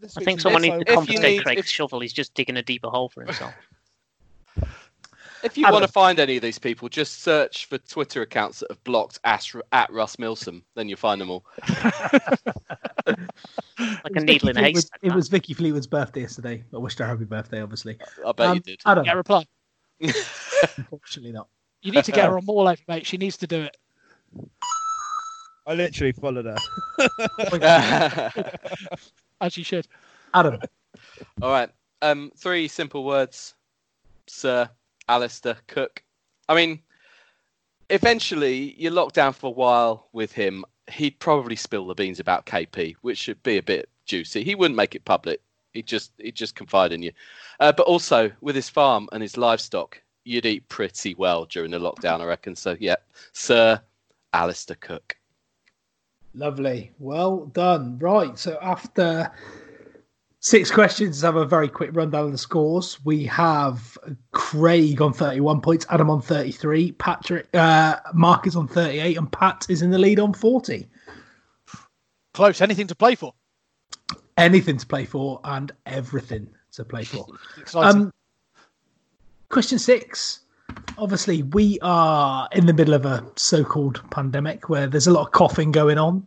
just 0.00 0.16
I 0.16 0.20
think 0.20 0.24
think 0.26 0.40
someone 0.40 0.62
needs 0.62 0.74
to 0.84 0.90
you 0.90 0.94
confiscate 0.96 1.36
need- 1.38 1.42
Craig's 1.44 1.60
if- 1.60 1.66
shovel. 1.68 2.00
He's 2.00 2.12
just 2.12 2.34
digging 2.34 2.56
a 2.56 2.62
deeper 2.62 2.88
hole 2.88 3.08
for 3.08 3.22
himself. 3.24 3.54
If 5.44 5.58
you 5.58 5.64
want 5.68 5.84
to 5.84 5.90
find 5.90 6.20
any 6.20 6.36
of 6.36 6.42
these 6.42 6.60
people, 6.60 6.88
just 6.88 7.22
search 7.22 7.64
for 7.66 7.76
Twitter 7.76 8.22
accounts 8.22 8.60
that 8.60 8.70
have 8.70 8.84
blocked 8.84 9.18
at, 9.24 9.44
at 9.72 9.92
Russ 9.92 10.16
Milsom. 10.16 10.62
Then 10.76 10.88
you'll 10.88 10.98
find 10.98 11.20
them 11.20 11.30
all. 11.32 11.44
like 11.68 11.74
It 13.08 13.18
a 13.78 14.12
was 14.14 14.24
needle 14.24 14.24
Vicky 14.24 14.50
in 14.50 14.56
a 14.56 14.60
Fleetwood- 14.60 14.62
haystack. 14.62 15.00
It 15.02 15.12
was 15.12 15.28
Vicky 15.28 15.54
Fleetwood's 15.54 15.88
birthday 15.88 16.20
yesterday. 16.20 16.62
I 16.72 16.78
wished 16.78 17.00
her 17.00 17.06
happy 17.08 17.24
birthday, 17.24 17.60
obviously. 17.60 17.98
I 18.24 18.30
bet 18.30 18.46
Um, 18.50 18.54
you 18.56 18.60
did. 18.60 18.80
Adam, 18.86 19.04
Get 19.04 19.14
a 19.14 19.16
reply. 19.16 19.44
unfortunately 20.76 21.32
not. 21.32 21.48
You 21.82 21.90
need 21.90 22.04
to 22.04 22.12
get 22.12 22.26
her 22.26 22.36
on 22.36 22.46
MaulOver, 22.46 22.78
mate. 22.86 23.06
She 23.06 23.16
needs 23.16 23.36
to 23.38 23.48
do 23.48 23.62
it. 23.62 23.76
I 25.66 25.74
literally 25.74 26.12
followed 26.12 26.46
her. 26.46 26.56
As 29.40 29.56
you 29.56 29.64
should. 29.64 29.86
Adam, 30.34 30.60
All 31.40 31.50
right. 31.50 31.70
Um, 32.00 32.32
three 32.36 32.66
simple 32.66 33.04
words, 33.04 33.54
Sir 34.26 34.68
Alastair 35.08 35.56
Cook. 35.68 36.02
I 36.48 36.54
mean, 36.54 36.80
eventually 37.90 38.74
you're 38.76 38.92
locked 38.92 39.14
down 39.14 39.32
for 39.32 39.46
a 39.48 39.50
while 39.50 40.08
with 40.12 40.32
him. 40.32 40.64
He'd 40.90 41.18
probably 41.20 41.54
spill 41.54 41.86
the 41.86 41.94
beans 41.94 42.18
about 42.18 42.46
KP, 42.46 42.96
which 43.02 43.18
should 43.18 43.40
be 43.44 43.58
a 43.58 43.62
bit 43.62 43.88
juicy. 44.04 44.42
He 44.42 44.56
wouldn't 44.56 44.76
make 44.76 44.96
it 44.96 45.04
public. 45.04 45.40
He'd 45.74 45.86
just 45.86 46.12
he'd 46.18 46.34
just 46.34 46.56
confide 46.56 46.92
in 46.92 47.02
you. 47.02 47.12
Uh, 47.60 47.72
but 47.72 47.86
also 47.86 48.30
with 48.40 48.56
his 48.56 48.68
farm 48.68 49.08
and 49.12 49.22
his 49.22 49.36
livestock, 49.36 50.02
you'd 50.24 50.46
eat 50.46 50.68
pretty 50.68 51.14
well 51.14 51.44
during 51.44 51.70
the 51.70 51.78
lockdown, 51.78 52.20
I 52.20 52.24
reckon. 52.24 52.56
So 52.56 52.76
yeah, 52.80 52.96
Sir 53.32 53.80
Alastair 54.32 54.76
Cook. 54.80 55.16
lovely. 56.34 56.92
Well 56.98 57.46
done. 57.46 57.98
Right. 57.98 58.38
So 58.38 58.58
after 58.62 59.30
six 60.40 60.70
questions, 60.70 61.22
let's 61.22 61.22
have 61.22 61.36
a 61.36 61.44
very 61.44 61.68
quick 61.68 61.90
rundown 61.92 62.26
of 62.26 62.32
the 62.32 62.38
scores. 62.38 62.98
We 63.04 63.24
have 63.26 63.96
Craig 64.32 65.00
on 65.00 65.12
31 65.12 65.60
points, 65.60 65.86
Adam 65.90 66.10
on 66.10 66.20
33, 66.22 66.92
Patrick, 66.92 67.48
uh, 67.54 67.96
Mark 68.14 68.46
is 68.46 68.56
on 68.56 68.68
38, 68.68 69.16
and 69.16 69.30
Pat 69.30 69.66
is 69.68 69.82
in 69.82 69.90
the 69.90 69.98
lead 69.98 70.18
on 70.18 70.32
40. 70.32 70.88
Close. 72.34 72.60
Anything 72.60 72.86
to 72.86 72.94
play 72.94 73.14
for. 73.14 73.34
Anything 74.38 74.78
to 74.78 74.86
play 74.86 75.04
for 75.04 75.40
and 75.44 75.70
everything 75.84 76.48
to 76.72 76.84
play 76.84 77.04
for. 77.04 77.26
Exciting. 77.58 78.02
Um, 78.04 78.12
question 79.50 79.78
six. 79.78 80.41
Obviously, 80.98 81.42
we 81.42 81.78
are 81.82 82.48
in 82.52 82.66
the 82.66 82.72
middle 82.72 82.94
of 82.94 83.04
a 83.06 83.24
so-called 83.36 84.02
pandemic 84.10 84.68
where 84.68 84.86
there's 84.86 85.06
a 85.06 85.12
lot 85.12 85.26
of 85.26 85.32
coughing 85.32 85.72
going 85.72 85.98
on. 85.98 86.26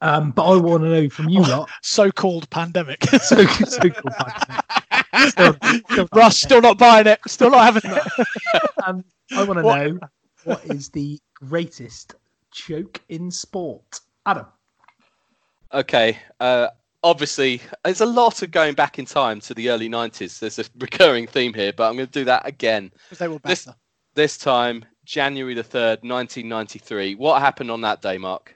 Um, 0.00 0.32
but 0.32 0.44
I 0.44 0.56
want 0.56 0.82
to 0.82 0.88
know 0.90 1.08
from 1.08 1.28
you 1.30 1.40
lot. 1.40 1.70
So-called 1.82 2.48
pandemic. 2.50 3.02
So, 3.22 3.44
so-called 3.46 4.14
pandemic. 4.14 5.30
Still, 5.30 5.56
still 5.90 6.08
Russ 6.14 6.40
still 6.40 6.60
not 6.60 6.78
buying 6.78 7.06
it. 7.06 7.20
Still 7.26 7.50
not 7.50 7.72
having 7.72 7.90
it. 7.90 8.02
um, 8.86 9.04
I 9.34 9.44
want 9.44 9.58
to 9.58 9.64
What- 9.64 9.78
know 9.86 9.98
what 10.44 10.64
is 10.66 10.90
the 10.90 11.18
greatest 11.34 12.14
joke 12.52 13.00
in 13.08 13.30
sport, 13.30 14.00
Adam. 14.26 14.46
Okay. 15.72 16.18
Uh, 16.38 16.68
obviously, 17.04 17.60
there's 17.84 18.00
a 18.00 18.06
lot 18.06 18.42
of 18.42 18.50
going 18.50 18.74
back 18.74 18.98
in 18.98 19.04
time 19.04 19.38
to 19.42 19.54
the 19.54 19.70
early 19.70 19.88
90s. 19.88 20.40
There's 20.40 20.58
a 20.58 20.64
recurring 20.78 21.28
theme 21.28 21.54
here, 21.54 21.72
but 21.72 21.88
I'm 21.88 21.94
going 21.96 22.08
to 22.08 22.12
do 22.12 22.24
that 22.24 22.46
again. 22.48 22.90
Because 23.04 23.18
they 23.18 23.28
were 23.28 23.38
This- 23.44 23.66
better. 23.66 23.76
This 24.14 24.38
time, 24.38 24.84
January 25.04 25.54
the 25.54 25.64
3rd, 25.64 26.02
1993. 26.04 27.16
What 27.16 27.40
happened 27.40 27.70
on 27.70 27.80
that 27.82 28.00
day, 28.00 28.16
Mark? 28.16 28.54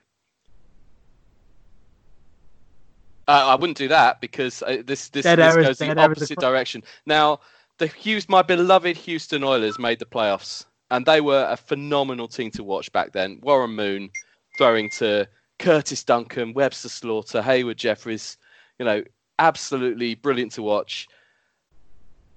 Uh, 3.27 3.45
I 3.49 3.55
wouldn't 3.57 3.77
do 3.77 3.89
that 3.89 4.21
because 4.21 4.63
uh, 4.63 4.83
this 4.87 5.09
this, 5.11 5.25
Dead 5.25 5.39
this 5.39 5.55
air 5.55 5.61
is- 5.61 5.67
goes 5.67 5.79
the 5.79 5.87
dead 5.87 5.99
air 5.99 6.13
is 6.13 6.19
opposite 6.19 6.39
direction. 6.39 6.83
Now, 7.07 7.41
the 7.79 7.89
Hughes, 7.89 8.29
my 8.29 8.41
beloved 8.43 8.97
Houston 8.97 9.45
Oilers 9.45 9.79
made 9.79 9.99
the 9.99 10.07
playoffs, 10.07 10.65
and 10.91 11.05
they 11.05 11.21
were 11.21 11.47
a 11.51 11.57
phenomenal 11.57 12.29
team 12.29 12.51
to 12.53 12.65
watch 12.65 12.91
back 12.93 13.13
then. 13.13 13.39
Warren 13.43 13.73
Moon 13.73 14.11
throwing 14.57 14.89
to 14.91 15.29
Curtis 15.59 16.05
Duncan, 16.05 16.53
Webster 16.55 16.89
Slaughter, 16.89 17.43
Haywood 17.43 17.77
Jeffires, 17.77 18.37
you 18.79 18.85
know, 18.85 19.03
absolutely 19.39 20.15
brilliant 20.15 20.53
to 20.53 20.63
watch. 20.63 21.09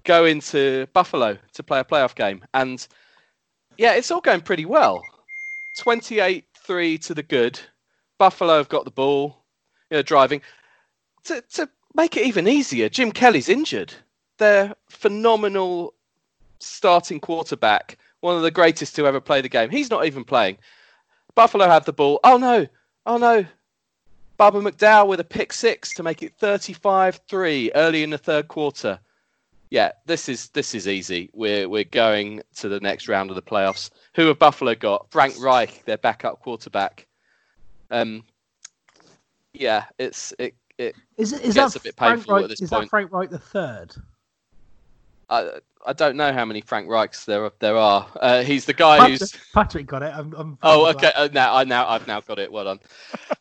Go 0.03 0.25
into 0.25 0.87
Buffalo 0.93 1.37
to 1.53 1.63
play 1.63 1.79
a 1.79 1.85
playoff 1.85 2.15
game, 2.15 2.43
and 2.53 2.87
yeah, 3.77 3.93
it's 3.93 4.11
all 4.11 4.21
going 4.21 4.41
pretty 4.41 4.65
well. 4.65 5.01
28 5.77 6.45
3 6.55 6.97
to 6.97 7.13
the 7.13 7.23
good. 7.23 7.59
Buffalo 8.17 8.57
have 8.57 8.69
got 8.69 8.85
the 8.85 8.91
ball, 8.91 9.43
you 9.89 9.97
know, 9.97 10.01
driving. 10.01 10.41
To, 11.25 11.41
to 11.53 11.69
make 11.95 12.17
it 12.17 12.25
even 12.25 12.47
easier, 12.47 12.89
Jim 12.89 13.11
Kelly's 13.11 13.49
injured. 13.49 13.93
Their 14.37 14.75
phenomenal 14.89 15.93
starting 16.59 17.19
quarterback, 17.19 17.97
one 18.21 18.35
of 18.35 18.41
the 18.41 18.51
greatest 18.51 18.95
to 18.95 19.07
ever 19.07 19.19
play 19.19 19.41
the 19.41 19.49
game, 19.49 19.69
he's 19.69 19.89
not 19.89 20.05
even 20.05 20.23
playing. 20.23 20.57
Buffalo 21.35 21.67
have 21.67 21.85
the 21.85 21.93
ball. 21.93 22.19
Oh 22.23 22.37
no, 22.37 22.67
oh 23.05 23.17
no. 23.17 23.45
Bubba 24.39 24.67
McDowell 24.67 25.07
with 25.07 25.19
a 25.19 25.23
pick 25.23 25.53
six 25.53 25.93
to 25.93 26.01
make 26.03 26.23
it 26.23 26.33
35 26.35 27.21
3 27.27 27.71
early 27.75 28.01
in 28.01 28.09
the 28.09 28.17
third 28.17 28.47
quarter 28.47 28.99
yeah, 29.71 29.93
this 30.05 30.27
is 30.27 30.49
this 30.49 30.75
is 30.75 30.87
easy. 30.87 31.29
We're 31.33 31.67
we're 31.67 31.85
going 31.85 32.41
to 32.57 32.67
the 32.67 32.81
next 32.81 33.07
round 33.07 33.29
of 33.29 33.37
the 33.37 33.41
playoffs. 33.41 33.89
Who 34.15 34.27
have 34.27 34.37
Buffalo 34.37 34.75
got? 34.75 35.09
Frank 35.09 35.33
Reich, 35.39 35.85
their 35.85 35.97
backup 35.97 36.41
quarterback. 36.41 37.07
Um, 37.89 38.23
yeah, 39.53 39.85
it's 39.97 40.33
it 40.37 40.55
it. 40.77 40.93
Is 41.17 41.31
it 41.31 41.41
is 41.41 41.55
Gets 41.55 41.73
that 41.73 41.79
a 41.79 41.83
bit 41.83 41.95
Frank 41.97 42.17
painful 42.17 42.35
Wright, 42.35 42.43
at 42.43 42.49
this 42.49 42.61
is 42.61 42.69
point. 42.69 42.83
that 42.83 42.89
Frank 42.89 43.11
Reich 43.13 43.29
the 43.29 43.39
third? 43.39 43.95
I 45.31 45.59
I 45.85 45.93
don't 45.93 46.15
know 46.15 46.31
how 46.31 46.45
many 46.45 46.61
Frank 46.61 46.87
Reichs 46.87 47.25
there 47.25 47.43
are, 47.45 47.53
there 47.59 47.77
are. 47.77 48.07
Uh, 48.19 48.43
he's 48.43 48.65
the 48.65 48.73
guy 48.73 49.09
who's. 49.09 49.19
Patrick, 49.19 49.41
Patrick 49.53 49.87
got 49.87 50.03
it. 50.03 50.13
I'm, 50.15 50.33
I'm 50.33 50.57
Oh, 50.61 50.87
okay. 50.91 51.11
Uh, 51.15 51.29
now 51.33 51.55
I 51.55 51.63
now 51.63 51.87
I've 51.87 52.05
now 52.07 52.21
got 52.21 52.37
it. 52.37 52.51
Well 52.51 52.65
done. 52.65 52.79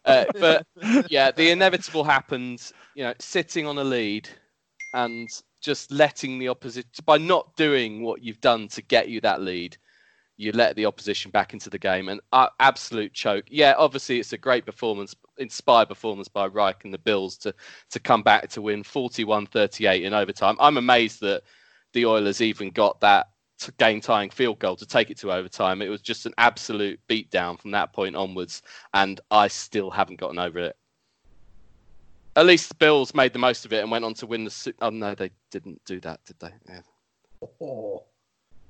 Uh, 0.04 0.24
but 0.38 0.66
yeah, 1.08 1.30
the 1.30 1.50
inevitable 1.50 2.04
happened. 2.04 2.72
You 2.94 3.04
know, 3.04 3.14
sitting 3.18 3.66
on 3.66 3.78
a 3.78 3.84
lead 3.84 4.28
and 4.94 5.28
just 5.60 5.90
letting 5.90 6.38
the 6.38 6.48
opposition 6.48 6.88
by 7.04 7.18
not 7.18 7.54
doing 7.56 8.02
what 8.02 8.22
you've 8.22 8.40
done 8.40 8.68
to 8.68 8.82
get 8.82 9.08
you 9.08 9.20
that 9.20 9.42
lead, 9.42 9.76
you 10.36 10.52
let 10.52 10.74
the 10.74 10.86
opposition 10.86 11.30
back 11.30 11.52
into 11.52 11.68
the 11.68 11.78
game. 11.78 12.08
And 12.08 12.20
uh, 12.32 12.48
absolute 12.60 13.12
choke. 13.12 13.44
Yeah, 13.48 13.74
obviously 13.76 14.18
it's 14.18 14.32
a 14.32 14.38
great 14.38 14.64
performance, 14.64 15.14
inspired 15.38 15.88
performance 15.88 16.28
by 16.28 16.46
Reich 16.46 16.84
and 16.84 16.94
the 16.94 16.98
Bills 16.98 17.36
to 17.38 17.54
to 17.90 18.00
come 18.00 18.22
back 18.22 18.48
to 18.50 18.62
win 18.62 18.82
41-38 18.82 20.02
in 20.02 20.14
overtime. 20.14 20.56
I'm 20.58 20.78
amazed 20.78 21.20
that 21.20 21.42
the 21.92 22.06
Oilers 22.06 22.40
even 22.40 22.70
got 22.70 23.00
that 23.00 23.28
game 23.78 24.00
tying 24.00 24.30
field 24.30 24.58
goal 24.58 24.76
to 24.76 24.86
take 24.86 25.10
it 25.10 25.18
to 25.18 25.32
overtime. 25.32 25.82
It 25.82 25.88
was 25.88 26.00
just 26.00 26.26
an 26.26 26.34
absolute 26.38 27.00
beatdown 27.08 27.58
from 27.58 27.72
that 27.72 27.92
point 27.92 28.16
onwards, 28.16 28.62
and 28.94 29.20
I 29.30 29.48
still 29.48 29.90
haven't 29.90 30.20
gotten 30.20 30.38
over 30.38 30.58
it. 30.58 30.76
At 32.36 32.46
least 32.46 32.68
the 32.68 32.74
Bills 32.76 33.14
made 33.14 33.32
the 33.32 33.38
most 33.38 33.64
of 33.64 33.72
it 33.72 33.82
and 33.82 33.90
went 33.90 34.04
on 34.04 34.14
to 34.14 34.26
win 34.26 34.44
the. 34.44 34.74
Oh 34.80 34.90
no, 34.90 35.14
they 35.14 35.30
didn't 35.50 35.80
do 35.84 36.00
that, 36.00 36.20
did 36.24 36.36
they? 36.38 36.52
Yeah. 36.68 36.80
Oh, 37.60 38.04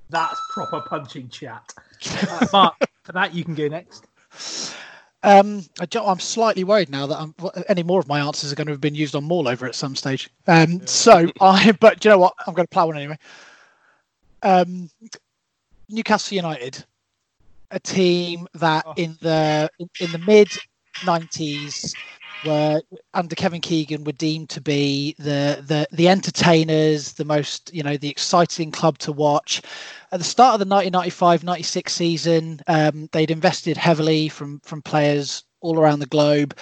that's 0.08 0.40
proper 0.50 0.80
punching 0.80 1.28
chat. 1.28 1.72
Mark, 2.52 2.74
for 3.02 3.12
that 3.12 3.34
you 3.34 3.44
can 3.44 3.54
go 3.54 3.68
next. 3.68 4.06
Um, 5.22 5.64
I 5.78 5.98
I'm 5.98 6.18
slightly 6.18 6.64
worried 6.64 6.88
now 6.88 7.06
that 7.06 7.18
I'm, 7.18 7.34
any 7.68 7.82
more 7.82 8.00
of 8.00 8.08
my 8.08 8.20
answers 8.20 8.50
are 8.50 8.54
going 8.54 8.68
to 8.68 8.72
have 8.72 8.80
been 8.80 8.94
used 8.94 9.14
on 9.14 9.28
MaulOver 9.28 9.68
at 9.68 9.74
some 9.74 9.94
stage. 9.94 10.30
Um, 10.46 10.86
so 10.86 11.30
I, 11.40 11.72
but 11.72 12.00
do 12.00 12.08
you 12.08 12.14
know 12.14 12.18
what? 12.18 12.34
I'm 12.46 12.54
going 12.54 12.66
to 12.66 12.70
plough 12.70 12.86
one 12.86 12.96
anyway. 12.96 13.18
Um, 14.42 14.88
Newcastle 15.90 16.36
United, 16.36 16.82
a 17.70 17.78
team 17.80 18.48
that 18.54 18.84
Oh. 18.86 18.94
in 18.96 19.18
the 19.20 19.70
in, 19.78 19.90
in 20.00 20.12
the 20.12 20.18
mid 20.18 20.48
90s 21.00 21.94
were 22.44 22.82
under 23.14 23.34
Kevin 23.34 23.60
Keegan 23.60 24.04
were 24.04 24.12
deemed 24.12 24.48
to 24.50 24.60
be 24.60 25.14
the 25.18 25.62
the 25.66 25.86
the 25.92 26.08
entertainers, 26.08 27.12
the 27.14 27.24
most 27.24 27.72
you 27.72 27.82
know 27.82 27.96
the 27.96 28.08
exciting 28.08 28.70
club 28.70 28.98
to 28.98 29.12
watch. 29.12 29.62
At 30.12 30.18
the 30.18 30.24
start 30.24 30.60
of 30.60 30.68
the 30.68 30.74
1995-96 30.74 31.88
season, 31.88 32.60
um, 32.66 33.08
they'd 33.12 33.30
invested 33.30 33.76
heavily 33.76 34.28
from 34.28 34.60
from 34.60 34.82
players 34.82 35.44
all 35.60 35.78
around 35.78 36.00
the 36.00 36.06
globe. 36.06 36.56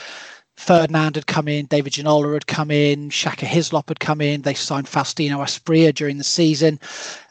Ferdinand 0.59 1.15
had 1.15 1.29
come 1.29 1.47
in, 1.47 1.67
David 1.67 1.93
Ginola 1.93 2.35
had 2.35 2.49
come 2.49 2.73
in, 2.73 3.11
Shaka 3.11 3.47
Hislop 3.47 3.89
had 3.89 4.01
come 4.01 4.21
in. 4.21 4.43
They 4.43 4.55
signed 4.55 4.89
Faustino 4.89 5.39
Asprilla 5.39 5.95
during 5.95 6.19
the 6.19 6.25
season. 6.25 6.81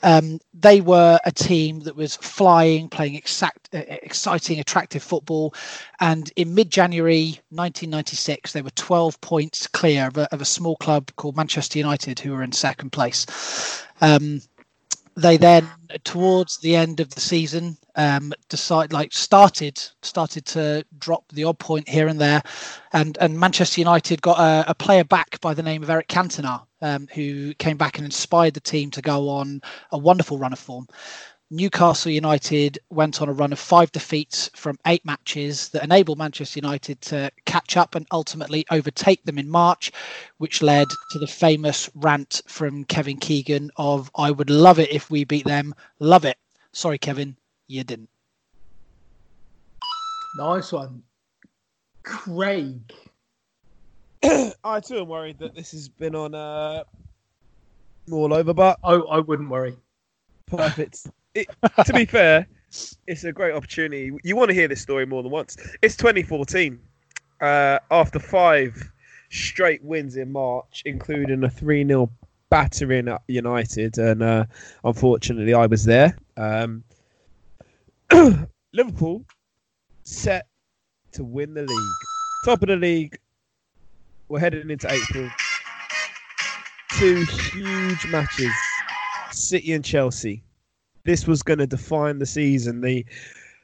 Um, 0.02 0.40
they 0.54 0.80
were 0.80 1.20
a 1.26 1.32
team 1.32 1.82
that 1.82 1.98
was 1.98 2.16
flying, 2.16 2.88
playing 2.88 3.16
exact, 3.16 3.68
uh, 3.74 3.80
exciting, 4.02 4.62
attractive 4.62 5.04
football. 5.04 5.54
And 6.00 6.32
in 6.38 6.56
mid 6.56 6.72
January 6.72 7.38
1996, 7.50 8.54
they 8.54 8.62
were 8.62 8.70
12 8.72 9.20
points 9.20 9.68
clear 9.68 10.08
of 10.08 10.18
a, 10.18 10.34
of 10.34 10.40
a 10.40 10.46
small 10.46 10.78
club 10.78 11.12
called 11.18 11.36
Manchester 11.36 11.78
United, 11.78 12.20
who 12.20 12.32
were 12.32 12.44
in 12.44 12.54
second 12.54 12.92
place. 12.92 13.26
Um, 14.00 14.42
they 15.18 15.36
then, 15.36 15.68
towards 16.04 16.60
the 16.60 16.76
end 16.76 17.00
of 17.00 17.10
the 17.10 17.20
season, 17.20 17.76
um, 17.96 18.32
decide 18.50 18.94
like 18.94 19.12
started 19.12 19.82
started 20.04 20.46
to 20.46 20.86
drop 21.00 21.24
the 21.34 21.44
odd 21.44 21.58
point 21.58 21.90
here 21.90 22.08
and 22.08 22.22
there, 22.22 22.44
and 22.94 23.18
and 23.20 23.40
Manchester 23.40 23.82
United 23.82 24.22
got 24.22 24.40
a, 24.40 24.70
a 24.70 24.76
player 24.76 25.04
back 25.04 25.42
by 25.42 25.56
the 25.56 25.64
name 25.64 25.82
of 25.82 25.90
Eric 25.90 26.08
Cantona, 26.08 26.64
um, 26.84 27.08
who 27.16 27.56
came 27.56 27.78
back 27.78 27.98
and 27.98 28.06
inspired 28.06 28.54
the 28.54 28.60
team 28.60 28.92
to 28.92 29.02
go 29.02 29.28
on 29.28 29.60
a 29.92 29.98
wonderful 29.98 30.38
run 30.38 30.54
of 30.54 30.60
form. 30.60 30.88
Newcastle 31.50 32.12
United 32.12 32.78
went 32.90 33.22
on 33.22 33.30
a 33.30 33.34
run 33.34 33.54
of 33.54 33.60
five 33.60 33.90
defeats 33.94 34.50
from 34.54 34.78
eight 34.86 35.06
matches 35.06 35.70
that 35.70 35.84
enabled 35.84 36.18
Manchester 36.18 36.60
United 36.60 37.00
to 37.02 37.32
catch 37.46 37.78
up 37.78 37.96
and 37.96 38.06
ultimately 38.12 38.66
overtake 38.70 39.24
them 39.24 39.38
in 39.38 39.50
March, 39.50 39.92
which 40.40 40.62
led 40.62 40.90
to 41.12 41.20
the 41.20 41.28
famous 41.28 41.90
rant 41.96 42.42
from 42.48 42.84
Kevin 42.84 43.18
Keegan 43.18 43.72
of 43.78 44.12
"I 44.16 44.30
would 44.30 44.50
love 44.50 44.78
it 44.78 44.92
if 44.92 45.10
we 45.10 45.24
beat 45.24 45.46
them, 45.46 45.74
love 46.00 46.26
it." 46.26 46.38
Sorry, 46.74 46.98
Kevin, 46.98 47.38
you 47.68 47.86
didn't. 47.86 48.10
Nice 50.38 50.74
one. 50.74 51.02
Craig. 52.04 52.92
I 54.24 54.82
too 54.82 55.00
am 55.00 55.08
worried 55.08 55.40
that 55.40 55.56
this 55.56 55.72
has 55.72 55.88
been 55.88 56.14
on 56.14 56.36
uh, 56.36 56.84
all 58.12 58.34
over, 58.34 58.54
but 58.54 58.80
I, 58.84 58.96
I 58.96 59.20
wouldn't 59.20 59.50
worry. 59.50 59.78
perfect. 60.48 61.08
It, 61.38 61.48
to 61.86 61.94
be 61.94 62.06
fair, 62.06 62.48
it's 63.06 63.24
a 63.24 63.32
great 63.32 63.54
opportunity. 63.54 64.12
You 64.24 64.36
want 64.36 64.50
to 64.50 64.56
hear 64.56 64.68
this 64.68 64.82
story 64.82 65.06
more 65.06 65.22
than 65.22 65.32
once. 65.32 65.56
It's 65.84 65.96
2014. 65.96 66.80
Uh, 67.40 67.78
after 67.92 68.18
five 68.18 68.92
straight 69.30 69.84
wins 69.84 70.18
in 70.18 70.32
March, 70.32 70.82
including 70.86 71.44
a 71.44 71.50
3 71.50 71.86
0 71.86 72.10
battering 72.50 73.08
at 73.08 73.22
United, 73.28 74.00
and 74.00 74.24
uh, 74.24 74.46
unfortunately, 74.84 75.54
I 75.54 75.68
was 75.68 75.86
there. 75.86 76.18
Um, 76.38 76.84
Liverpool 78.74 79.24
set 80.04 80.48
to 81.12 81.24
win 81.24 81.54
the 81.54 81.64
league. 81.64 81.98
Top 82.46 82.64
of 82.64 82.70
the 82.70 82.78
league. 82.78 83.16
We're 84.28 84.40
heading 84.40 84.72
into 84.72 84.92
April. 84.92 85.30
Two 86.98 87.26
huge 87.26 88.08
matches 88.08 88.52
City 89.30 89.74
and 89.74 89.86
Chelsea. 89.86 90.42
This 91.08 91.26
was 91.26 91.42
going 91.42 91.60
to 91.60 91.66
define 91.66 92.20
the 92.20 92.26
season. 92.26 92.82
The 92.82 93.06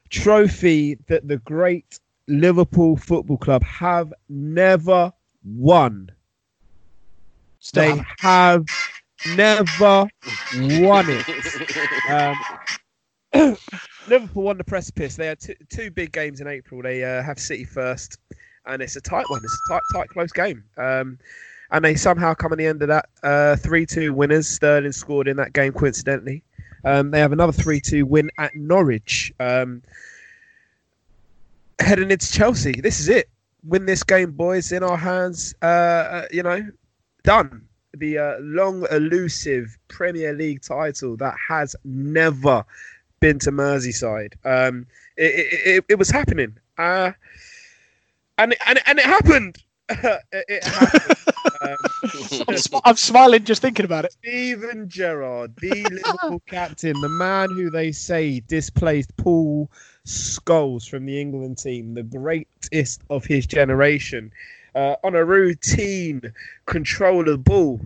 trophy 0.09 0.97
that 1.07 1.27
the 1.27 1.39
great 1.39 1.99
Liverpool 2.29 2.95
Football 2.95 3.35
Club 3.35 3.63
have 3.63 4.13
never 4.29 5.11
won. 5.43 6.09
Still 7.59 7.97
they 7.97 8.03
haven't. 8.19 8.69
never 9.35 10.07
won 10.55 11.05
it. 11.09 12.37
Um, 13.33 13.57
Liverpool 14.07 14.43
won 14.43 14.57
the 14.57 14.63
precipice. 14.63 15.17
They 15.17 15.27
had 15.27 15.41
two, 15.41 15.55
two 15.69 15.91
big 15.91 16.13
games 16.13 16.39
in 16.39 16.47
April. 16.47 16.81
They 16.81 17.03
uh, 17.03 17.21
have 17.23 17.39
City 17.39 17.65
first, 17.65 18.19
and 18.67 18.81
it's 18.81 18.95
a 18.95 19.01
tight 19.01 19.25
one. 19.27 19.41
It's 19.43 19.59
a 19.69 19.73
tight, 19.73 19.81
tight, 19.93 20.07
close 20.07 20.31
game. 20.31 20.63
Um, 20.77 21.19
and 21.71 21.83
they 21.83 21.95
somehow 21.95 22.35
come 22.35 22.53
in 22.53 22.57
the 22.57 22.67
end 22.67 22.81
of 22.83 22.87
that 22.87 23.09
uh, 23.21 23.57
three-two 23.57 24.13
winners. 24.13 24.47
Sterling 24.47 24.93
scored 24.93 25.27
in 25.27 25.35
that 25.35 25.51
game 25.51 25.73
coincidentally. 25.73 26.41
Um, 26.83 27.11
they 27.11 27.19
have 27.19 27.31
another 27.31 27.53
three-two 27.53 28.05
win 28.05 28.29
at 28.37 28.55
Norwich. 28.55 29.33
Um, 29.39 29.81
heading 31.79 32.11
into 32.11 32.31
Chelsea. 32.31 32.73
This 32.73 32.99
is 32.99 33.09
it. 33.09 33.29
Win 33.63 33.85
this 33.85 34.03
game, 34.03 34.31
boys. 34.31 34.71
In 34.71 34.83
our 34.83 34.97
hands. 34.97 35.55
Uh, 35.61 35.65
uh, 35.65 36.25
you 36.31 36.43
know, 36.43 36.69
done. 37.23 37.67
The 37.95 38.17
uh, 38.17 38.35
long 38.39 38.87
elusive 38.89 39.77
Premier 39.87 40.33
League 40.33 40.63
title 40.63 41.15
that 41.17 41.35
has 41.47 41.75
never 41.83 42.65
been 43.19 43.39
to 43.39 43.51
Merseyside. 43.51 44.33
Um, 44.43 44.87
it, 45.15 45.23
it, 45.35 45.67
it, 45.77 45.85
it 45.89 45.99
was 45.99 46.09
happening, 46.09 46.57
uh, 46.79 47.11
and 48.39 48.55
and 48.65 48.79
and 48.87 48.97
it 48.97 49.05
happened. 49.05 49.57
it, 49.89 50.21
it 50.31 50.63
happened. 50.63 51.17
um, 51.61 51.77
I'm, 52.47 52.57
sm- 52.57 52.75
I'm 52.83 52.95
smiling 52.97 53.43
just 53.45 53.61
thinking 53.61 53.85
about 53.85 54.05
it. 54.05 54.13
Steven 54.13 54.89
Gerrard, 54.89 55.55
the 55.57 55.83
Liverpool 55.83 56.41
captain, 56.47 56.99
the 56.99 57.09
man 57.09 57.49
who 57.51 57.69
they 57.69 57.91
say 57.91 58.41
displaced 58.41 59.15
Paul 59.17 59.69
Scholes 60.05 60.89
from 60.89 61.05
the 61.05 61.19
England 61.19 61.59
team, 61.59 61.93
the 61.93 62.03
greatest 62.03 63.01
of 63.09 63.23
his 63.25 63.45
generation, 63.45 64.31
uh, 64.75 64.95
on 65.03 65.15
a 65.15 65.23
routine 65.23 66.21
control 66.65 67.29
of 67.29 67.43
ball, 67.43 67.79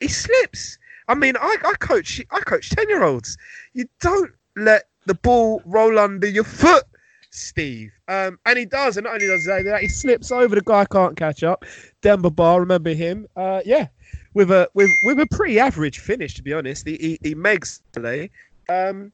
he 0.00 0.08
slips. 0.08 0.78
I 1.08 1.14
mean, 1.14 1.36
I, 1.36 1.56
I 1.64 1.72
coach 1.80 2.20
I 2.30 2.40
coach 2.40 2.70
ten 2.70 2.88
year 2.88 3.02
olds. 3.02 3.36
You 3.72 3.88
don't 4.00 4.32
let 4.56 4.84
the 5.06 5.14
ball 5.14 5.62
roll 5.64 5.98
under 5.98 6.28
your 6.28 6.44
foot, 6.44 6.84
Steve. 7.30 7.90
Um, 8.08 8.38
and 8.46 8.58
he 8.58 8.64
does, 8.64 8.96
and 8.96 9.04
not 9.04 9.14
only 9.14 9.26
does 9.26 9.44
he 9.44 9.62
that, 9.62 9.80
he 9.82 9.88
slips 9.88 10.32
over. 10.32 10.54
The 10.54 10.62
guy 10.62 10.84
can't 10.86 11.16
catch 11.16 11.42
up. 11.42 11.64
Demba 12.02 12.30
Ba, 12.30 12.58
remember 12.60 12.94
him? 12.94 13.26
Uh, 13.36 13.60
yeah, 13.64 13.88
with 14.34 14.50
a 14.50 14.68
with 14.74 14.90
with 15.04 15.18
a 15.20 15.26
pretty 15.30 15.58
average 15.60 15.98
finish, 15.98 16.34
to 16.34 16.42
be 16.42 16.52
honest. 16.52 16.86
He 16.86 16.96
he, 16.96 17.18
he 17.22 17.34
makes 17.34 17.82
today. 17.92 18.30
Um, 18.68 19.12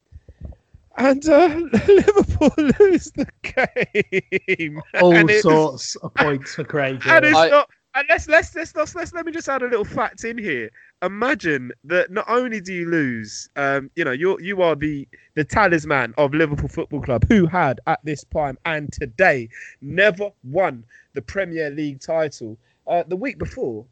and 0.97 1.27
uh, 1.27 1.47
Liverpool 1.87 2.51
lose 2.79 3.11
the 3.15 3.27
game. 4.57 4.81
All 5.01 5.13
And 5.13 5.29
sorts 5.31 5.95
of 5.97 6.13
points 6.13 6.55
for 6.55 6.63
Craig. 6.63 7.01
and 7.05 7.23
here. 7.25 7.31
it's 7.31 7.37
I- 7.37 7.49
not. 7.49 7.69
And 7.95 8.05
let's, 8.09 8.27
let's 8.27 8.53
let's 8.53 8.75
let's 8.75 8.93
let's 8.93 9.13
let 9.13 9.25
me 9.25 9.31
just 9.31 9.47
add 9.47 9.61
a 9.61 9.67
little 9.67 9.85
fact 9.85 10.25
in 10.25 10.37
here. 10.37 10.69
Imagine 11.01 11.71
that 11.85 12.11
not 12.11 12.25
only 12.27 12.59
do 12.59 12.73
you 12.73 12.89
lose, 12.89 13.49
um, 13.55 13.89
you 13.95 14.03
know, 14.03 14.11
you 14.11 14.37
you 14.41 14.61
are 14.61 14.75
the 14.75 15.07
the 15.35 15.45
talisman 15.45 16.13
of 16.17 16.33
Liverpool 16.33 16.67
Football 16.67 17.01
Club, 17.01 17.25
who 17.29 17.45
had 17.45 17.79
at 17.87 18.01
this 18.03 18.25
time 18.33 18.57
and 18.65 18.91
today 18.91 19.47
never 19.81 20.29
won 20.43 20.83
the 21.13 21.21
Premier 21.21 21.69
League 21.69 22.01
title. 22.01 22.57
Uh, 22.85 23.03
the 23.07 23.15
week 23.15 23.37
before, 23.37 23.85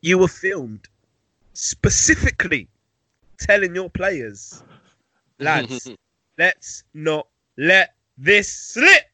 you 0.00 0.16
were 0.18 0.28
filmed 0.28 0.86
specifically 1.54 2.68
telling 3.38 3.74
your 3.74 3.90
players, 3.90 4.62
lads, 5.40 5.90
let's 6.38 6.84
not 6.94 7.26
let 7.56 7.94
this 8.16 8.48
slip. 8.48 9.10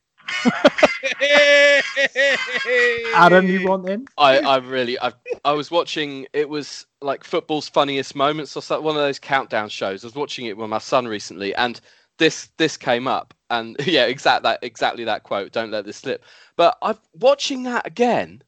Adam, 3.14 3.48
you 3.48 3.62
want 3.62 3.88
him? 3.88 4.06
I, 4.18 4.38
I 4.38 4.56
really, 4.58 4.98
I, 5.00 5.12
I 5.44 5.52
was 5.52 5.70
watching. 5.70 6.26
It 6.32 6.48
was 6.48 6.86
like 7.00 7.24
football's 7.24 7.68
funniest 7.68 8.14
moments, 8.14 8.56
or 8.56 8.80
one 8.80 8.96
of 8.96 9.02
those 9.02 9.18
countdown 9.18 9.68
shows. 9.68 10.04
I 10.04 10.08
was 10.08 10.14
watching 10.14 10.46
it 10.46 10.56
with 10.56 10.68
my 10.68 10.78
son 10.78 11.06
recently, 11.08 11.54
and 11.54 11.80
this 12.18 12.50
this 12.56 12.76
came 12.76 13.06
up, 13.08 13.34
and 13.50 13.76
yeah, 13.86 14.04
exact 14.04 14.42
that 14.44 14.60
exactly 14.62 15.04
that 15.04 15.22
quote. 15.22 15.52
Don't 15.52 15.70
let 15.70 15.84
this 15.84 15.96
slip. 15.96 16.24
But 16.56 16.76
I'm 16.82 16.98
watching 17.18 17.64
that 17.64 17.86
again. 17.86 18.42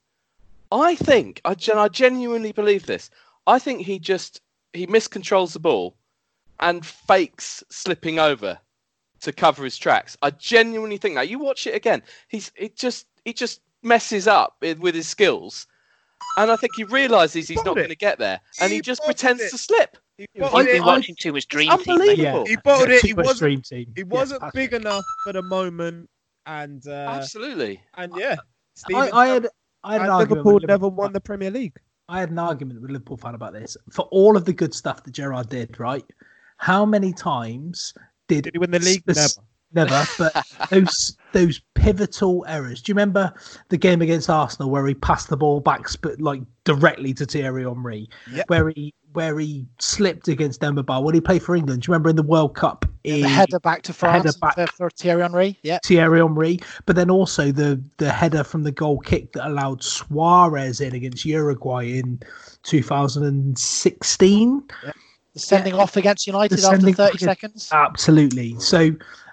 I 0.70 0.94
think 0.94 1.40
I, 1.44 1.54
gen- 1.54 1.78
I 1.78 1.88
genuinely 1.88 2.52
believe 2.52 2.86
this. 2.86 3.10
I 3.46 3.58
think 3.58 3.82
he 3.82 3.98
just 3.98 4.40
he 4.72 4.86
miscontrols 4.86 5.52
the 5.52 5.58
ball 5.58 5.96
and 6.60 6.84
fakes 6.84 7.62
slipping 7.70 8.18
over 8.18 8.58
to 9.22 9.32
cover 9.32 9.64
his 9.64 9.76
tracks. 9.78 10.16
I 10.22 10.30
genuinely 10.30 10.96
think 10.98 11.14
that. 11.16 11.28
You 11.28 11.38
watch 11.38 11.66
it 11.66 11.74
again. 11.74 12.02
He's 12.28 12.52
it 12.56 12.76
just 12.76 13.06
he 13.24 13.32
just 13.32 13.60
messes 13.82 14.26
up 14.28 14.56
with 14.60 14.78
with 14.78 14.94
his 14.94 15.08
skills. 15.08 15.66
And 16.36 16.50
I 16.50 16.56
think 16.56 16.72
he 16.76 16.84
realizes 16.84 17.48
he's 17.48 17.64
not 17.64 17.74
going 17.74 17.88
to 17.88 17.96
get 17.96 18.18
there, 18.18 18.40
and 18.60 18.70
he, 18.70 18.76
He 18.76 18.80
just 18.82 19.02
pretends 19.04 19.42
it. 19.42 19.50
to 19.50 19.58
slip. 19.58 19.96
He 20.16 20.26
You've 20.34 20.52
been 20.52 20.84
watching 20.84 21.16
too 21.18 21.32
much 21.32 21.48
Dream 21.48 21.68
Team. 21.70 21.78
mate. 21.78 21.88
unbelievable. 22.10 22.46
He 22.46 22.56
bottled 22.56 22.90
it. 22.90 23.04
He 23.04 23.12
wasn't. 23.12 23.36
stream 23.36 23.60
team. 23.60 23.92
He 23.96 24.04
wasn't 24.04 24.40
that's- 24.40 24.54
big 24.54 24.72
enough 24.72 25.04
for 25.24 25.32
the 25.32 25.42
moment, 25.42 26.08
and 26.46 26.86
uh, 26.86 26.90
Absolutely. 26.90 27.82
and 27.96 28.12
yeah, 28.16 28.36
I, 28.38 28.44
Steven 28.74 29.10
I 29.12 29.26
had 29.26 29.48
I 29.84 29.92
had 29.94 30.02
an 30.08 30.16
Liverpool 30.18 30.60
never 30.60 30.66
Liverpool 30.86 30.90
won 30.92 31.12
the 31.12 31.20
Premier 31.20 31.50
League. 31.50 31.76
I 32.08 32.20
had 32.20 32.30
an 32.30 32.38
argument 32.38 32.80
with 32.80 32.90
a 32.90 32.92
Liverpool 32.92 33.16
fan 33.16 33.34
about 33.34 33.52
this. 33.52 33.76
For 33.90 34.02
all 34.12 34.36
of 34.36 34.44
the 34.44 34.52
good 34.52 34.72
stuff 34.74 35.02
that 35.02 35.10
Gerrard 35.12 35.48
did, 35.48 35.78
right? 35.80 36.04
How 36.58 36.84
many 36.86 37.12
times 37.12 37.92
did, 38.28 38.44
Did 38.44 38.54
he 38.54 38.58
win 38.58 38.70
the 38.70 38.78
league? 38.78 39.02
spec- 39.10 39.44
Never, 39.74 40.04
but 40.18 40.36
those 40.70 41.16
those 41.32 41.58
pivotal 41.74 42.44
errors. 42.46 42.82
Do 42.82 42.90
you 42.90 42.94
remember 42.94 43.32
the 43.70 43.78
game 43.78 44.02
against 44.02 44.28
Arsenal 44.28 44.68
where 44.70 44.86
he 44.86 44.92
passed 44.92 45.30
the 45.30 45.36
ball 45.38 45.60
back, 45.60 45.88
sp- 45.88 46.18
like 46.20 46.42
directly 46.64 47.14
to 47.14 47.24
Thierry 47.24 47.64
Henry, 47.64 48.06
Yep. 48.32 48.50
where 48.50 48.68
he 48.68 48.92
where 49.14 49.38
he 49.38 49.66
slipped 49.78 50.28
against 50.28 50.60
Demba 50.60 50.82
Ba 50.82 51.00
when 51.00 51.14
he 51.14 51.22
played 51.22 51.42
for 51.42 51.56
England? 51.56 51.80
Do 51.82 51.86
you 51.88 51.92
remember 51.92 52.10
in 52.10 52.16
the 52.16 52.22
World 52.22 52.54
Cup? 52.54 52.84
The 53.04 53.12
he- 53.12 53.20
header 53.22 53.58
back 53.60 53.80
to 53.84 53.92
header 53.94 54.30
France 54.32 54.36
back- 54.36 54.68
for, 54.76 54.90
Thierry 54.90 55.22
Henry. 55.22 55.58
Yeah. 55.62 55.78
Thierry 55.86 56.18
Henry, 56.20 56.58
but 56.84 56.94
then 56.94 57.08
also 57.08 57.50
the 57.50 57.82
the 57.96 58.12
header 58.12 58.44
from 58.44 58.64
the 58.64 58.72
goal 58.72 58.98
kick 58.98 59.32
that 59.32 59.46
allowed 59.48 59.82
Suarez 59.82 60.82
in 60.82 60.94
against 60.94 61.24
Uruguay 61.24 61.98
in 61.98 62.20
2016. 62.64 64.62
The 65.34 65.40
sending 65.40 65.74
off 65.74 65.96
against 65.96 66.26
United 66.26 66.58
The 66.58 66.66
after 66.66 66.80
30 66.80 66.92
against- 66.92 67.20
seconds. 67.24 67.70
Absolutely. 67.72 68.58
So, 68.60 68.90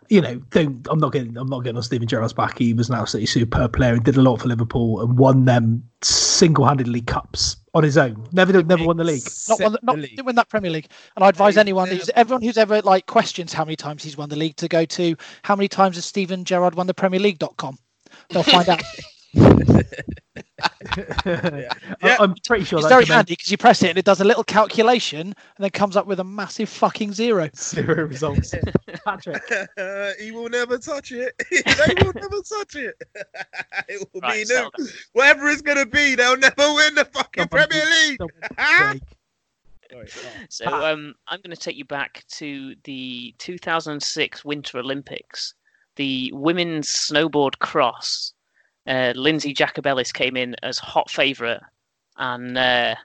you 0.08 0.22
know, 0.22 0.36
don't 0.52 0.88
I'm 0.90 0.98
not 0.98 1.12
getting 1.12 1.38
I'm 1.38 1.48
not 1.50 1.60
getting 1.64 1.78
on 1.78 1.84
Steven 1.84 2.08
Gerrard's 2.08 2.34
back. 2.34 2.58
He 2.58 2.74
was 2.74 2.90
an 2.90 2.96
absolutely 2.96 3.28
superb 3.28 3.74
player 3.74 3.94
and 3.94 4.04
did 4.04 4.16
a 4.18 4.22
lot 4.22 4.38
for 4.42 4.48
Liverpool 4.48 5.02
and 5.02 5.18
won 5.18 5.46
them 5.46 5.84
single 6.02 6.66
handedly 6.66 7.02
cups 7.02 7.58
on 7.74 7.84
his 7.84 7.98
own. 7.98 8.28
Never, 8.32 8.64
never 8.64 8.84
won 8.86 8.98
the 8.98 9.04
league. 9.04 9.28
Not 9.50 9.60
won, 9.60 9.72
the, 9.74 9.80
not 9.84 9.96
the 9.98 10.08
didn't 10.08 10.26
win 10.26 10.36
that 10.36 10.50
Premier 10.50 10.72
League. 10.72 10.88
And 11.16 11.24
I 11.24 11.30
advise 11.30 11.58
anyone 11.58 11.90
who's 11.90 12.10
everyone 12.16 12.42
who's 12.42 12.58
ever 12.58 12.82
like 12.82 13.06
questions 13.06 13.54
how 13.54 13.66
many 13.66 13.76
times 13.76 14.04
he's 14.04 14.18
won 14.18 14.30
the 14.30 14.36
league 14.36 14.56
to 14.56 14.68
go 14.68 14.86
to 14.86 15.16
how 15.44 15.56
many 15.56 15.68
times 15.68 15.96
has 15.98 16.06
Steven 16.06 16.44
Gerrard 16.46 16.76
won 16.76 16.88
the 16.88 16.94
Premier 16.94 17.20
League.com. 17.20 17.78
They'll 18.30 18.44
find 18.44 18.70
out. 18.70 18.82
I- 20.62 20.70
Yeah. 22.04 22.18
I'm 22.20 22.36
pretty 22.46 22.64
sure 22.66 22.80
It's 22.80 22.88
that's 22.88 22.94
very 22.94 23.06
the 23.06 23.14
handy 23.14 23.34
because 23.34 23.52
you 23.52 23.58
press 23.58 23.84
it 23.84 23.90
and 23.90 23.98
it 23.98 24.06
does 24.06 24.22
a 24.22 24.24
little 24.24 24.44
calculation 24.44 25.20
and 25.22 25.36
then 25.60 25.70
comes 25.72 25.96
up 25.98 26.06
with 26.08 26.20
a 26.20 26.24
massive 26.24 26.70
fucking 26.70 27.14
zero. 27.14 27.50
zero 27.56 28.06
results. 28.06 28.54
Patrick, 29.06 29.42
he 30.20 30.32
will 30.32 30.50
never 30.50 30.78
touch 30.78 31.12
it. 31.12 31.34
they 31.52 32.04
will 32.04 32.14
never 32.14 32.42
touch 32.42 32.76
it. 32.76 32.96
it 33.88 34.08
will 34.14 34.22
Right, 34.22 34.40
be 34.40 34.46
so- 34.46 34.70
new. 34.78 34.88
Whatever 35.14 35.50
it's 35.50 35.62
gonna 35.62 35.86
be, 35.86 36.16
they'll 36.16 36.38
never 36.38 36.56
win 36.74 36.96
the 36.96 37.06
fucking 37.14 37.48
Someone 37.52 37.68
Premier 37.68 37.86
League. 38.08 38.18
someone! 38.20 39.00
Craig. 39.02 39.02
Sorry, 39.92 40.08
So 40.50 40.66
um, 40.68 41.16
I'm 41.28 41.42
going 41.42 41.50
to 41.56 41.60
take 41.60 41.76
you 41.76 41.84
back 41.86 42.24
to 42.34 42.76
the 42.84 43.34
2006 43.40 44.46
Winter 44.46 44.78
Olympics. 44.78 45.56
The 45.96 46.32
women's 46.36 46.90
snowboard 46.90 47.58
cross. 47.58 48.34
Uh, 48.88 49.14
Lindsay 49.16 49.54
Jacobellis 49.54 50.14
came 50.14 50.36
in 50.36 50.56
as 50.64 50.80
hot 50.80 51.10
favourite 51.10 51.62
and 52.18 52.58
uh, 52.58 52.96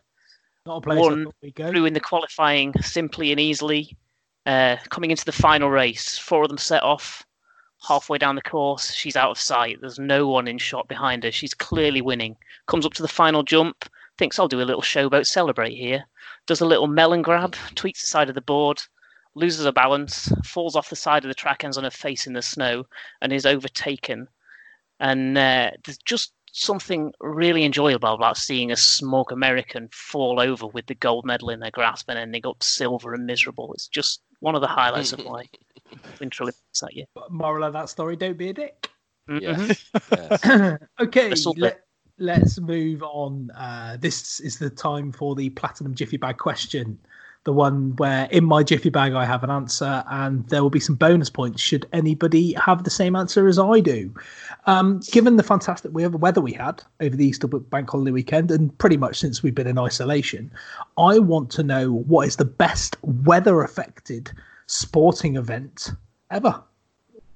Not 0.66 0.76
a 0.76 0.80
place 0.80 0.98
One 0.98 1.20
I 1.20 1.24
thought 1.24 1.34
we'd 1.42 1.54
go. 1.54 1.70
through 1.70 1.84
in 1.86 1.94
the 1.94 2.00
qualifying 2.00 2.74
simply 2.80 3.30
and 3.30 3.40
easily. 3.40 3.96
Uh, 4.46 4.76
coming 4.90 5.10
into 5.10 5.24
the 5.24 5.32
final 5.32 5.70
race, 5.70 6.18
four 6.18 6.42
of 6.42 6.48
them 6.48 6.58
set 6.58 6.82
off. 6.82 7.24
Halfway 7.86 8.18
down 8.18 8.34
the 8.34 8.42
course, 8.42 8.92
she's 8.92 9.16
out 9.16 9.30
of 9.30 9.38
sight. 9.38 9.78
There's 9.80 9.98
no 9.98 10.26
one 10.28 10.48
in 10.48 10.58
shot 10.58 10.88
behind 10.88 11.24
her. 11.24 11.32
She's 11.32 11.54
clearly 11.54 12.00
winning. 12.00 12.36
Comes 12.66 12.86
up 12.86 12.94
to 12.94 13.02
the 13.02 13.08
final 13.08 13.42
jump, 13.42 13.88
thinks 14.16 14.38
I'll 14.38 14.48
do 14.48 14.62
a 14.62 14.64
little 14.64 14.82
showboat 14.82 15.26
celebrate 15.26 15.74
here. 15.74 16.04
Does 16.46 16.60
a 16.60 16.66
little 16.66 16.86
melon 16.86 17.22
grab, 17.22 17.56
tweaks 17.74 18.00
the 18.00 18.06
side 18.06 18.28
of 18.28 18.34
the 18.34 18.40
board, 18.40 18.82
loses 19.34 19.64
her 19.66 19.72
balance, 19.72 20.32
falls 20.44 20.76
off 20.76 20.90
the 20.90 20.96
side 20.96 21.24
of 21.24 21.28
the 21.28 21.34
track, 21.34 21.64
ends 21.64 21.76
on 21.76 21.84
her 21.84 21.90
face 21.90 22.26
in 22.26 22.32
the 22.32 22.42
snow, 22.42 22.86
and 23.20 23.32
is 23.32 23.46
overtaken. 23.46 24.28
And 25.00 25.36
uh, 25.36 25.72
there's 25.84 25.98
just 25.98 26.32
something 26.52 27.12
really 27.20 27.64
enjoyable 27.64 28.14
about 28.14 28.36
seeing 28.36 28.70
a 28.70 28.76
smug 28.76 29.32
American 29.32 29.88
fall 29.92 30.40
over 30.40 30.66
with 30.68 30.86
the 30.86 30.94
gold 30.94 31.24
medal 31.24 31.50
in 31.50 31.60
their 31.60 31.72
grasp 31.72 32.08
and 32.08 32.18
ending 32.18 32.46
up 32.46 32.62
silver 32.62 33.12
and 33.12 33.26
miserable. 33.26 33.72
It's 33.74 33.88
just 33.88 34.22
one 34.40 34.54
of 34.54 34.60
the 34.60 34.68
highlights 34.68 35.12
of 35.12 35.24
my 35.24 35.44
Winter 36.20 36.44
Olympics 36.44 36.80
that 36.80 36.94
year. 36.94 37.06
Moral 37.30 37.64
of 37.64 37.72
that 37.72 37.88
story: 37.88 38.16
Don't 38.16 38.38
be 38.38 38.50
a 38.50 38.52
dick. 38.52 38.88
Yeah. 39.28 39.56
Mhm. 39.56 39.78
Yes. 40.10 40.78
okay, 41.00 41.34
let, 41.56 41.80
let's 42.18 42.60
move 42.60 43.02
on. 43.02 43.50
Uh, 43.50 43.96
this 43.98 44.38
is 44.40 44.58
the 44.58 44.70
time 44.70 45.10
for 45.12 45.34
the 45.34 45.50
platinum 45.50 45.94
jiffy 45.94 46.16
bag 46.18 46.38
question. 46.38 46.98
The 47.44 47.52
one 47.52 47.94
where 47.96 48.26
in 48.30 48.44
my 48.44 48.62
jiffy 48.62 48.88
bag 48.88 49.12
I 49.12 49.26
have 49.26 49.44
an 49.44 49.50
answer, 49.50 50.02
and 50.08 50.48
there 50.48 50.62
will 50.62 50.70
be 50.70 50.80
some 50.80 50.94
bonus 50.94 51.28
points 51.28 51.60
should 51.60 51.86
anybody 51.92 52.54
have 52.54 52.84
the 52.84 52.90
same 52.90 53.14
answer 53.14 53.46
as 53.46 53.58
I 53.58 53.80
do. 53.80 54.14
Um, 54.66 55.00
given 55.12 55.36
the 55.36 55.42
fantastic 55.42 55.90
weather 55.92 56.40
we 56.40 56.52
had 56.52 56.82
over 57.00 57.14
the 57.14 57.26
Easter 57.26 57.46
bank 57.46 57.90
holiday 57.90 58.12
weekend, 58.12 58.50
and 58.50 58.76
pretty 58.78 58.96
much 58.96 59.18
since 59.18 59.42
we've 59.42 59.54
been 59.54 59.66
in 59.66 59.78
isolation, 59.78 60.50
I 60.96 61.18
want 61.18 61.50
to 61.50 61.62
know 61.62 61.92
what 61.92 62.26
is 62.26 62.36
the 62.36 62.46
best 62.46 62.96
weather 63.02 63.62
affected 63.62 64.32
sporting 64.66 65.36
event 65.36 65.90
ever. 66.30 66.62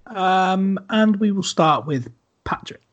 Um, 0.07 0.79
and 0.89 1.17
we 1.17 1.33
will 1.33 1.43
start 1.43 1.87
with 1.87 2.11
Patrick. 2.45 2.88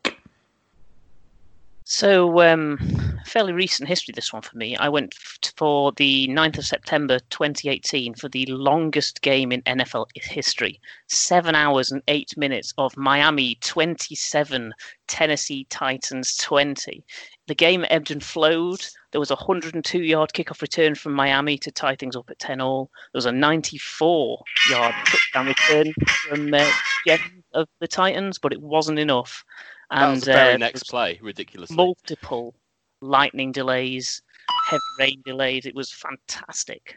So, 1.88 2.40
um, 2.40 2.78
fairly 3.26 3.52
recent 3.52 3.88
history, 3.88 4.10
this 4.12 4.32
one 4.32 4.42
for 4.42 4.56
me. 4.56 4.76
I 4.76 4.88
went 4.88 5.14
for 5.56 5.92
the 5.92 6.26
9th 6.26 6.58
of 6.58 6.66
September 6.66 7.20
2018 7.30 8.14
for 8.14 8.28
the 8.28 8.44
longest 8.46 9.22
game 9.22 9.52
in 9.52 9.62
NFL 9.62 10.06
history. 10.16 10.80
Seven 11.06 11.54
hours 11.54 11.92
and 11.92 12.02
eight 12.08 12.36
minutes 12.36 12.74
of 12.76 12.96
Miami 12.96 13.56
27, 13.60 14.74
Tennessee 15.06 15.64
Titans 15.70 16.36
20. 16.38 17.04
The 17.46 17.54
game 17.54 17.86
ebbed 17.88 18.10
and 18.10 18.22
flowed. 18.22 18.84
There 19.12 19.20
was 19.20 19.30
a 19.30 19.36
102 19.36 20.02
yard 20.02 20.32
kickoff 20.32 20.62
return 20.62 20.96
from 20.96 21.12
Miami 21.12 21.56
to 21.58 21.70
tie 21.70 21.94
things 21.94 22.16
up 22.16 22.28
at 22.28 22.40
10 22.40 22.60
all. 22.60 22.90
There 23.12 23.18
was 23.18 23.26
a 23.26 23.32
94 23.32 24.42
yard 24.70 24.94
touchdown 25.06 25.46
return 25.46 25.92
from 26.08 26.52
uh, 26.52 26.68
Jen 27.06 27.44
of 27.54 27.68
the 27.78 27.86
Titans, 27.86 28.40
but 28.40 28.52
it 28.52 28.60
wasn't 28.60 28.98
enough. 28.98 29.44
That 29.90 30.08
was 30.10 30.20
the 30.20 30.32
very 30.32 30.54
uh, 30.54 30.58
next 30.58 30.84
play, 30.84 31.18
ridiculous. 31.22 31.70
multiple 31.70 32.54
lightning 33.00 33.52
delays, 33.52 34.22
heavy 34.68 34.80
rain 34.98 35.22
delays. 35.24 35.64
It 35.66 35.74
was 35.74 35.92
fantastic. 35.92 36.96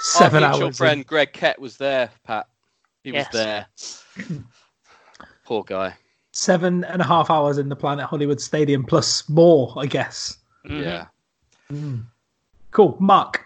Seven 0.00 0.42
Our 0.42 0.50
hours. 0.50 0.54
mutual 0.58 0.68
in. 0.68 0.72
friend 0.74 1.06
Greg 1.06 1.32
Kett 1.32 1.58
was 1.58 1.76
there, 1.76 2.10
Pat. 2.24 2.46
He 3.04 3.12
Yes. 3.12 3.32
was 3.32 3.42
there. 3.42 3.66
Poor 5.44 5.62
guy. 5.64 5.94
Seven 6.32 6.84
and 6.84 7.00
a 7.00 7.04
half 7.04 7.30
hours 7.30 7.56
in 7.56 7.68
the 7.70 7.76
Planet 7.76 8.04
Hollywood 8.04 8.40
Stadium, 8.40 8.84
plus 8.84 9.26
more, 9.28 9.72
I 9.76 9.86
guess. 9.86 10.36
Mhm. 10.66 10.82
Yeah. 10.82 11.06
Cool. 12.72 12.96
Mark. 13.00 13.42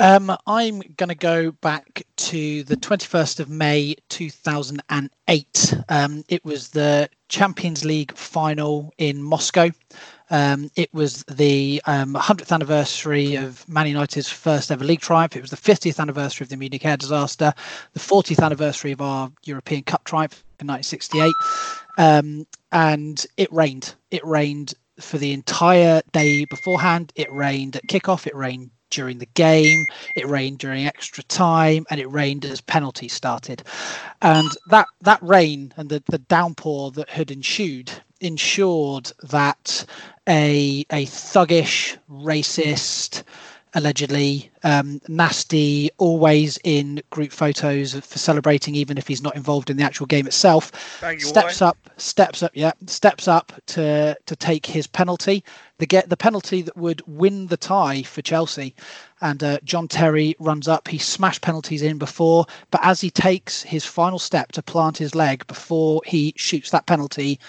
Um, 0.00 0.36
I'm 0.46 0.80
going 0.96 1.08
to 1.08 1.14
go 1.14 1.52
back 1.52 2.02
to 2.16 2.64
the 2.64 2.76
21st 2.76 3.38
of 3.38 3.48
May 3.48 3.94
2008. 4.08 5.74
Um, 5.88 6.24
it 6.28 6.44
was 6.44 6.70
the 6.70 7.08
Champions 7.28 7.84
League 7.84 8.16
final 8.16 8.92
in 8.98 9.22
Moscow. 9.22 9.70
Um, 10.30 10.68
it 10.74 10.92
was 10.92 11.22
the 11.24 11.80
um, 11.86 12.14
100th 12.14 12.50
anniversary 12.50 13.36
of 13.36 13.68
Man 13.68 13.86
United's 13.86 14.28
first 14.28 14.72
ever 14.72 14.84
league 14.84 15.00
triumph. 15.00 15.36
It 15.36 15.42
was 15.42 15.50
the 15.50 15.56
50th 15.56 16.00
anniversary 16.00 16.44
of 16.44 16.48
the 16.48 16.56
Munich 16.56 16.84
air 16.84 16.96
disaster, 16.96 17.54
the 17.92 18.00
40th 18.00 18.44
anniversary 18.44 18.90
of 18.90 19.00
our 19.00 19.30
European 19.44 19.82
Cup 19.82 20.02
triumph 20.02 20.42
in 20.58 20.66
1968. 20.66 21.32
Um, 21.98 22.46
and 22.72 23.24
it 23.36 23.52
rained. 23.52 23.94
It 24.10 24.26
rained 24.26 24.74
for 24.98 25.18
the 25.18 25.32
entire 25.32 26.02
day 26.12 26.46
beforehand. 26.46 27.12
It 27.14 27.32
rained 27.32 27.76
at 27.76 27.86
kickoff. 27.86 28.26
It 28.26 28.34
rained 28.34 28.70
during 28.94 29.18
the 29.18 29.26
game. 29.34 29.84
It 30.16 30.28
rained 30.28 30.58
during 30.58 30.86
extra 30.86 31.22
time, 31.24 31.84
and 31.90 32.00
it 32.00 32.06
rained 32.06 32.44
as 32.44 32.60
penalties 32.60 33.12
started. 33.12 33.62
And 34.22 34.48
that 34.68 34.86
that 35.02 35.22
rain 35.22 35.72
and 35.76 35.88
the, 35.88 36.02
the 36.06 36.18
downpour 36.18 36.92
that 36.92 37.10
had 37.10 37.30
ensued 37.30 37.90
ensured 38.20 39.12
that 39.30 39.84
a 40.28 40.86
a 40.90 41.06
thuggish, 41.06 41.98
racist, 42.10 43.22
allegedly 43.74 44.50
um, 44.62 45.00
nasty, 45.08 45.90
always 45.98 46.58
in 46.64 47.02
group 47.10 47.32
photos 47.32 47.94
for 47.94 48.18
celebrating, 48.18 48.74
even 48.74 48.96
if 48.96 49.08
he's 49.08 49.22
not 49.22 49.36
involved 49.36 49.70
in 49.70 49.76
the 49.76 49.82
actual 49.82 50.06
game 50.06 50.26
itself. 50.26 50.70
Steps 51.18 51.60
up, 51.60 51.76
steps 51.96 52.42
up, 52.42 52.52
yeah, 52.54 52.72
steps 52.86 53.28
up 53.28 53.52
to 53.66 54.16
to 54.26 54.36
take 54.36 54.66
his 54.66 54.86
penalty. 54.86 55.44
The 55.78 55.86
get 55.86 56.08
the 56.08 56.16
penalty 56.16 56.62
that 56.62 56.76
would 56.76 57.02
win 57.06 57.48
the 57.48 57.56
tie 57.56 58.02
for 58.02 58.22
Chelsea, 58.22 58.74
and 59.20 59.42
uh, 59.42 59.58
John 59.64 59.88
Terry 59.88 60.36
runs 60.38 60.68
up. 60.68 60.86
He 60.88 60.98
smashed 60.98 61.42
penalties 61.42 61.82
in 61.82 61.98
before, 61.98 62.46
but 62.70 62.80
as 62.84 63.00
he 63.00 63.10
takes 63.10 63.62
his 63.62 63.84
final 63.84 64.18
step 64.18 64.52
to 64.52 64.62
plant 64.62 64.98
his 64.98 65.14
leg 65.14 65.46
before 65.46 66.00
he 66.06 66.32
shoots 66.36 66.70
that 66.70 66.86
penalty, 66.86 67.40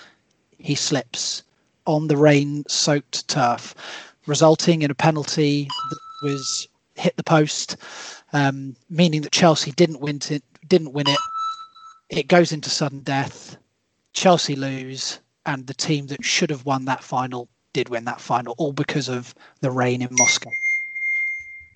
he 0.57 0.75
slips 0.75 1.43
on 1.85 2.07
the 2.07 2.17
rain-soaked 2.17 3.27
turf, 3.27 3.75
resulting 4.25 4.81
in 4.81 4.89
a 4.89 4.95
penalty 4.95 5.67
that 5.91 5.99
was 6.25 6.67
hit 6.95 7.15
the 7.17 7.23
post, 7.23 7.77
um, 8.33 8.75
meaning 8.89 9.21
that 9.21 9.31
Chelsea 9.31 9.71
didn't 9.71 9.99
win 10.01 10.19
it. 10.29 10.43
Didn't 10.67 10.93
win 10.93 11.07
it. 11.07 11.19
It 12.09 12.27
goes 12.27 12.51
into 12.51 12.69
sudden 12.69 13.01
death. 13.01 13.57
Chelsea 14.13 14.55
lose, 14.55 15.19
and 15.45 15.67
the 15.67 15.73
team 15.73 16.07
that 16.07 16.23
should 16.23 16.49
have 16.49 16.65
won 16.65 16.85
that 16.85 17.03
final 17.03 17.47
did 17.73 17.89
win 17.89 18.05
that 18.05 18.21
final, 18.21 18.55
all 18.57 18.73
because 18.73 19.09
of 19.09 19.35
the 19.61 19.69
rain 19.69 20.01
in 20.01 20.09
Moscow. 20.11 20.49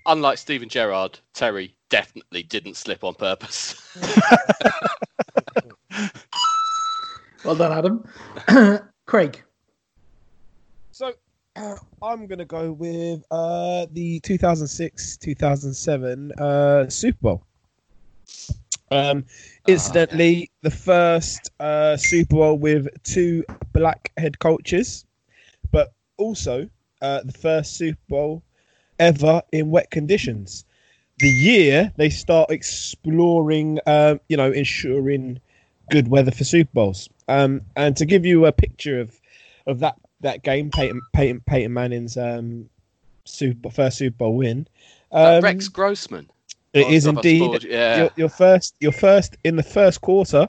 Unlike 0.06 0.38
Steven 0.38 0.70
Gerrard, 0.70 1.20
Terry 1.34 1.76
definitely 1.90 2.44
didn't 2.44 2.78
slip 2.78 3.04
on 3.04 3.14
purpose. 3.14 3.76
Well 7.44 7.56
done, 7.56 8.04
Adam. 8.48 8.80
Craig. 9.06 9.42
I'm 12.02 12.26
gonna 12.28 12.46
go 12.46 12.72
with 12.72 13.26
uh, 13.32 13.88
the 13.92 14.22
2006-2007 14.22 16.40
uh, 16.40 16.90
Super 16.90 17.20
Bowl. 17.22 17.44
Um, 18.92 19.26
incidentally, 19.68 20.50
the 20.62 20.72
first 20.72 21.52
uh, 21.60 21.98
Super 21.98 22.36
Bowl 22.36 22.58
with 22.58 22.88
two 23.04 23.44
black 23.74 24.14
head 24.18 24.40
coaches, 24.40 25.06
but 25.72 25.94
also 26.18 26.70
uh, 27.02 27.22
the 27.24 27.34
first 27.34 27.76
Super 27.76 28.00
Bowl 28.08 28.42
ever 28.98 29.42
in 29.52 29.70
wet 29.70 29.92
conditions. 29.92 30.64
The 31.18 31.30
year 31.30 31.92
they 31.98 32.10
start 32.10 32.52
exploring, 32.52 33.80
um, 33.86 34.22
you 34.30 34.38
know, 34.38 34.52
ensuring 34.52 35.42
good 35.90 36.08
weather 36.08 36.32
for 36.32 36.46
Super 36.46 36.72
Bowls. 36.74 37.10
Um, 37.28 37.64
and 37.76 37.98
to 37.98 38.06
give 38.06 38.26
you 38.26 38.46
a 38.46 38.54
picture 38.54 39.02
of 39.02 39.20
of 39.68 39.80
that 39.80 39.98
that 40.22 40.44
game, 40.44 40.70
Peyton 40.72 41.02
Peyton 41.14 41.42
Peyton 41.46 41.74
Manning's 41.74 42.18
um, 42.18 42.70
Super 43.26 43.70
first 43.70 43.98
Super 43.98 44.16
Bowl 44.18 44.36
win. 44.38 44.68
Um, 45.12 45.44
Rex 45.44 45.68
Grossman. 45.68 46.30
It 46.74 46.86
Oh, 46.86 46.92
is 46.92 47.08
indeed. 47.08 47.64
yeah. 47.64 47.98
Your, 47.98 48.10
your 48.16 48.30
first, 48.30 48.76
your 48.80 48.92
first 48.92 49.38
in 49.44 49.56
the 49.56 49.64
first 49.64 50.02
quarter, 50.02 50.48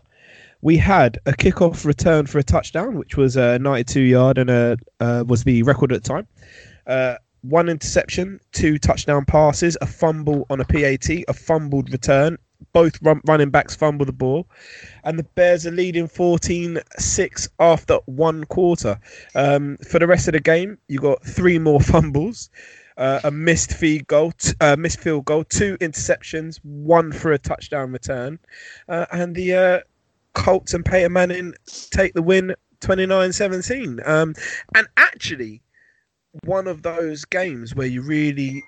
we 0.60 0.76
had 0.76 1.18
a 1.24 1.32
kickoff 1.32 1.84
return 1.86 2.26
for 2.26 2.38
a 2.38 2.42
touchdown, 2.42 2.98
which 2.98 3.16
was 3.16 3.36
a 3.36 3.58
92 3.58 4.00
yard 4.00 4.36
and 4.36 4.50
a 4.50 4.76
uh, 5.00 5.24
was 5.26 5.44
the 5.44 5.62
record 5.62 5.92
at 5.92 6.02
the 6.02 6.08
time. 6.08 6.26
Uh, 6.86 7.14
one 7.42 7.70
interception, 7.70 8.38
two 8.52 8.76
touchdown 8.78 9.24
passes, 9.24 9.78
a 9.80 9.86
fumble 9.86 10.44
on 10.50 10.60
a 10.60 10.64
PAT, 10.64 11.08
a 11.26 11.32
fumbled 11.32 11.90
return. 11.90 12.36
Both 12.72 13.00
run, 13.02 13.20
running 13.26 13.50
backs 13.50 13.74
fumble 13.74 14.06
the 14.06 14.12
ball, 14.12 14.46
and 15.04 15.18
the 15.18 15.24
Bears 15.34 15.66
are 15.66 15.70
leading 15.72 16.08
14-6 16.08 17.48
after 17.58 17.98
one 18.06 18.44
quarter. 18.44 18.98
Um, 19.34 19.76
for 19.88 19.98
the 19.98 20.06
rest 20.06 20.28
of 20.28 20.32
the 20.32 20.40
game, 20.40 20.78
you 20.88 20.98
got 20.98 21.24
three 21.24 21.58
more 21.58 21.80
fumbles, 21.92 22.50
uh, 22.96 23.20
a 23.24 23.30
missed 23.30 23.72
feed 23.72 24.06
goal, 24.06 24.32
t- 24.32 24.52
uh, 24.60 24.76
missed 24.78 25.00
field 25.00 25.24
goal, 25.24 25.44
two 25.44 25.76
interceptions, 25.78 26.60
one 26.62 27.12
for 27.12 27.32
a 27.32 27.38
touchdown 27.38 27.92
return, 27.92 28.38
uh, 28.88 29.06
and 29.12 29.34
the 29.34 29.54
uh, 29.54 29.80
Colts 30.34 30.74
and 30.74 30.84
Peyton 30.84 31.12
Manning 31.12 31.54
take 31.90 32.14
the 32.14 32.22
win 32.22 32.54
29-17. 32.80 34.06
Um, 34.08 34.34
and 34.74 34.86
actually, 34.96 35.62
one 36.44 36.66
of 36.66 36.82
those 36.82 37.24
games 37.24 37.74
where 37.74 37.86
you 37.86 38.02
really 38.02 38.62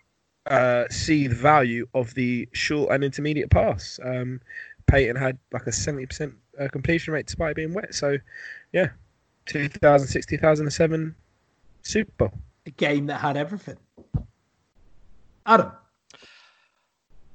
uh, 0.46 0.84
see 0.90 1.26
the 1.26 1.34
value 1.34 1.86
of 1.94 2.14
the 2.14 2.48
short 2.52 2.92
and 2.92 3.04
intermediate 3.04 3.50
pass. 3.50 3.98
Um, 4.02 4.40
Peyton 4.86 5.16
had 5.16 5.38
like 5.52 5.66
a 5.66 5.70
70% 5.70 6.32
uh, 6.60 6.68
completion 6.68 7.14
rate 7.14 7.26
despite 7.26 7.56
being 7.56 7.74
wet. 7.74 7.94
So, 7.94 8.18
yeah, 8.72 8.88
2006 9.46 10.26
2007 10.26 11.14
Super 11.82 12.12
Bowl. 12.16 12.32
A 12.66 12.70
game 12.70 13.06
that 13.06 13.20
had 13.20 13.36
everything. 13.36 13.76
Adam. 15.46 15.72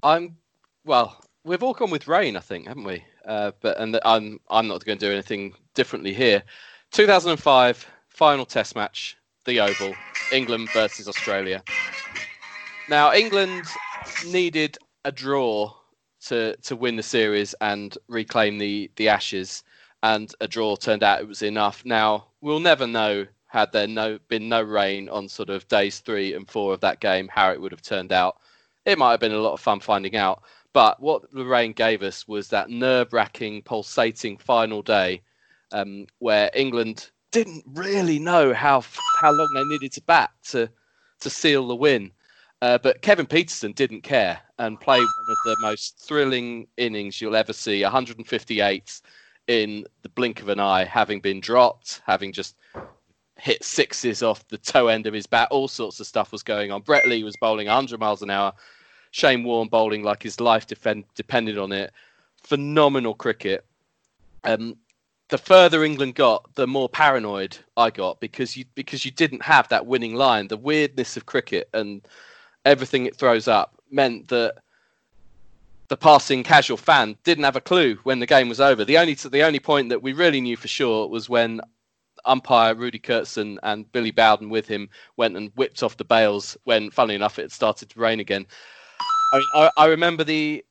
I'm 0.04 0.38
well. 0.86 1.22
We've 1.44 1.64
all 1.64 1.74
gone 1.74 1.92
with 1.92 2.08
rain, 2.08 2.38
I 2.38 2.40
think, 2.40 2.68
haven't 2.68 2.84
we? 2.84 3.04
Uh, 3.26 3.52
but 3.62 3.80
and 3.80 3.94
the, 3.94 4.08
I'm 4.08 4.40
I'm 4.50 4.68
not 4.68 4.86
going 4.86 4.98
to 4.98 5.06
do 5.06 5.12
anything 5.12 5.54
differently 5.74 6.14
here. 6.14 6.44
2005 6.92 7.86
final 8.10 8.46
Test 8.46 8.76
match, 8.76 9.18
the 9.46 9.60
Oval, 9.60 9.94
England 10.32 10.70
versus 10.72 11.08
Australia. 11.08 11.62
Now 12.90 13.14
England 13.14 13.66
needed 14.26 14.78
a 15.04 15.12
draw 15.12 15.74
to 16.28 16.56
to 16.56 16.76
win 16.76 16.96
the 16.96 17.04
series 17.04 17.54
and 17.60 17.98
reclaim 18.08 18.58
the 18.58 18.90
the 18.96 19.10
Ashes, 19.10 19.64
and 20.04 20.34
a 20.40 20.48
draw 20.48 20.76
turned 20.76 21.04
out 21.04 21.20
it 21.20 21.28
was 21.28 21.42
enough. 21.42 21.84
Now 21.86 22.28
we'll 22.42 22.60
never 22.62 22.88
know 22.88 23.28
had 23.48 23.72
there 23.72 23.88
no 23.88 24.20
been 24.30 24.48
no 24.48 24.62
rain 24.62 25.10
on 25.10 25.28
sort 25.28 25.50
of 25.50 25.68
days 25.68 26.00
three 26.00 26.34
and 26.34 26.50
four 26.50 26.74
of 26.74 26.82
that 26.82 27.00
game 27.00 27.28
how 27.28 27.52
it 27.52 27.60
would 27.60 27.72
have 27.72 27.82
turned 27.82 28.14
out. 28.14 28.38
It 28.86 28.98
might 28.98 29.12
have 29.12 29.20
been 29.20 29.34
a 29.34 29.38
lot 29.40 29.54
of 29.54 29.60
fun 29.60 29.80
finding 29.82 30.16
out. 30.16 30.44
But 30.74 31.02
what 31.02 31.30
the 31.32 31.46
rain 31.46 31.74
gave 31.74 32.04
us 32.04 32.28
was 32.28 32.50
that 32.50 32.70
nerve 32.70 33.12
wracking, 33.12 33.64
pulsating 33.64 34.38
final 34.38 34.82
day 34.82 35.22
um, 35.72 36.08
where 36.20 36.52
England 36.54 37.10
didn't 37.32 37.64
really 37.68 38.20
know 38.20 38.54
how 38.54 38.82
how 39.20 39.32
long 39.32 39.50
they 39.54 39.64
needed 39.66 39.92
to 39.94 40.02
bat 40.02 40.32
to 40.50 40.70
to 41.20 41.30
seal 41.30 41.68
the 41.68 41.76
win. 41.76 42.12
Uh, 42.62 42.78
but 42.80 43.02
Kevin 43.02 43.28
Pietersen 43.28 43.74
didn't 43.76 44.02
care 44.02 44.40
and 44.58 44.80
played 44.80 45.02
one 45.02 45.38
of 45.38 45.38
the 45.46 45.62
most 45.62 46.00
thrilling 46.00 46.68
innings 46.78 47.22
you'll 47.22 47.36
ever 47.36 47.54
see 47.54 47.84
158 47.84 49.02
in 49.48 49.86
the 50.02 50.10
blink 50.10 50.42
of 50.42 50.50
an 50.50 50.60
eye, 50.60 50.84
having 50.84 51.20
been 51.20 51.40
dropped, 51.40 52.02
having 52.06 52.34
just 52.34 52.56
hit 53.38 53.64
sixes 53.64 54.24
off 54.24 54.48
the 54.48 54.58
toe 54.58 54.88
end 54.88 55.06
of 55.06 55.14
his 55.14 55.28
bat. 55.28 55.48
All 55.52 55.68
sorts 55.68 56.00
of 56.00 56.08
stuff 56.08 56.32
was 56.32 56.42
going 56.42 56.72
on. 56.72 56.82
Brett 56.82 57.08
Lee 57.08 57.24
was 57.24 57.36
bowling 57.38 57.68
100 57.68 58.00
miles 58.00 58.24
an 58.24 58.32
hour. 58.32 58.54
Shane 59.12 59.44
Warne 59.44 59.68
bowling 59.68 60.04
like 60.04 60.24
his 60.24 60.40
life 60.40 60.66
defend, 60.66 61.06
depended 61.16 61.58
on 61.58 61.72
it. 61.72 61.92
Phenomenal 62.44 63.14
cricket. 63.14 63.66
Um, 64.44 64.78
the 65.30 65.38
further 65.38 65.84
England 65.84 66.16
got, 66.16 66.54
the 66.56 66.68
more 66.68 66.90
paranoid 66.90 67.58
I 67.76 67.90
got 67.90 68.20
because 68.20 68.56
you 68.56 68.66
because 68.76 69.04
you 69.04 69.12
didn't 69.12 69.44
have 69.44 69.68
that 69.70 69.86
winning 69.86 70.16
line. 70.16 70.48
The 70.48 70.58
weirdness 70.58 71.18
of 71.18 71.26
cricket 71.26 71.70
and 71.74 72.08
everything 72.66 73.06
it 73.06 73.16
throws 73.16 73.48
up 73.48 73.82
meant 73.92 74.28
that 74.30 74.56
the 75.88 75.98
passing 75.98 76.44
casual 76.44 76.78
fan 76.78 77.16
didn't 77.24 77.46
have 77.46 77.56
a 77.56 77.62
clue 77.62 77.96
when 78.04 78.20
the 78.20 78.26
game 78.26 78.50
was 78.50 78.60
over. 78.60 78.84
The 78.84 78.98
only 78.98 79.14
the 79.14 79.44
only 79.44 79.60
point 79.60 79.90
that 79.90 80.02
we 80.02 80.14
really 80.14 80.42
knew 80.42 80.58
for 80.58 80.68
sure 80.68 81.08
was 81.08 81.30
when 81.30 81.62
umpire 82.26 82.76
Rudi 82.76 83.00
Koertzen 83.00 83.58
and 83.64 83.90
Billy 83.92 84.12
Bowden 84.12 84.50
with 84.50 84.68
him 84.68 84.90
went 85.16 85.38
and 85.38 85.52
whipped 85.56 85.82
off 85.82 85.98
the 85.98 86.04
bails 86.04 86.58
when, 86.66 86.92
funnily 86.92 87.16
enough, 87.16 87.40
it 87.40 87.52
started 87.52 87.90
to 87.90 88.00
rain 88.00 88.20
again. 88.20 88.46
I, 89.34 89.42
I, 89.56 89.72
I 89.78 89.86
remember 89.86 90.24
the 90.24 90.64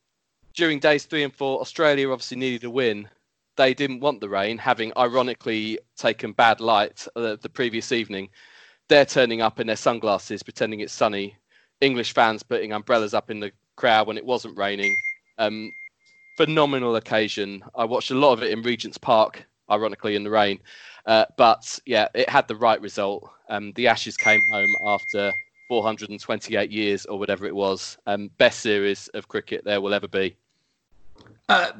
during 0.53 0.79
days 0.79 1.05
three 1.05 1.23
and 1.23 1.33
four, 1.33 1.61
Australia 1.61 2.09
obviously 2.11 2.37
needed 2.37 2.63
a 2.63 2.69
win. 2.69 3.07
They 3.55 3.73
didn't 3.73 3.99
want 3.99 4.21
the 4.21 4.29
rain, 4.29 4.57
having 4.57 4.91
ironically 4.97 5.79
taken 5.95 6.31
bad 6.31 6.59
light 6.59 7.07
uh, 7.15 7.37
the 7.41 7.49
previous 7.49 7.91
evening. 7.91 8.29
They're 8.87 9.05
turning 9.05 9.41
up 9.41 9.59
in 9.59 9.67
their 9.67 9.75
sunglasses, 9.75 10.43
pretending 10.43 10.79
it's 10.79 10.93
sunny. 10.93 11.35
English 11.81 12.13
fans 12.13 12.43
putting 12.43 12.73
umbrellas 12.73 13.13
up 13.13 13.29
in 13.29 13.39
the 13.39 13.51
crowd 13.75 14.07
when 14.07 14.17
it 14.17 14.25
wasn't 14.25 14.57
raining. 14.57 14.95
Um, 15.37 15.71
phenomenal 16.37 16.95
occasion. 16.95 17.63
I 17.75 17.85
watched 17.85 18.11
a 18.11 18.15
lot 18.15 18.33
of 18.33 18.43
it 18.43 18.51
in 18.51 18.61
Regent's 18.61 18.97
Park, 18.97 19.45
ironically 19.69 20.15
in 20.15 20.23
the 20.23 20.29
rain. 20.29 20.59
Uh, 21.05 21.25
but 21.37 21.79
yeah, 21.85 22.07
it 22.13 22.29
had 22.29 22.47
the 22.47 22.55
right 22.55 22.81
result. 22.81 23.29
Um, 23.49 23.71
the 23.73 23.87
Ashes 23.87 24.17
came 24.17 24.41
home 24.51 24.73
after 24.85 25.31
428 25.67 26.71
years 26.71 27.05
or 27.05 27.17
whatever 27.19 27.45
it 27.45 27.55
was. 27.55 27.97
Um, 28.07 28.29
best 28.37 28.59
series 28.59 29.07
of 29.09 29.27
cricket 29.27 29.63
there 29.63 29.81
will 29.81 29.93
ever 29.93 30.07
be. 30.07 30.35
Uh, 31.49 31.71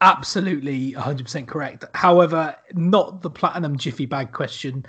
absolutely 0.00 0.92
100% 0.92 1.46
correct. 1.46 1.84
However, 1.94 2.54
not 2.74 3.22
the 3.22 3.30
platinum 3.30 3.76
jiffy 3.76 4.06
bag 4.06 4.32
question. 4.32 4.86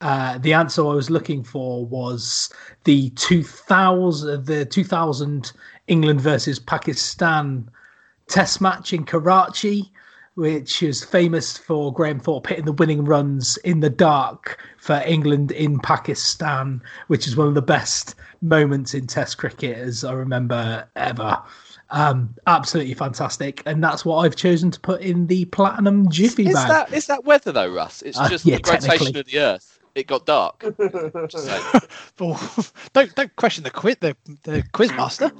Uh, 0.00 0.38
the 0.38 0.52
answer 0.52 0.82
I 0.86 0.94
was 0.94 1.10
looking 1.10 1.42
for 1.42 1.84
was 1.84 2.50
the 2.84 3.10
2000 3.10 4.46
the 4.46 4.64
2000 4.64 5.52
England 5.88 6.20
versus 6.20 6.58
Pakistan 6.60 7.68
test 8.28 8.60
match 8.60 8.92
in 8.92 9.04
Karachi, 9.04 9.90
which 10.34 10.82
is 10.84 11.02
famous 11.02 11.58
for 11.58 11.92
Graham 11.92 12.20
Thorpe 12.20 12.46
hitting 12.46 12.64
the 12.66 12.72
winning 12.72 13.04
runs 13.04 13.56
in 13.58 13.80
the 13.80 13.90
dark 13.90 14.62
for 14.78 15.02
England 15.04 15.50
in 15.50 15.80
Pakistan, 15.80 16.80
which 17.08 17.26
is 17.26 17.36
one 17.36 17.48
of 17.48 17.54
the 17.54 17.62
best 17.62 18.14
moments 18.40 18.94
in 18.94 19.06
Test 19.08 19.38
cricket 19.38 19.76
as 19.76 20.04
I 20.04 20.12
remember 20.12 20.86
ever. 20.94 21.38
Um, 21.90 22.34
absolutely 22.46 22.94
fantastic, 22.94 23.62
and 23.66 23.82
that's 23.82 24.04
what 24.04 24.18
I've 24.18 24.36
chosen 24.36 24.70
to 24.70 24.78
put 24.78 25.00
in 25.00 25.26
the 25.26 25.46
platinum 25.46 26.08
jiffy 26.10 26.46
Is 26.46 26.54
bag. 26.54 26.68
that 26.68 26.92
is 26.92 27.06
that 27.06 27.24
weather 27.24 27.50
though, 27.50 27.72
Russ? 27.72 28.02
It's 28.02 28.18
Uh, 28.18 28.28
just 28.28 28.44
yeah, 28.44 28.58
the 28.58 28.70
rotation 28.70 29.16
of 29.16 29.24
the 29.26 29.38
Earth. 29.40 29.77
It 29.94 30.06
got 30.06 30.26
dark. 30.26 30.60
Just 31.28 31.48
don't 32.92 33.14
don't 33.14 33.36
question 33.36 33.64
the 33.64 33.70
quiz 33.70 33.96
the, 34.00 34.16
the 34.44 34.62
quiz 34.72 34.90
master. 34.92 35.30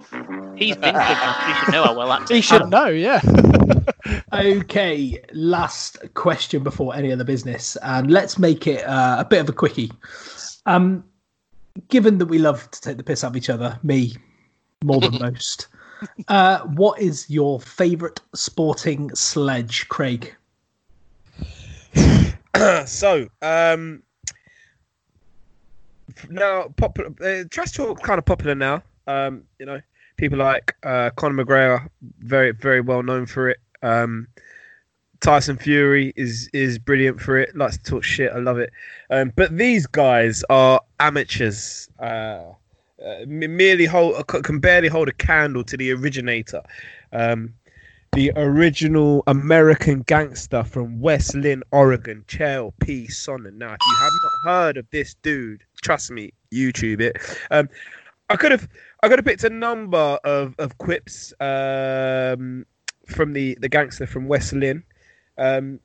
He's 0.57 0.77
been 0.77 0.95
Quizmaster. 0.95 1.47
He 1.47 1.55
should 1.55 1.73
know 1.73 1.85
how 1.85 1.95
well 1.97 2.09
that 2.09 2.29
He 2.29 2.41
should 2.41 2.69
know, 2.69 2.89
yeah. 2.89 3.21
Okay, 4.33 5.21
last 5.33 5.99
question 6.15 6.63
before 6.63 6.95
any 6.95 7.13
other 7.13 7.25
business, 7.25 7.77
and 7.83 8.11
let's 8.11 8.39
make 8.39 8.67
it 8.67 8.85
uh, 8.85 9.17
a 9.19 9.25
bit 9.25 9.41
of 9.41 9.49
a 9.49 9.53
quickie. 9.53 9.91
Um, 10.67 11.05
given 11.89 12.19
that 12.19 12.27
we 12.27 12.39
love 12.39 12.71
to 12.71 12.81
take 12.81 12.97
the 12.97 13.03
piss 13.03 13.25
out 13.25 13.31
of 13.31 13.37
each 13.37 13.51
other, 13.51 13.79
me 13.83 14.15
more 14.85 15.01
than 15.01 15.19
most, 15.19 15.69
uh, 16.29 16.61
what 16.61 17.01
is 17.01 17.29
your 17.29 17.61
favourite 17.61 18.21
sporting 18.35 19.15
sledge, 19.15 19.89
Craig? 19.89 20.35
so, 22.87 23.29
um, 23.43 24.03
now 26.29 26.69
popular, 26.77 27.11
uh, 27.23 27.45
trash 27.51 27.73
talk 27.73 28.03
kind 28.03 28.19
of 28.19 28.25
popular 28.25 28.55
now. 28.55 28.83
Um, 29.07 29.45
you 29.59 29.67
know, 29.67 29.81
people 30.17 30.39
like 30.39 30.75
uh, 30.83 31.11
Conor 31.17 31.45
McGregor, 31.45 31.89
very 32.21 32.53
very 32.53 32.81
well 32.81 33.03
known 33.03 33.27
for 33.27 33.49
it. 33.51 33.59
Um, 33.83 34.29
Tyson 35.21 35.57
Fury 35.57 36.13
is 36.17 36.49
is 36.53 36.79
brilliant 36.79 37.21
for 37.21 37.39
it. 37.39 37.57
Likes 37.57 37.77
to 37.79 37.83
talk 37.83 38.05
shit. 38.05 38.33
I 38.33 38.39
love 38.39 38.59
it. 38.59 38.71
Um, 39.11 39.33
but 39.35 39.57
these 39.57 39.87
guys 39.87 40.45
are 40.51 40.81
amateurs. 41.01 41.89
Uh, 41.99 42.53
uh, 43.05 43.25
merely 43.27 43.85
hold 43.85 44.27
can 44.27 44.59
barely 44.59 44.89
hold 44.89 45.09
a 45.09 45.13
candle 45.13 45.65
to 45.65 45.77
the 45.77 45.93
originator. 45.93 46.63
Um, 47.13 47.55
the 48.13 48.33
original 48.37 49.23
American 49.27 50.01
gangster 50.03 50.65
from 50.65 51.01
West 51.01 51.35
Lynn, 51.35 51.63
Oregon, 51.73 52.25
Chael 52.27 52.73
P. 52.81 53.07
Sonnen. 53.07 53.55
Now, 53.55 53.75
if 53.75 53.79
you 53.81 53.97
have 54.01 54.13
not 54.23 54.51
heard 54.51 54.77
of 54.79 54.87
this 54.91 55.15
dude, 55.23 55.63
trust 55.83 56.11
me, 56.11 56.33
YouTube 56.53 57.01
it. 57.01 57.17
Um, 57.51 57.69
I 58.31 58.37
could 58.37 58.53
have 58.53 58.69
I 59.03 59.09
could 59.09 59.19
have 59.19 59.27
picked 59.27 59.45
a 59.45 59.51
number 59.51 60.19
of, 60.25 60.55
of 60.59 60.77
quips 60.79 61.33
um, 61.41 62.67
from 63.07 63.33
the, 63.33 63.57
the 63.61 63.69
gangster 63.69 64.07
from 64.07 64.27
West 64.27 64.53
Lynn. 64.53 64.83
Um, 65.39 65.81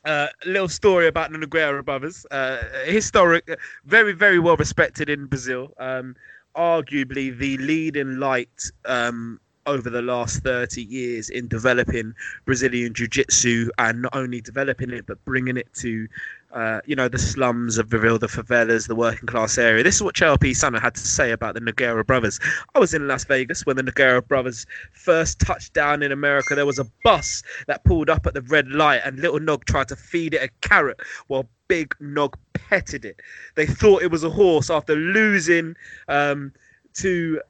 Uh, 0.05 0.27
little 0.45 0.69
story 0.69 1.07
about 1.07 1.31
the 1.31 1.39
Nogueira 1.39 1.85
brothers. 1.85 2.27
Uh, 2.33 2.65
historic, 2.85 3.49
very, 3.85 4.13
very 4.13 4.41
well 4.41 4.57
respected 4.57 5.09
in 5.09 5.27
Brazil. 5.27 5.73
Um, 5.79 6.17
arguably 6.57 7.37
the 7.37 7.57
leading 7.59 8.19
light 8.19 8.71
um, 8.85 9.41
over 9.67 9.91
the 9.91 10.03
last 10.03 10.43
30 10.43 10.83
years 10.83 11.31
in 11.31 11.49
developing 11.49 12.15
Brazilian 12.45 12.95
jiu-jitsu 12.95 13.71
and 13.79 14.03
not 14.03 14.15
only 14.15 14.41
developing 14.41 14.91
it 14.91 15.07
but 15.07 15.25
bringing 15.25 15.57
it 15.57 15.73
to 15.75 16.09
uh, 16.53 16.81
you 16.85 16.95
know 16.95 17.09
the 17.09 17.19
slums 17.19 17.79
of 17.79 17.89
Brazil, 17.89 18.19
the 18.19 18.27
favelas, 18.27 18.87
the 18.87 18.95
working 18.95 19.27
class 19.27 19.57
area. 19.57 19.83
This 19.83 19.97
is 19.97 20.03
what 20.03 20.15
Chael 20.15 20.39
P. 20.39 20.51
Sonnen 20.51 20.81
had 20.81 20.95
to 20.95 21.01
say 21.01 21.31
about 21.31 21.55
the 21.55 21.61
Nogueira 21.61 22.07
brothers. 22.07 22.39
I 22.75 22.79
was 22.79 22.93
in 22.93 23.09
Las 23.09 23.25
Vegas 23.25 23.65
when 23.65 23.77
the 23.77 23.83
Nogueira 23.83 24.27
brothers 24.27 24.67
first 24.93 25.41
touched 25.41 25.73
down 25.73 26.03
in 26.03 26.13
America. 26.13 26.55
There 26.55 26.67
was 26.67 26.79
a 26.79 26.87
bus 27.05 27.43
that 27.69 27.85
pulled 27.85 28.11
up 28.11 28.27
at 28.27 28.35
the 28.35 28.43
red 28.43 28.69
light, 28.69 29.01
and 29.05 29.19
Little 29.19 29.41
Nog 29.41 29.65
tried 29.65 29.89
to 29.89 29.97
feed 29.97 30.35
it 30.35 30.43
a 30.43 30.67
carrot 30.67 31.01
while 31.29 31.49
Big 31.69 31.95
Nog 32.01 32.37
petted 32.53 33.05
it. 33.05 33.21
They 33.55 33.67
thought 33.67 34.03
it 34.03 34.11
was 34.11 34.25
a 34.25 34.31
horse 34.31 34.69
after 34.69 34.95
losing 34.95 35.75
um, 36.09 36.53
to 36.95 37.41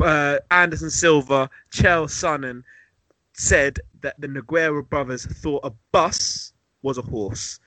uh, 0.00 0.38
Anderson 0.50 0.90
Silva, 0.90 1.50
Chael 1.72 2.06
Sonnen 2.06 2.62
said 3.34 3.80
that 4.02 4.20
the 4.20 4.26
Nogueira 4.28 4.88
brothers 4.88 5.26
thought 5.26 5.64
a 5.64 5.72
bus 5.92 6.52
was 6.82 6.98
a 6.98 7.02
horse. 7.02 7.58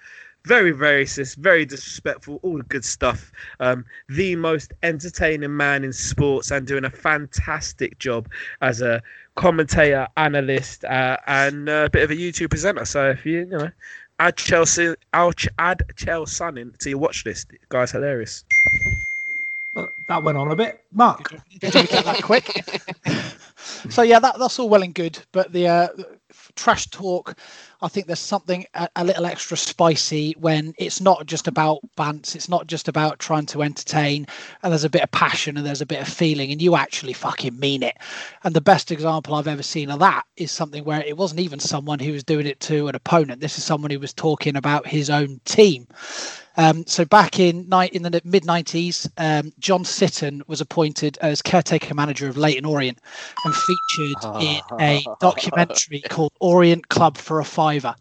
Very 0.46 0.72
racist, 0.72 1.38
very 1.38 1.66
disrespectful, 1.66 2.40
all 2.44 2.58
the 2.58 2.64
good 2.64 2.86
stuff. 2.86 3.32
Um, 3.60 3.84
the 4.10 4.36
most 4.36 4.74
entertaining 4.84 5.58
man 5.58 5.84
in 5.84 5.92
sports 5.92 6.52
and 6.52 6.68
doing 6.68 6.86
a 6.86 6.90
fantastic 6.92 7.98
job 7.98 8.30
as 8.62 8.82
a 8.82 9.02
commentator, 9.34 10.08
analyst, 10.18 10.86
uh, 10.86 11.18
and 11.26 11.68
a 11.68 11.90
bit 11.90 12.04
of 12.04 12.12
a 12.12 12.16
YouTube 12.16 12.52
presenter. 12.52 12.86
So 12.86 13.10
if 13.10 13.26
you, 13.26 13.40
you 13.40 13.46
know, 13.46 13.72
add 14.20 14.38
Chelsea, 14.38 14.94
add 15.14 15.84
Chelsea 15.96 16.46
to 16.80 16.90
your 16.90 17.00
watch 17.00 17.26
list, 17.26 17.52
guy's 17.70 17.92
hilarious. 17.92 18.46
Well, 19.76 19.90
That 20.08 20.24
went 20.24 20.38
on 20.38 20.52
a 20.52 20.56
bit. 20.56 20.82
Mark. 20.94 21.36
Did 21.60 21.76
we 21.76 21.84
get 21.84 22.06
that 22.06 22.24
quick? 22.24 22.64
so 23.90 24.04
yeah, 24.04 24.20
that, 24.20 24.40
that's 24.40 24.60
all 24.60 24.70
well 24.70 24.84
and 24.84 24.96
good, 24.96 25.20
but 25.34 25.52
the 25.54 25.68
uh, 25.68 25.88
trash 26.56 26.88
talk, 26.88 27.38
I 27.82 27.90
think 27.90 28.08
there's 28.08 28.20
something 28.20 28.66
a, 28.76 28.90
a 28.96 29.04
little 29.04 29.26
extra 29.26 29.58
spicy 29.58 30.34
when 30.40 30.74
it's 30.78 31.02
not 31.02 31.26
just 31.26 31.48
about 31.48 31.80
bants, 31.98 32.36
it's 32.36 32.50
not 32.50 32.68
just 32.68 32.88
about 32.88 33.20
trying 33.20 33.46
to 33.48 33.64
entertain, 33.64 34.28
and 34.64 34.72
there's 34.72 34.86
a 34.86 34.90
bit 34.90 35.04
of 35.04 35.12
passion 35.12 35.58
and 35.58 35.66
there's 35.66 35.82
a 35.82 35.86
bit 35.86 36.02
of 36.02 36.08
feeling, 36.08 36.52
and 36.52 36.62
you 36.62 36.76
actually 36.76 37.14
fucking 37.14 37.60
mean 37.60 37.84
it. 37.84 37.98
And 38.44 38.56
the 38.56 38.62
best 38.62 38.92
example 38.92 39.36
I've 39.36 39.48
ever 39.48 39.64
seen 39.64 39.92
of 39.92 40.00
that 40.00 40.26
is 40.38 40.52
something 40.52 40.86
where 40.86 41.02
it 41.04 41.18
wasn't 41.18 41.42
even 41.42 41.60
someone 41.60 42.00
who 42.00 42.14
was 42.14 42.24
doing 42.24 42.48
it 42.48 42.60
to 42.62 42.88
an 42.88 42.96
opponent. 42.96 43.42
This 43.42 43.58
is 43.58 43.66
someone 43.66 43.92
who 43.92 44.00
was 44.00 44.14
talking 44.14 44.56
about 44.56 44.88
his 44.88 45.10
own 45.10 45.42
team. 45.46 45.88
Um, 46.58 46.86
so 46.86 47.06
back 47.06 47.40
in 47.40 47.68
ni- 47.70 47.90
in 47.92 48.04
the 48.04 48.22
mid 48.24 48.44
'90s, 48.44 49.10
um, 49.18 49.52
John 49.60 49.84
Sitton 49.84 50.42
was 50.48 50.62
appointed 50.62 51.18
as 51.22 51.42
caretaker 51.42 51.94
manager 51.94 52.28
of 52.28 52.38
Leyton 52.38 52.66
Orient 52.66 53.00
and 53.44 53.56
featured 53.56 54.26
in 54.40 54.62
a 54.80 55.04
documentary 55.20 56.02
called 56.10 56.32
Orient 56.40 56.88
Club 56.90 57.18
for 57.18 57.40
a 57.40 57.46
Fiver. 57.46 57.96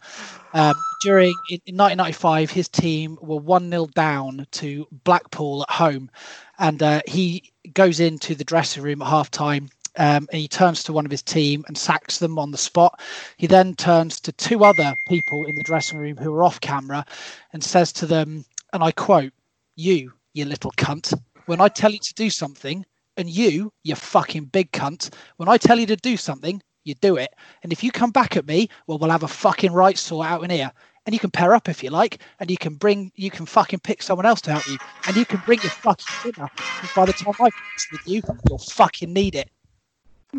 Um, 0.52 0.84
during 1.00 1.40
in, 1.48 1.60
in 1.66 1.76
1995, 1.76 2.50
his 2.50 2.68
team 2.68 3.18
were 3.20 3.36
one 3.36 3.70
0 3.70 3.86
down 3.88 4.46
to 4.52 4.86
Blackpool 5.04 5.62
at 5.68 5.74
home, 5.74 6.10
and 6.58 6.82
uh, 6.82 7.02
he 7.06 7.52
goes 7.72 7.98
into 8.00 8.34
the 8.34 8.44
dressing 8.44 8.82
room 8.82 9.02
at 9.02 9.08
half 9.08 9.30
time. 9.30 9.68
Um, 9.96 10.26
and 10.32 10.40
he 10.40 10.48
turns 10.48 10.82
to 10.84 10.92
one 10.92 11.04
of 11.04 11.10
his 11.10 11.22
team 11.22 11.64
and 11.68 11.78
sacks 11.78 12.18
them 12.18 12.38
on 12.38 12.50
the 12.50 12.58
spot. 12.58 13.00
He 13.36 13.46
then 13.46 13.74
turns 13.74 14.20
to 14.20 14.32
two 14.32 14.64
other 14.64 14.94
people 15.08 15.46
in 15.46 15.54
the 15.54 15.62
dressing 15.62 15.98
room 15.98 16.16
who 16.16 16.34
are 16.34 16.42
off 16.42 16.60
camera 16.60 17.04
and 17.52 17.62
says 17.62 17.92
to 17.94 18.06
them, 18.06 18.44
and 18.72 18.82
I 18.82 18.90
quote, 18.90 19.32
You, 19.76 20.12
you 20.32 20.44
little 20.44 20.72
cunt, 20.72 21.14
when 21.46 21.60
I 21.60 21.68
tell 21.68 21.92
you 21.92 22.00
to 22.00 22.14
do 22.14 22.30
something, 22.30 22.84
and 23.16 23.28
you, 23.28 23.72
you 23.84 23.94
fucking 23.94 24.46
big 24.46 24.72
cunt, 24.72 25.14
when 25.36 25.48
I 25.48 25.56
tell 25.56 25.78
you 25.78 25.86
to 25.86 25.96
do 25.96 26.16
something, 26.16 26.60
you 26.84 26.94
do 26.94 27.16
it. 27.16 27.32
And 27.62 27.72
if 27.72 27.82
you 27.82 27.90
come 27.90 28.10
back 28.10 28.36
at 28.36 28.46
me, 28.46 28.68
well, 28.86 28.98
we'll 28.98 29.10
have 29.10 29.22
a 29.22 29.28
fucking 29.28 29.72
right 29.72 29.96
sort 29.96 30.26
out 30.26 30.42
in 30.44 30.50
here. 30.50 30.70
And 31.06 31.12
you 31.12 31.18
can 31.18 31.30
pair 31.30 31.54
up 31.54 31.68
if 31.68 31.82
you 31.82 31.90
like, 31.90 32.20
and 32.40 32.50
you 32.50 32.56
can 32.56 32.74
bring, 32.74 33.12
you 33.14 33.30
can 33.30 33.44
fucking 33.44 33.80
pick 33.80 34.02
someone 34.02 34.24
else 34.24 34.40
to 34.42 34.52
help 34.52 34.66
you, 34.66 34.78
and 35.06 35.16
you 35.16 35.26
can 35.26 35.40
bring 35.44 35.60
your 35.60 35.70
fucking 35.70 36.32
dinner. 36.32 36.48
By 36.96 37.04
the 37.04 37.12
time 37.12 37.34
I 37.40 37.50
finish 37.50 37.92
with 37.92 38.00
you, 38.06 38.22
you'll 38.48 38.58
fucking 38.58 39.12
need 39.12 39.34
it. 39.34 39.50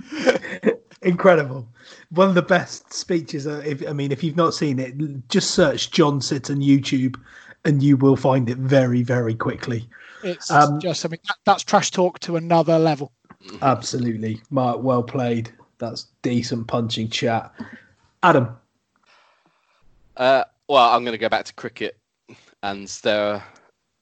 Incredible. 1.02 1.68
One 2.10 2.30
of 2.30 2.36
the 2.36 2.42
best 2.42 2.92
speeches. 2.94 3.46
Uh, 3.48 3.62
if, 3.66 3.88
I 3.88 3.94
mean, 3.94 4.12
if 4.12 4.24
you've 4.24 4.36
not 4.36 4.54
seen 4.54 4.80
it, 4.80 4.96
just 5.30 5.52
search 5.52 5.92
John 5.92 6.20
Sitton 6.20 6.64
YouTube 6.66 7.20
and 7.64 7.82
you 7.82 7.98
will 7.98 8.16
find 8.16 8.50
it 8.50 8.58
very, 8.58 9.04
very 9.04 9.36
quickly. 9.36 9.88
It's 10.24 10.50
Um, 10.50 10.80
just, 10.80 11.06
I 11.06 11.10
mean, 11.10 11.20
that, 11.28 11.38
that's 11.46 11.64
trash 11.64 11.92
talk 11.92 12.20
to 12.20 12.38
another 12.38 12.80
level. 12.80 13.12
Absolutely. 13.62 14.42
Mark, 14.50 14.82
well 14.82 15.04
played. 15.04 15.52
That's 15.78 16.08
decent 16.22 16.68
punching 16.68 17.10
chat. 17.10 17.52
Adam. 18.24 18.56
Uh, 20.18 20.46
well, 20.68 20.96
I'm 20.96 21.04
going 21.04 21.14
to 21.14 21.20
go 21.20 21.30
back 21.30 21.46
to 21.46 21.54
cricket, 21.54 21.98
and 22.64 22.88
there 23.04 23.34
are 23.34 23.44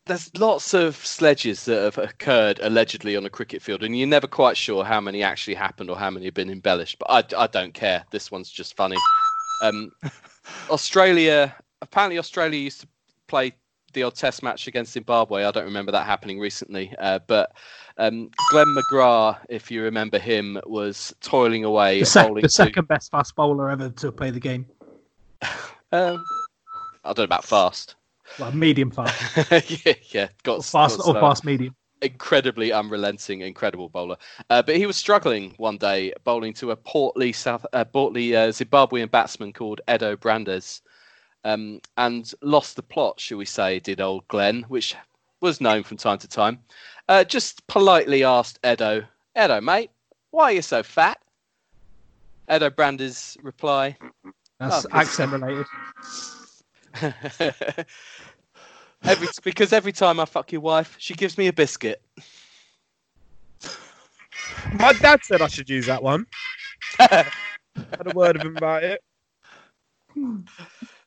there's 0.06 0.36
lots 0.38 0.74
of 0.74 0.96
sledges 0.98 1.66
that 1.66 1.82
have 1.84 1.98
occurred 1.98 2.60
allegedly 2.62 3.16
on 3.16 3.26
a 3.26 3.30
cricket 3.30 3.62
field, 3.62 3.84
and 3.84 3.98
you're 3.98 4.08
never 4.08 4.28
quite 4.28 4.58
sure 4.58 4.84
how 4.84 5.00
many 5.00 5.24
actually 5.24 5.54
happened 5.56 5.90
or 5.90 5.98
how 5.98 6.10
many 6.10 6.26
have 6.26 6.34
been 6.34 6.50
embellished. 6.50 7.00
But 7.00 7.34
I, 7.36 7.44
I 7.44 7.48
don't 7.48 7.74
care. 7.74 8.04
This 8.12 8.30
one's 8.32 8.50
just 8.50 8.76
funny. 8.76 8.98
Um, 9.62 9.92
Australia 10.70 11.56
apparently 11.82 12.18
Australia 12.18 12.60
used 12.60 12.82
to 12.82 12.88
play 13.28 13.54
the 13.94 14.04
odd 14.04 14.16
Test 14.16 14.42
match 14.42 14.68
against 14.68 14.94
Zimbabwe. 14.94 15.44
I 15.46 15.52
don't 15.52 15.66
remember 15.66 15.92
that 15.92 16.06
happening 16.06 16.40
recently, 16.40 16.94
uh, 16.98 17.20
but 17.28 17.52
um, 17.98 18.30
Glenn 18.52 18.66
McGrath, 18.76 19.38
if 19.50 19.70
you 19.70 19.84
remember 19.84 20.18
him, 20.18 20.60
was 20.66 21.14
toiling 21.22 21.64
away 21.64 22.00
The, 22.00 22.06
sec- 22.08 22.28
bowling 22.28 22.42
the 22.42 22.48
to- 22.48 22.54
second 22.54 22.88
best 22.88 23.12
fast 23.12 23.36
bowler 23.36 23.70
ever 23.70 23.90
to 23.90 24.12
play 24.12 24.32
the 24.32 24.40
game. 24.40 24.66
Um, 25.92 26.26
I 27.04 27.10
don't 27.10 27.20
know 27.20 27.24
about 27.26 27.46
fast. 27.46 27.94
Well, 28.40 28.52
medium 28.52 28.92
fast. 28.92 29.52
yeah, 29.86 29.94
yeah, 30.12 30.28
got 30.44 30.58
Or 30.58 30.64
fast 30.64 30.98
got 30.98 31.08
or 31.08 31.14
fast 31.14 31.46
medium. 31.46 31.76
incredibly 32.02 32.72
unrelenting, 32.72 33.42
incredible 33.42 33.90
bowler. 33.90 34.18
Uh, 34.50 34.62
but 34.62 34.76
he 34.76 34.86
was 34.86 34.96
struggling 34.96 35.54
one 35.58 35.78
day 35.78 36.14
bowling 36.24 36.54
to 36.56 36.72
a 36.72 36.76
portly 36.76 37.32
South, 37.32 37.66
uh, 37.74 37.86
portly 37.86 38.36
uh, 38.36 38.50
Zimbabwean 38.50 39.10
batsman 39.10 39.54
called 39.54 39.82
Eddo 39.88 40.20
Brandes, 40.20 40.82
um, 41.46 41.80
and 41.98 42.34
lost 42.42 42.76
the 42.76 42.84
plot, 42.84 43.20
shall 43.20 43.38
we 43.38 43.46
say? 43.46 43.80
Did 43.80 44.02
old 44.02 44.28
Glenn, 44.28 44.64
which 44.64 44.96
was 45.42 45.62
known 45.62 45.84
from 45.84 45.98
time 45.98 46.18
to 46.20 46.28
time, 46.28 46.60
uh, 47.10 47.24
just 47.24 47.66
politely 47.68 48.24
asked 48.24 48.60
Eddo, 48.64 49.06
"Eddo, 49.36 49.62
mate, 49.62 49.92
why 50.32 50.46
are 50.46 50.54
you 50.54 50.62
so 50.62 50.84
fat?" 50.84 51.20
Eddo 52.50 52.70
Brandes' 52.70 53.38
reply, 53.42 53.98
That's 54.60 54.86
Oh, 54.86 54.90
accent 54.92 55.32
related. 55.32 55.66
every 59.04 59.28
because 59.44 59.74
every 59.74 59.92
time 59.92 60.20
I 60.20 60.26
fuck 60.26 60.52
your 60.52 60.62
wife, 60.62 60.96
she 60.98 61.14
gives 61.14 61.38
me 61.38 61.48
a 61.48 61.54
biscuit. 61.54 62.02
My 64.74 64.94
dad 64.94 65.20
said 65.24 65.42
I 65.42 65.48
should 65.48 65.70
use 65.70 65.86
that 65.88 66.02
one. 66.02 66.26
Had 67.00 67.28
a 68.06 68.16
word 68.16 68.38
with 68.38 68.46
him 68.46 68.58
about 68.58 68.84
it. 68.84 69.02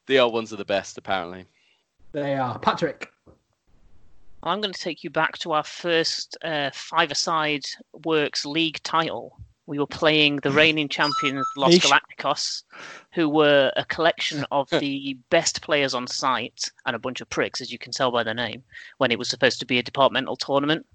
The 0.06 0.18
old 0.18 0.32
ones 0.32 0.52
are 0.52 0.56
the 0.56 0.64
best, 0.64 0.98
apparently. 0.98 1.46
They 2.12 2.36
are. 2.36 2.58
Patrick. 2.58 3.10
I'm 4.42 4.60
going 4.60 4.72
to 4.72 4.80
take 4.80 5.02
you 5.02 5.10
back 5.10 5.38
to 5.38 5.52
our 5.52 5.64
first 5.64 6.36
uh, 6.44 6.70
five-a-side 6.72 7.64
works 8.04 8.46
league 8.46 8.80
title. 8.82 9.38
We 9.66 9.78
were 9.78 9.86
playing 9.86 10.36
the 10.36 10.50
reigning 10.62 10.88
champions 10.88 11.46
Los 11.56 11.74
Yeesh. 11.74 11.90
Galacticos, 11.90 12.62
who 13.12 13.28
were 13.28 13.72
a 13.76 13.84
collection 13.84 14.44
of 14.50 14.70
the 14.70 15.18
best 15.30 15.62
players 15.62 15.94
on 15.94 16.06
site 16.06 16.70
and 16.86 16.94
a 16.94 17.00
bunch 17.00 17.20
of 17.20 17.28
pricks, 17.30 17.60
as 17.60 17.72
you 17.72 17.78
can 17.78 17.92
tell 17.92 18.10
by 18.10 18.22
their 18.22 18.34
name, 18.34 18.62
when 18.98 19.10
it 19.10 19.18
was 19.18 19.28
supposed 19.28 19.60
to 19.60 19.66
be 19.66 19.78
a 19.78 19.82
departmental 19.82 20.36
tournament. 20.36 20.86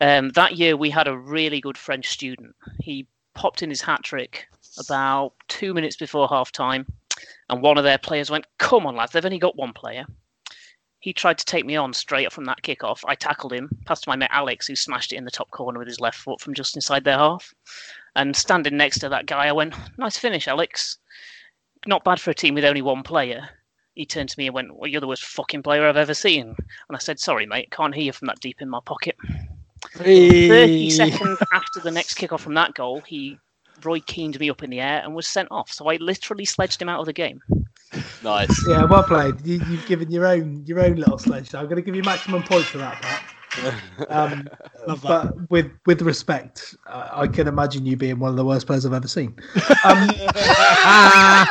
Um, 0.00 0.30
that 0.30 0.56
year, 0.56 0.76
we 0.76 0.90
had 0.90 1.06
a 1.06 1.16
really 1.16 1.60
good 1.60 1.78
French 1.78 2.08
student. 2.08 2.54
He 2.80 3.06
popped 3.34 3.62
in 3.62 3.70
his 3.70 3.80
hat 3.80 4.02
trick 4.02 4.48
about 4.78 5.34
two 5.48 5.74
minutes 5.74 5.96
before 5.96 6.28
half 6.28 6.50
time, 6.50 6.86
and 7.48 7.62
one 7.62 7.78
of 7.78 7.84
their 7.84 7.98
players 7.98 8.30
went, 8.30 8.46
Come 8.58 8.86
on, 8.86 8.96
lads, 8.96 9.12
they've 9.12 9.24
only 9.24 9.38
got 9.38 9.56
one 9.56 9.72
player. 9.72 10.06
He 11.02 11.12
tried 11.12 11.36
to 11.38 11.44
take 11.44 11.66
me 11.66 11.74
on 11.74 11.92
straight 11.92 12.26
up 12.26 12.32
from 12.32 12.44
that 12.44 12.62
kickoff. 12.62 13.00
I 13.04 13.16
tackled 13.16 13.52
him, 13.52 13.68
passed 13.86 14.04
to 14.04 14.08
my 14.08 14.14
mate 14.14 14.30
Alex, 14.30 14.68
who 14.68 14.76
smashed 14.76 15.12
it 15.12 15.16
in 15.16 15.24
the 15.24 15.32
top 15.32 15.50
corner 15.50 15.80
with 15.80 15.88
his 15.88 15.98
left 15.98 16.16
foot 16.16 16.40
from 16.40 16.54
just 16.54 16.76
inside 16.76 17.02
their 17.02 17.18
half. 17.18 17.52
And 18.14 18.36
standing 18.36 18.76
next 18.76 19.00
to 19.00 19.08
that 19.08 19.26
guy, 19.26 19.48
I 19.48 19.52
went, 19.52 19.74
Nice 19.98 20.16
finish, 20.16 20.46
Alex. 20.46 20.98
Not 21.88 22.04
bad 22.04 22.20
for 22.20 22.30
a 22.30 22.34
team 22.34 22.54
with 22.54 22.64
only 22.64 22.82
one 22.82 23.02
player. 23.02 23.48
He 23.94 24.06
turned 24.06 24.28
to 24.28 24.38
me 24.38 24.46
and 24.46 24.54
went, 24.54 24.76
Well, 24.76 24.88
you're 24.88 25.00
the 25.00 25.08
worst 25.08 25.24
fucking 25.24 25.64
player 25.64 25.88
I've 25.88 25.96
ever 25.96 26.14
seen. 26.14 26.54
And 26.88 26.96
I 26.96 26.98
said, 26.98 27.18
Sorry, 27.18 27.46
mate, 27.46 27.72
can't 27.72 27.96
hear 27.96 28.04
you 28.04 28.12
from 28.12 28.26
that 28.26 28.38
deep 28.38 28.62
in 28.62 28.70
my 28.70 28.80
pocket. 28.84 29.16
30 30.48 30.88
seconds 30.90 31.38
after 31.52 31.80
the 31.80 31.90
next 31.90 32.16
kickoff 32.16 32.40
from 32.40 32.54
that 32.54 32.74
goal, 32.74 33.00
he 33.00 33.38
Roy 33.82 33.98
keened 33.98 34.38
me 34.38 34.50
up 34.50 34.62
in 34.62 34.70
the 34.70 34.80
air 34.80 35.02
and 35.02 35.16
was 35.16 35.26
sent 35.26 35.48
off. 35.50 35.72
So 35.72 35.90
I 35.90 35.96
literally 35.96 36.44
sledged 36.44 36.80
him 36.80 36.88
out 36.88 37.00
of 37.00 37.06
the 37.06 37.12
game. 37.12 37.42
Nice. 38.22 38.66
Yeah, 38.68 38.84
well 38.84 39.02
played. 39.02 39.44
You, 39.44 39.60
you've 39.68 39.86
given 39.86 40.10
your 40.10 40.26
own 40.26 40.64
your 40.66 40.80
own 40.80 40.96
little 40.96 41.18
sledge. 41.18 41.54
I'm 41.54 41.64
going 41.64 41.76
to 41.76 41.82
give 41.82 41.94
you 41.94 42.02
maximum 42.02 42.42
points 42.42 42.68
for 42.68 42.78
that, 42.78 43.00
Pat. 43.02 43.22
Um, 44.08 44.48
Love 44.86 45.02
that. 45.02 45.08
but 45.34 45.50
with 45.50 45.70
with 45.86 46.02
respect, 46.02 46.74
uh, 46.86 47.08
I 47.12 47.26
can 47.26 47.46
imagine 47.48 47.84
you 47.84 47.96
being 47.96 48.18
one 48.18 48.30
of 48.30 48.36
the 48.36 48.44
worst 48.44 48.66
players 48.66 48.86
I've 48.86 48.92
ever 48.92 49.08
seen. 49.08 49.36
Um, 49.84 50.10
and 50.84 51.48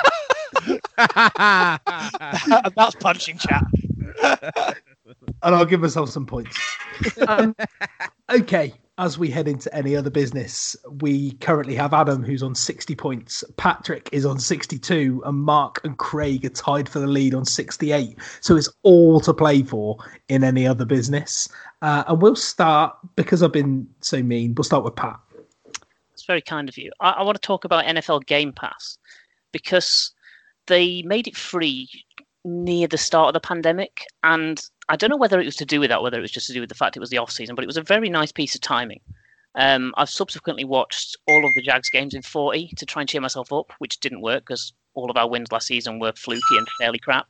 that's 2.75 2.95
punching 2.95 3.37
chat. 3.37 3.63
and 5.43 5.55
I'll 5.55 5.65
give 5.65 5.81
myself 5.81 6.09
some 6.09 6.25
points. 6.25 6.57
Um, 7.27 7.55
okay, 8.29 8.73
as 9.01 9.17
we 9.17 9.31
head 9.31 9.47
into 9.47 9.73
any 9.75 9.95
other 9.95 10.11
business, 10.11 10.75
we 10.99 11.31
currently 11.33 11.73
have 11.73 11.91
Adam 11.91 12.21
who's 12.23 12.43
on 12.43 12.53
60 12.53 12.95
points, 12.95 13.43
Patrick 13.57 14.07
is 14.11 14.27
on 14.27 14.39
62, 14.39 15.23
and 15.25 15.39
Mark 15.39 15.81
and 15.83 15.97
Craig 15.97 16.45
are 16.45 16.49
tied 16.49 16.87
for 16.87 16.99
the 16.99 17.07
lead 17.07 17.33
on 17.33 17.43
68. 17.43 18.15
So 18.41 18.55
it's 18.55 18.69
all 18.83 19.19
to 19.21 19.33
play 19.33 19.63
for 19.63 19.97
in 20.29 20.43
any 20.43 20.67
other 20.67 20.85
business. 20.85 21.49
Uh, 21.81 22.03
and 22.07 22.21
we'll 22.21 22.35
start, 22.35 22.95
because 23.15 23.41
I've 23.41 23.51
been 23.51 23.87
so 24.01 24.21
mean, 24.21 24.53
we'll 24.53 24.65
start 24.65 24.83
with 24.83 24.95
Pat. 24.95 25.19
It's 26.13 26.25
very 26.25 26.41
kind 26.41 26.69
of 26.69 26.77
you. 26.77 26.91
I, 26.99 27.09
I 27.09 27.23
want 27.23 27.41
to 27.41 27.41
talk 27.41 27.65
about 27.65 27.85
NFL 27.85 28.27
Game 28.27 28.53
Pass 28.53 28.99
because 29.51 30.11
they 30.67 31.01
made 31.01 31.27
it 31.27 31.35
free 31.35 31.89
near 32.45 32.87
the 32.87 32.99
start 32.99 33.29
of 33.29 33.33
the 33.33 33.47
pandemic. 33.47 34.05
And 34.21 34.63
I 34.91 34.97
don't 34.97 35.09
know 35.09 35.15
whether 35.15 35.39
it 35.39 35.45
was 35.45 35.55
to 35.55 35.65
do 35.65 35.79
with 35.79 35.89
that, 35.89 36.03
whether 36.03 36.17
it 36.17 36.21
was 36.21 36.31
just 36.31 36.47
to 36.47 36.53
do 36.53 36.59
with 36.59 36.67
the 36.67 36.75
fact 36.75 36.97
it 36.97 36.99
was 36.99 37.09
the 37.09 37.17
off 37.17 37.31
season, 37.31 37.55
but 37.55 37.63
it 37.63 37.67
was 37.67 37.77
a 37.77 37.81
very 37.81 38.09
nice 38.09 38.33
piece 38.33 38.55
of 38.55 38.61
timing. 38.61 38.99
Um, 39.55 39.93
I've 39.95 40.09
subsequently 40.09 40.65
watched 40.65 41.15
all 41.29 41.45
of 41.45 41.53
the 41.55 41.61
Jags 41.61 41.89
games 41.89 42.13
in 42.13 42.21
40 42.21 42.73
to 42.75 42.85
try 42.85 43.01
and 43.01 43.07
cheer 43.07 43.21
myself 43.21 43.53
up, 43.53 43.71
which 43.79 44.01
didn't 44.01 44.19
work 44.19 44.43
because 44.43 44.73
all 44.93 45.09
of 45.09 45.15
our 45.15 45.29
wins 45.29 45.49
last 45.49 45.67
season 45.67 45.99
were 45.99 46.11
fluky 46.11 46.57
and 46.57 46.67
fairly 46.77 46.99
crap. 46.99 47.25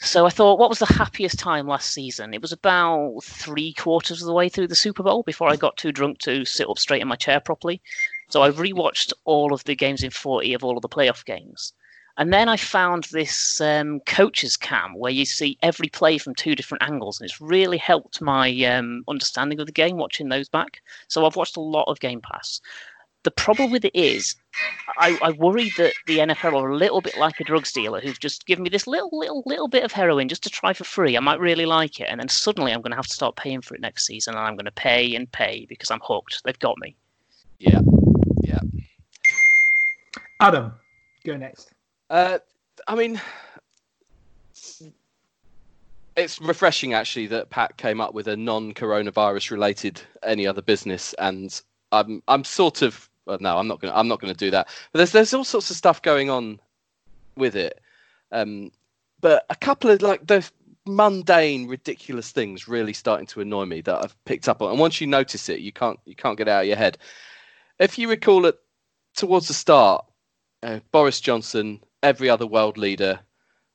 So 0.00 0.24
I 0.24 0.30
thought, 0.30 0.58
what 0.58 0.70
was 0.70 0.78
the 0.78 0.86
happiest 0.86 1.38
time 1.38 1.66
last 1.66 1.92
season? 1.92 2.32
It 2.32 2.40
was 2.40 2.52
about 2.52 3.20
three 3.22 3.74
quarters 3.74 4.22
of 4.22 4.26
the 4.26 4.32
way 4.32 4.48
through 4.48 4.68
the 4.68 4.74
Super 4.74 5.02
Bowl 5.02 5.22
before 5.22 5.50
I 5.50 5.56
got 5.56 5.76
too 5.76 5.92
drunk 5.92 6.20
to 6.20 6.46
sit 6.46 6.70
up 6.70 6.78
straight 6.78 7.02
in 7.02 7.08
my 7.08 7.16
chair 7.16 7.40
properly. 7.40 7.82
So 8.30 8.42
I 8.42 8.50
rewatched 8.50 9.12
all 9.26 9.52
of 9.52 9.64
the 9.64 9.76
games 9.76 10.02
in 10.02 10.10
40 10.10 10.54
of 10.54 10.64
all 10.64 10.78
of 10.78 10.82
the 10.82 10.88
playoff 10.88 11.26
games. 11.26 11.74
And 12.20 12.34
then 12.34 12.50
I 12.50 12.58
found 12.58 13.04
this 13.04 13.62
um, 13.62 14.00
coach's 14.00 14.54
cam 14.54 14.92
where 14.92 15.10
you 15.10 15.24
see 15.24 15.56
every 15.62 15.88
play 15.88 16.18
from 16.18 16.34
two 16.34 16.54
different 16.54 16.82
angles, 16.82 17.18
and 17.18 17.24
it's 17.24 17.40
really 17.40 17.78
helped 17.78 18.20
my 18.20 18.50
um, 18.64 19.04
understanding 19.08 19.58
of 19.58 19.64
the 19.64 19.72
game 19.72 19.96
watching 19.96 20.28
those 20.28 20.46
back. 20.46 20.82
So 21.08 21.24
I've 21.24 21.36
watched 21.36 21.56
a 21.56 21.62
lot 21.62 21.84
of 21.88 21.98
Game 22.00 22.20
Pass. 22.20 22.60
The 23.22 23.30
problem 23.30 23.70
with 23.70 23.86
it 23.86 23.96
is, 23.96 24.36
I, 24.98 25.18
I 25.22 25.30
worry 25.30 25.72
that 25.78 25.94
the 26.06 26.18
NFL 26.18 26.60
are 26.60 26.68
a 26.68 26.76
little 26.76 27.00
bit 27.00 27.16
like 27.16 27.40
a 27.40 27.44
drugs 27.44 27.72
dealer 27.72 28.02
who've 28.02 28.20
just 28.20 28.44
given 28.44 28.64
me 28.64 28.68
this 28.68 28.86
little, 28.86 29.08
little, 29.12 29.42
little 29.46 29.68
bit 29.68 29.84
of 29.84 29.92
heroin 29.92 30.28
just 30.28 30.42
to 30.42 30.50
try 30.50 30.74
for 30.74 30.84
free. 30.84 31.16
I 31.16 31.20
might 31.20 31.40
really 31.40 31.64
like 31.64 32.00
it, 32.00 32.08
and 32.10 32.20
then 32.20 32.28
suddenly 32.28 32.70
I'm 32.70 32.82
going 32.82 32.92
to 32.92 32.96
have 32.96 33.06
to 33.06 33.14
start 33.14 33.36
paying 33.36 33.62
for 33.62 33.74
it 33.74 33.80
next 33.80 34.04
season, 34.04 34.34
and 34.34 34.42
I'm 34.42 34.56
going 34.56 34.66
to 34.66 34.72
pay 34.72 35.14
and 35.14 35.32
pay 35.32 35.64
because 35.70 35.90
I'm 35.90 36.00
hooked. 36.02 36.42
They've 36.44 36.58
got 36.58 36.76
me. 36.80 36.94
Yeah. 37.58 37.80
Yeah. 38.42 38.60
Adam, 40.38 40.74
go 41.24 41.38
next. 41.38 41.72
Uh, 42.10 42.40
I 42.88 42.96
mean, 42.96 43.20
it's 46.16 46.40
refreshing 46.40 46.92
actually 46.92 47.28
that 47.28 47.50
Pat 47.50 47.76
came 47.76 48.00
up 48.00 48.14
with 48.14 48.26
a 48.26 48.36
non-coronavirus 48.36 49.52
related 49.52 50.02
any 50.24 50.44
other 50.46 50.60
business, 50.60 51.14
and 51.14 51.62
I'm 51.92 52.20
I'm 52.26 52.42
sort 52.42 52.82
of 52.82 53.08
well, 53.26 53.38
no, 53.40 53.56
I'm 53.56 53.68
not 53.68 53.80
gonna 53.80 53.94
I'm 53.94 54.08
not 54.08 54.20
gonna 54.20 54.34
do 54.34 54.50
that. 54.50 54.68
But 54.92 54.98
there's 54.98 55.12
there's 55.12 55.34
all 55.34 55.44
sorts 55.44 55.70
of 55.70 55.76
stuff 55.76 56.02
going 56.02 56.30
on 56.30 56.58
with 57.36 57.54
it, 57.54 57.80
um, 58.32 58.72
but 59.20 59.46
a 59.48 59.54
couple 59.54 59.88
of 59.90 60.02
like 60.02 60.26
the 60.26 60.48
mundane, 60.86 61.68
ridiculous 61.68 62.32
things 62.32 62.66
really 62.66 62.92
starting 62.92 63.26
to 63.28 63.40
annoy 63.40 63.66
me 63.66 63.82
that 63.82 64.02
I've 64.02 64.24
picked 64.24 64.48
up 64.48 64.62
on. 64.62 64.70
And 64.70 64.80
once 64.80 65.00
you 65.00 65.06
notice 65.06 65.48
it, 65.48 65.60
you 65.60 65.72
can't 65.72 66.00
you 66.06 66.16
can't 66.16 66.36
get 66.36 66.48
out 66.48 66.62
of 66.62 66.66
your 66.66 66.76
head. 66.76 66.98
If 67.78 67.98
you 67.98 68.08
recall 68.08 68.46
it 68.46 68.58
towards 69.14 69.46
the 69.46 69.54
start, 69.54 70.04
uh, 70.64 70.80
Boris 70.90 71.20
Johnson, 71.20 71.80
every 72.02 72.28
other 72.28 72.46
world 72.46 72.78
leader, 72.78 73.20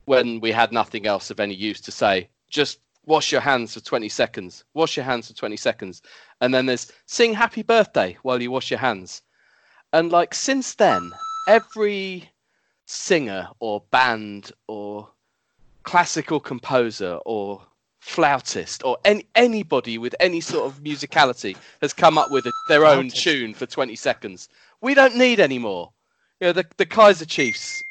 when 0.04 0.40
we 0.40 0.52
had 0.52 0.72
nothing 0.72 1.06
else 1.06 1.30
of 1.30 1.40
any 1.40 1.54
use 1.54 1.80
to 1.82 1.90
say, 1.90 2.28
just 2.48 2.78
wash 3.06 3.32
your 3.32 3.40
hands 3.40 3.74
for 3.74 3.80
20 3.80 4.08
seconds. 4.08 4.64
Wash 4.74 4.96
your 4.96 5.04
hands 5.04 5.28
for 5.28 5.34
20 5.34 5.56
seconds. 5.56 6.02
And 6.40 6.52
then 6.52 6.66
there's 6.66 6.92
sing 7.06 7.34
happy 7.34 7.62
birthday 7.62 8.16
while 8.22 8.40
you 8.42 8.50
wash 8.50 8.70
your 8.70 8.80
hands. 8.80 9.22
And 9.92 10.10
like 10.12 10.34
since 10.34 10.74
then, 10.74 11.12
every 11.48 12.30
singer 12.86 13.48
or 13.60 13.82
band 13.90 14.52
or 14.68 15.08
classical 15.84 16.40
composer 16.40 17.18
or 17.24 17.62
flautist 18.00 18.84
or 18.84 18.98
any, 19.04 19.26
anybody 19.34 19.98
with 19.98 20.14
any 20.20 20.40
sort 20.40 20.66
of 20.66 20.82
musicality 20.82 21.56
has 21.80 21.92
come 21.92 22.18
up 22.18 22.30
with 22.30 22.46
a, 22.46 22.52
their 22.68 22.84
own 22.84 23.08
tune 23.08 23.54
for 23.54 23.66
20 23.66 23.96
seconds. 23.96 24.48
We 24.80 24.94
don't 24.94 25.16
need 25.16 25.40
any 25.40 25.58
more. 25.58 25.90
You 26.40 26.48
know, 26.48 26.52
the, 26.52 26.66
the 26.76 26.86
Kaiser 26.86 27.24
Chiefs 27.24 27.82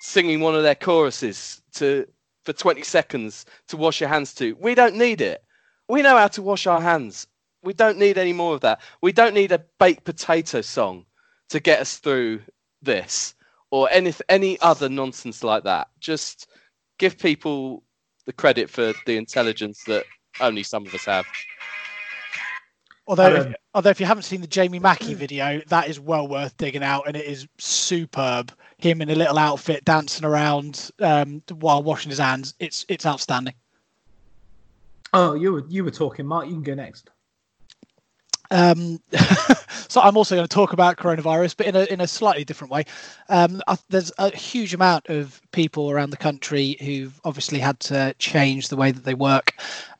singing 0.00 0.40
one 0.40 0.54
of 0.54 0.62
their 0.62 0.74
choruses 0.74 1.62
to 1.74 2.06
for 2.44 2.52
20 2.52 2.82
seconds 2.82 3.44
to 3.68 3.76
wash 3.76 4.00
your 4.00 4.08
hands 4.08 4.32
to. 4.34 4.56
We 4.60 4.74
don't 4.74 4.96
need 4.96 5.20
it. 5.20 5.42
We 5.88 6.02
know 6.02 6.16
how 6.16 6.28
to 6.28 6.42
wash 6.42 6.66
our 6.66 6.80
hands. 6.80 7.26
We 7.62 7.74
don't 7.74 7.98
need 7.98 8.16
any 8.16 8.32
more 8.32 8.54
of 8.54 8.60
that. 8.62 8.80
We 9.02 9.12
don't 9.12 9.34
need 9.34 9.52
a 9.52 9.64
baked 9.78 10.04
potato 10.04 10.60
song 10.60 11.04
to 11.50 11.60
get 11.60 11.80
us 11.80 11.98
through 11.98 12.40
this 12.80 13.34
or 13.70 13.90
any 13.90 14.14
any 14.28 14.58
other 14.60 14.88
nonsense 14.88 15.42
like 15.42 15.64
that. 15.64 15.88
Just 16.00 16.48
give 16.98 17.18
people 17.18 17.82
the 18.26 18.32
credit 18.32 18.70
for 18.70 18.92
the 19.06 19.16
intelligence 19.16 19.84
that 19.84 20.04
only 20.40 20.62
some 20.62 20.86
of 20.86 20.94
us 20.94 21.04
have. 21.06 21.26
Although, 23.08 23.40
Um, 23.40 23.46
if, 23.48 23.54
although 23.74 23.90
if 23.90 24.00
you 24.00 24.06
haven't 24.06 24.24
seen 24.24 24.42
the 24.42 24.46
Jamie 24.46 24.78
Mackey 24.78 25.14
video, 25.14 25.60
that 25.68 25.88
is 25.88 25.98
well 25.98 26.28
worth 26.28 26.56
digging 26.58 26.84
out, 26.84 27.08
and 27.08 27.16
it 27.16 27.24
is 27.24 27.48
superb. 27.56 28.52
Him 28.76 29.02
in 29.02 29.10
a 29.10 29.14
little 29.14 29.38
outfit 29.38 29.84
dancing 29.84 30.24
around 30.24 30.90
um, 31.00 31.42
while 31.58 31.82
washing 31.82 32.10
his 32.10 32.18
hands. 32.20 32.54
It's 32.60 32.84
it's 32.88 33.06
outstanding. 33.06 33.54
Oh, 35.12 35.34
you 35.34 35.52
were 35.52 35.64
you 35.68 35.82
were 35.82 35.90
talking, 35.90 36.26
Mark. 36.26 36.46
You 36.46 36.52
can 36.52 36.62
go 36.62 36.74
next. 36.74 37.10
Um, 38.50 39.00
so 39.88 40.00
I'm 40.00 40.16
also 40.16 40.34
going 40.36 40.46
to 40.46 40.54
talk 40.54 40.72
about 40.72 40.96
coronavirus, 40.96 41.56
but 41.56 41.66
in 41.66 41.76
a 41.76 41.84
in 41.84 42.00
a 42.00 42.06
slightly 42.06 42.44
different 42.44 42.70
way. 42.70 42.84
Um, 43.28 43.62
I, 43.66 43.76
there's 43.88 44.12
a 44.18 44.34
huge 44.34 44.74
amount 44.74 45.08
of 45.08 45.40
people 45.52 45.90
around 45.90 46.10
the 46.10 46.16
country 46.16 46.76
who've 46.80 47.18
obviously 47.24 47.58
had 47.58 47.80
to 47.80 48.14
change 48.18 48.68
the 48.68 48.76
way 48.76 48.92
that 48.92 49.04
they 49.04 49.14
work 49.14 49.54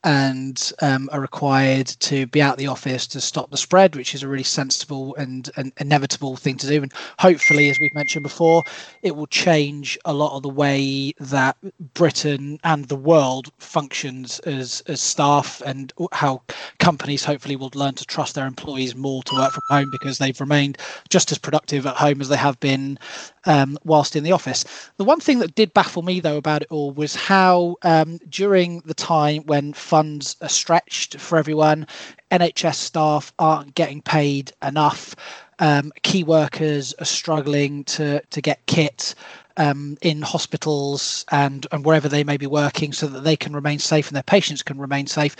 and 0.04 0.72
um, 0.80 1.08
are 1.12 1.20
required 1.20 1.86
to 1.86 2.26
be 2.26 2.40
out 2.40 2.58
the 2.58 2.66
office 2.66 3.06
to 3.08 3.20
stop 3.20 3.50
the 3.50 3.56
spread, 3.56 3.96
which 3.96 4.14
is 4.14 4.22
a 4.22 4.28
really 4.28 4.42
sensible 4.42 5.14
and 5.16 5.50
an 5.56 5.72
inevitable 5.78 6.36
thing 6.36 6.56
to 6.56 6.66
do. 6.66 6.82
And 6.82 6.92
hopefully, 7.18 7.68
as 7.70 7.78
we've 7.80 7.94
mentioned 7.94 8.22
before, 8.22 8.62
it 9.02 9.16
will 9.16 9.26
change 9.26 9.98
a 10.04 10.12
lot 10.12 10.36
of 10.36 10.42
the 10.42 10.48
way 10.48 11.12
that 11.18 11.56
Britain 11.94 12.58
and 12.64 12.84
the 12.86 12.96
world 12.96 13.50
functions 13.58 14.38
as 14.40 14.82
as 14.86 15.00
staff 15.00 15.62
and 15.64 15.92
how 16.12 16.42
companies 16.78 17.24
hopefully 17.24 17.56
will 17.56 17.70
learn 17.74 17.94
to 17.94 18.04
trust 18.04 18.34
their 18.34 18.46
employees 18.46 18.94
more 18.94 19.22
to 19.24 19.34
work 19.34 19.52
from 19.52 19.62
home 19.68 19.90
because 19.90 20.18
they've 20.18 20.40
remained 20.40 20.78
just 21.08 21.32
as 21.32 21.38
productive 21.38 21.86
at 21.86 21.96
home 21.96 22.20
as 22.20 22.28
they 22.28 22.36
have 22.36 22.58
been 22.60 22.98
um, 23.46 23.78
whilst 23.84 24.14
in 24.16 24.24
the 24.24 24.32
office. 24.32 24.64
The 24.96 25.04
one 25.04 25.20
thing 25.20 25.38
that 25.40 25.54
did 25.54 25.74
baffle 25.74 26.02
me 26.02 26.20
though 26.20 26.36
about 26.36 26.62
it 26.62 26.68
all 26.70 26.92
was 26.92 27.14
how 27.14 27.76
um, 27.82 28.18
during 28.28 28.80
the 28.80 28.94
time 28.94 29.42
when 29.46 29.72
funds 29.88 30.36
are 30.42 30.48
stretched 30.48 31.18
for 31.18 31.38
everyone, 31.38 31.86
NHS 32.30 32.74
staff 32.74 33.32
aren't 33.38 33.74
getting 33.74 34.02
paid 34.02 34.52
enough. 34.62 35.14
um, 35.58 35.92
key 36.02 36.22
workers 36.24 36.94
are 36.98 37.04
struggling 37.04 37.84
to 37.84 38.20
to 38.30 38.40
get 38.40 38.64
kit 38.66 39.14
um, 39.56 39.96
in 40.02 40.22
hospitals 40.22 41.24
and 41.30 41.66
and 41.72 41.84
wherever 41.84 42.08
they 42.08 42.24
may 42.24 42.36
be 42.36 42.46
working, 42.46 42.92
so 42.92 43.06
that 43.06 43.24
they 43.24 43.36
can 43.36 43.54
remain 43.54 43.78
safe 43.78 44.08
and 44.08 44.16
their 44.16 44.22
patients 44.22 44.62
can 44.62 44.78
remain 44.78 45.06
safe. 45.06 45.36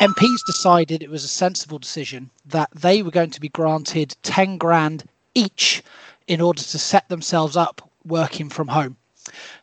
MPs 0.00 0.38
decided 0.46 1.02
it 1.02 1.10
was 1.10 1.24
a 1.24 1.28
sensible 1.28 1.78
decision 1.78 2.30
that 2.46 2.70
they 2.74 3.02
were 3.02 3.10
going 3.10 3.30
to 3.30 3.40
be 3.40 3.48
granted 3.48 4.16
ten 4.22 4.56
grand 4.58 5.04
each 5.34 5.82
in 6.28 6.40
order 6.40 6.62
to 6.62 6.78
set 6.78 7.08
themselves 7.08 7.56
up 7.56 7.88
working 8.04 8.48
from 8.48 8.68
home. 8.68 8.96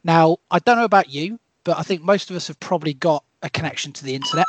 Now, 0.03 0.37
I 0.51 0.59
don't 0.59 0.77
know 0.77 0.83
about 0.83 1.09
you, 1.09 1.39
but 1.63 1.77
I 1.79 1.83
think 1.83 2.01
most 2.01 2.29
of 2.29 2.35
us 2.35 2.47
have 2.47 2.59
probably 2.59 2.93
got 2.93 3.23
a 3.43 3.49
connection 3.49 3.91
to 3.93 4.03
the 4.03 4.15
internet. 4.15 4.47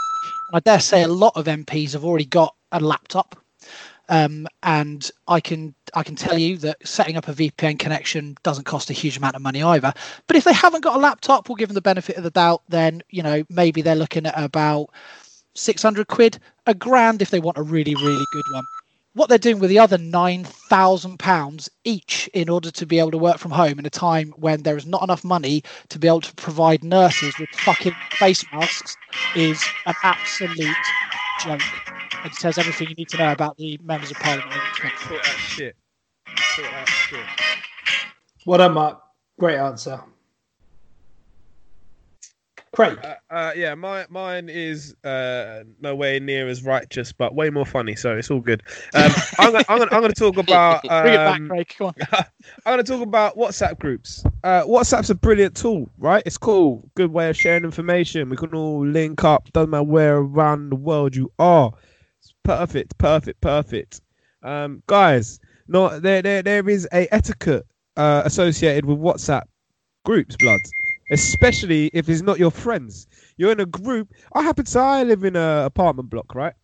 I 0.53 0.61
dare 0.61 0.81
say 0.81 1.03
a 1.03 1.09
lot 1.09 1.37
of 1.37 1.47
MPs 1.47 1.93
have 1.93 2.05
already 2.05 2.25
got 2.25 2.55
a 2.73 2.81
laptop. 2.81 3.37
Um, 4.09 4.47
and 4.63 5.11
I 5.29 5.41
can 5.41 5.75
I 5.95 6.03
can 6.03 6.15
tell 6.15 6.39
you 6.39 6.59
that 6.59 6.77
setting 6.87 7.17
up 7.17 7.29
a 7.29 7.33
VPN 7.33 7.79
connection 7.79 8.37
doesn't 8.43 8.65
cost 8.65 8.91
a 8.91 8.93
huge 8.93 9.17
amount 9.17 9.35
of 9.35 9.43
money 9.43 9.63
either. 9.63 9.95
But 10.27 10.37
if 10.37 10.45
they 10.45 10.53
haven't 10.53 10.83
got 10.83 10.97
a 10.97 11.01
laptop, 11.01 11.49
we'll 11.49 11.57
give 11.57 11.69
them 11.69 11.75
the 11.75 11.81
benefit 11.81 12.17
of 12.17 12.23
the 12.23 12.31
doubt. 12.31 12.63
Then 12.69 13.03
you 13.09 13.23
know 13.23 13.45
maybe 13.49 13.81
they're 13.81 13.95
looking 13.95 14.27
at 14.27 14.35
about 14.37 14.91
six 15.55 15.83
hundred 15.83 16.09
quid, 16.09 16.39
a 16.67 16.75
grand 16.75 17.23
if 17.23 17.31
they 17.31 17.41
want 17.41 17.57
a 17.57 17.63
really 17.63 17.95
really 17.95 18.25
good 18.33 18.45
one 18.53 18.65
what 19.15 19.29
they're 19.29 19.39
doing 19.39 19.59
with 19.59 19.71
the 19.71 19.79
other 19.79 19.99
nine 19.99 20.45
thousand 20.45 21.19
pounds 21.19 21.71
each 21.85 22.29
in 22.35 22.49
order 22.49 22.71
to 22.71 22.87
be 22.87 22.99
able 22.99 23.13
to 23.13 23.19
work 23.19 23.39
from 23.39 23.51
home 23.51 23.79
in 23.79 23.87
a 23.87 23.91
time 23.91 24.33
when 24.37 24.63
there 24.63 24.77
is 24.77 24.87
not 24.87 25.03
enough 25.03 25.25
money 25.25 25.63
to 25.89 25.99
be 25.99 26.09
able 26.09 26.21
to 26.21 26.35
provide 26.35 26.85
nurses 26.85 27.39
with 27.39 27.49
fucking 27.51 27.95
face 28.13 28.45
masks 28.53 28.97
is 29.37 29.65
an 29.87 29.95
absolute 30.03 30.77
joke. 31.41 31.61
It 32.25 32.35
says 32.35 32.59
everything 32.59 32.89
you 32.89 32.95
need 32.95 33.09
to 33.11 33.19
know 33.19 33.33
about 33.33 33.57
the 33.57 33.79
members 33.83 34.11
of 34.11 34.17
parliament. 34.19 34.53
Sort 35.09 35.23
that 35.23 35.37
shit. 35.39 35.77
Sort 36.57 36.71
that 36.71 36.89
shit. 36.89 37.27
Well 38.47 38.59
done, 38.59 38.75
Mark. 38.75 39.01
Great 39.39 39.59
answer. 39.59 40.01
Craig. 42.75 42.99
Uh, 43.03 43.15
uh, 43.31 43.53
yeah, 43.57 43.75
my, 43.75 44.07
mine 44.11 44.49
is 44.49 44.95
uh, 45.05 45.65
nowhere 45.81 46.21
near 46.21 46.49
as 46.49 46.63
righteous, 46.65 47.13
but 47.13 47.35
way 47.35 47.51
more 47.51 47.65
funny. 47.67 47.95
So 47.95 48.17
it's 48.17 48.31
all 48.31 48.41
good. 48.41 48.63
Um, 48.95 49.11
I'm, 49.39 49.53
gonna, 49.53 49.65
I'm, 49.69 49.79
gonna, 49.79 49.91
I'm 49.93 50.01
gonna 50.03 50.13
talk 50.13 50.37
about. 50.37 50.83
Bring 51.03 51.15
it 51.15 51.17
back, 51.17 51.41
Um, 51.41 51.49
Craig. 51.49 51.75
Come 51.79 51.87
on. 51.89 51.95
I'm 52.67 52.75
going 52.75 52.85
to 52.85 52.93
talk 52.93 53.03
about 53.03 53.37
WhatsApp 53.37 53.79
groups. 53.79 54.25
Uh, 54.43 54.63
WhatsApp's 54.65 55.11
a 55.11 55.15
brilliant 55.15 55.57
tool, 55.57 55.89
right? 55.99 56.23
It's 56.27 56.39
cool, 56.39 56.89
good 56.95 57.13
way 57.13 57.31
of 57.31 57.37
sharing 57.37 57.65
information. 57.65 58.29
We 58.29 58.37
can 58.37 58.55
all 58.55 58.87
link 58.87 59.25
up. 59.25 59.53
Doesn't 59.53 59.71
matter 59.71 59.83
where 59.85 60.17
around 60.19 60.71
the 60.71 60.77
world 60.77 61.17
you 61.17 61.33
are. 61.39 61.73
It's 62.21 62.35
perfect, 62.43 62.99
perfect, 62.99 63.41
perfect. 63.41 64.01
Um, 64.43 64.83
guys, 64.87 65.41
no, 65.69 65.99
there, 65.99 66.23
there, 66.23 66.43
there 66.43 66.69
is 66.69 66.87
a 66.93 67.13
etiquette 67.15 67.67
uh, 67.97 68.23
associated 68.25 68.85
with 68.85 68.99
WhatsApp 68.99 69.45
groups, 70.05 70.37
bloods. 70.37 70.71
Especially 71.11 71.91
if 71.93 72.09
it's 72.09 72.23
not 72.23 72.39
your 72.39 72.51
friends. 72.51 73.07
You're 73.37 73.53
in 73.53 73.61
a 73.61 73.67
group. 73.67 74.13
I 74.33 74.43
happen 74.43 74.65
to 74.65 74.79
I 74.79 75.03
live 75.03 75.25
in 75.25 75.37
a 75.37 75.65
apartment 75.65 76.11
block, 76.11 76.35
right? 76.35 76.55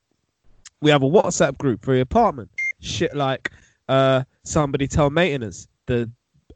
We 0.81 0.91
have 0.91 1.03
a 1.03 1.09
WhatsApp 1.09 1.59
group 1.59 1.85
for 1.85 1.95
the 1.95 2.01
apartment. 2.01 2.51
Shit 2.81 3.15
like 3.15 3.51
uh, 3.89 4.25
somebody 4.45 4.89
tell 4.89 5.11
maintenance 5.11 5.69
the 5.87 6.11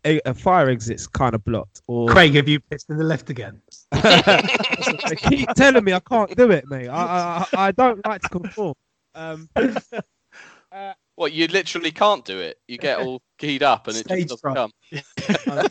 a, 0.07 0.20
a 0.26 0.35
fire 0.35 0.68
exit's 0.68 1.07
kind 1.07 1.35
of 1.35 1.45
blocked, 1.45 1.82
or 1.87 2.09
Craig, 2.09 2.35
have 2.35 2.49
you 2.49 2.61
pissed 2.61 2.91
in 2.91 2.99
the 2.99 3.05
lift 3.05 3.30
again? 3.30 3.61
they 3.93 5.16
keep 5.16 5.49
telling 5.55 5.82
me 5.82 5.93
I 5.93 6.01
can't 6.01 6.35
do 6.37 6.51
it, 6.51 6.68
mate. 6.68 6.89
I 6.89 7.47
I, 7.53 7.66
I 7.66 7.72
don't 7.72 8.05
like 8.07 8.22
to 8.22 8.28
conform. 8.28 8.74
Um, 9.14 9.49
What 11.16 11.32
you 11.32 11.46
literally 11.46 11.92
can't 11.92 12.24
do 12.24 12.40
it. 12.40 12.58
You 12.66 12.76
get 12.78 12.98
all 12.98 13.22
keyed 13.38 13.62
up 13.62 13.86
and 13.86 13.96
it 13.96 14.06
Stage 14.06 14.28
just 14.28 14.42
doesn't 14.42 14.42
fright. 14.42 14.56
come. 14.56 14.70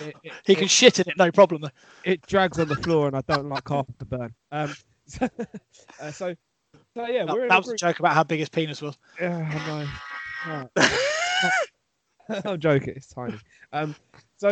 it, 0.00 0.16
it, 0.22 0.32
He 0.44 0.54
can 0.54 0.68
shit 0.68 0.98
in 0.98 1.08
it, 1.08 1.16
no 1.16 1.30
problem. 1.32 1.64
It 2.04 2.20
drags 2.26 2.58
on 2.58 2.68
the 2.68 2.76
floor, 2.76 3.06
and 3.06 3.16
I 3.16 3.22
don't 3.26 3.48
like 3.48 3.66
half 3.68 3.86
the 3.98 4.04
burn. 4.04 4.34
Um, 4.50 4.74
so, 5.06 5.28
uh, 6.00 6.10
so, 6.12 6.34
so 6.94 7.06
yeah, 7.06 7.24
That, 7.24 7.34
we're 7.34 7.48
that 7.48 7.54
a 7.54 7.58
was 7.58 7.66
a 7.66 7.70
group. 7.70 7.78
joke 7.78 7.98
about 8.00 8.14
how 8.14 8.24
big 8.24 8.40
his 8.40 8.48
penis 8.50 8.82
was. 8.82 8.96
Yeah, 9.20 9.38
I 9.50 9.66
know. 10.50 10.64
Right. 12.28 12.42
I'm 12.44 12.60
joking. 12.60 12.94
It's 12.96 13.08
tiny. 13.08 13.38
Um, 13.72 13.94
so, 14.38 14.50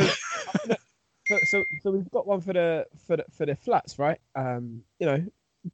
so, 1.28 1.38
so, 1.44 1.64
so 1.82 1.90
we've 1.90 2.10
got 2.10 2.26
one 2.26 2.40
for 2.40 2.52
the 2.52 2.86
for 3.06 3.16
the 3.16 3.24
for 3.30 3.46
the 3.46 3.54
flats, 3.56 3.98
right? 3.98 4.18
Um, 4.34 4.82
you 4.98 5.06
know, 5.06 5.24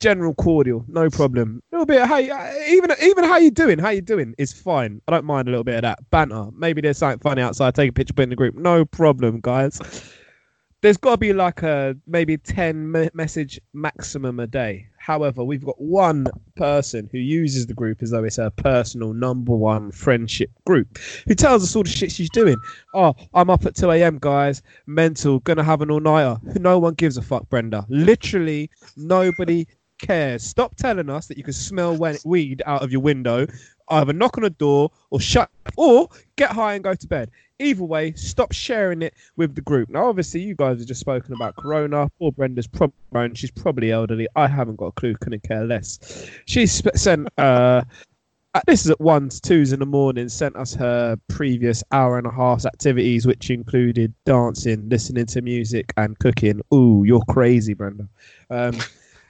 general 0.01 0.35
cordial, 0.35 0.85
no 0.89 1.09
problem. 1.11 1.63
A 1.73 1.77
little 1.77 1.87
bit, 1.87 2.03
of, 2.03 2.09
hey, 2.09 2.31
uh, 2.31 2.53
even 2.69 2.91
even 3.03 3.25
how 3.25 3.37
you 3.37 3.51
doing? 3.51 3.79
How 3.79 3.91
you 3.91 4.01
doing 4.01 4.35
is 4.39 4.53
fine. 4.53 5.01
I 5.07 5.13
don't 5.13 5.25
mind 5.25 5.49
a 5.49 5.51
little 5.51 5.65
bit 5.65 5.77
of 5.77 5.83
that 5.83 6.11
banter. 6.11 6.47
Maybe 6.57 6.81
there's 6.81 6.99
something 6.99 7.21
funny 7.21 7.43
outside. 7.43 7.75
Take 7.75 7.91
a 7.91 7.93
picture, 7.93 8.15
put 8.15 8.23
in 8.23 8.31
the 8.31 8.37
group. 8.37 8.55
No 8.55 8.85
problem, 8.85 9.41
guys. 9.41 9.81
There's 10.83 10.99
got 10.99 11.13
to 11.13 11.17
be 11.17 11.33
like 11.33 11.63
a 11.63 11.97
maybe 12.07 12.37
ten 12.37 12.91
me- 12.93 13.11
message 13.15 13.61
maximum 13.73 14.41
a 14.41 14.47
day. 14.47 14.89
However, 15.07 15.45
we've 15.45 15.65
got 15.65 15.81
one 15.81 16.27
person 16.57 17.09
who 17.13 17.19
uses 17.19 17.69
the 17.69 17.75
group 17.75 18.03
as 18.03 18.11
though 18.11 18.25
it's 18.25 18.39
her 18.39 18.51
personal 18.51 19.13
number 19.13 19.55
one 19.55 19.93
friendship 19.93 20.51
group, 20.67 20.99
who 21.29 21.35
tells 21.37 21.63
us 21.63 21.77
all 21.77 21.85
the 21.85 21.89
shit 21.89 22.11
she's 22.11 22.29
doing. 22.31 22.57
Oh, 22.93 23.15
I'm 23.33 23.49
up 23.49 23.65
at 23.67 23.77
2 23.77 23.89
a.m., 23.93 24.19
guys. 24.21 24.63
Mental, 24.87 25.39
gonna 25.39 25.63
have 25.63 25.81
an 25.81 25.93
all 25.93 26.01
nighter. 26.01 26.41
No 26.59 26.81
one 26.81 26.95
gives 26.95 27.17
a 27.17 27.23
fuck, 27.23 27.49
Brenda. 27.49 27.87
Literally, 27.89 28.69
nobody 28.97 29.69
cares. 29.99 30.43
Stop 30.43 30.77
telling 30.77 31.11
us 31.11 31.27
that 31.27 31.37
you 31.37 31.45
can 31.45 31.53
smell 31.53 31.97
weed 32.25 32.63
out 32.67 32.83
of 32.83 32.93
your 32.93 33.01
window. 33.01 33.47
Either 33.89 34.13
knock 34.13 34.37
on 34.37 34.45
a 34.45 34.51
door 34.51 34.91
or 35.11 35.21
shut, 35.21 35.49
or 35.77 36.09
get 36.37 36.51
high 36.51 36.75
and 36.75 36.83
go 36.83 36.95
to 36.95 37.07
bed. 37.07 37.31
Either 37.59 37.85
way, 37.85 38.13
stop 38.13 38.53
sharing 38.53 39.01
it 39.01 39.15
with 39.37 39.55
the 39.55 39.61
group. 39.61 39.89
Now, 39.89 40.09
obviously, 40.09 40.41
you 40.41 40.55
guys 40.55 40.79
have 40.79 40.89
just 40.89 41.01
spoken 41.01 41.35
about 41.35 41.57
Corona. 41.57 42.11
Poor 42.19 42.33
Brenda's 42.33 42.67
probably. 42.67 42.95
She's 43.35 43.51
probably 43.51 43.93
elderly. 43.93 44.27
I 44.37 44.47
haven't 44.47 44.77
got 44.77 44.87
a 44.87 44.93
clue. 44.93 45.15
Couldn't 45.15 45.43
care 45.43 45.65
less. 45.65 46.29
She 46.47 46.67
sent. 46.67 47.29
Uh, 47.39 47.83
uh, 48.57 48.61
this 48.67 48.87
is 48.87 48.91
at 48.91 49.01
ones, 49.03 49.39
twos 49.39 49.73
in 49.73 49.81
the 49.81 49.87
morning. 49.87 50.31
Sent 50.31 50.57
us 50.57 50.75
her 50.75 51.19
previous 51.29 51.85
hour 51.93 52.17
and 52.17 52.27
a 52.27 52.31
half's 52.31 52.65
activities, 52.65 53.27
which 53.27 53.51
included 53.51 54.15
dancing, 54.25 54.89
listening 54.89 55.27
to 55.27 55.43
music, 55.43 55.93
and 55.99 56.19
cooking. 56.19 56.63
Ooh, 56.73 57.05
you're 57.07 57.25
crazy, 57.29 57.75
Brenda. 57.75 58.09
Um, 58.51 58.79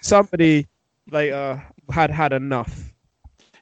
somebody 0.00 0.66
later 1.10 1.62
had 1.90 2.10
had 2.10 2.32
enough. 2.32 2.92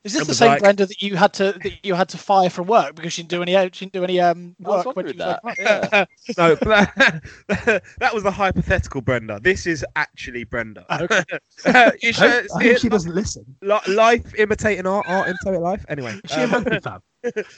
Is 0.05 0.13
this 0.13 0.27
the 0.27 0.35
same 0.35 0.49
like- 0.49 0.61
Brenda 0.61 0.85
that 0.85 1.01
you 1.01 1.17
had 1.17 1.33
to 1.35 1.53
that 1.63 1.73
you 1.83 1.95
had 1.95 2.11
to 2.11 2.19
fire 2.19 2.51
from 2.51 2.67
work 2.67 2.95
because 2.95 3.15
she 3.15 3.23
didn't 3.23 3.31
do 3.31 3.43
any 3.43 3.71
she 3.73 3.87
didn't 3.87 3.95
do 3.95 4.05
any 4.05 4.21
um 4.21 4.55
I 4.63 4.69
was 4.69 4.85
work 4.85 4.97
when 4.97 5.07
wondering 5.07 5.19
she 5.19 5.25
was 5.25 5.39
that. 5.43 5.45
like, 5.45 5.59
Yeah. 5.59 6.05
no, 6.39 6.55
that, 6.57 7.83
that 8.01 8.15
was 8.15 8.23
the 8.23 8.31
hypothetical 8.31 9.01
Brenda. 9.01 9.41
This 9.41 9.67
is 9.67 9.83
actually 9.97 10.45
Brenda. 10.45 10.85
Okay. 11.03 11.23
you 12.03 12.13
should 12.13 12.31
hope, 12.31 12.45
I 12.55 12.61
see 12.63 12.69
hope 12.69 12.79
she 12.79 12.89
doesn't 12.91 13.15
listen. 13.15 13.57
life 13.63 14.35
imitating 14.37 14.87
art, 14.87 15.07
art 15.09 15.29
imitating 15.29 15.63
life. 15.63 15.87
Anyway, 15.89 16.21
Is 16.23 16.31
she 16.31 16.41
a 16.41 16.45
um, 16.45 16.51
rugby 16.51 16.81
fan? 16.81 17.01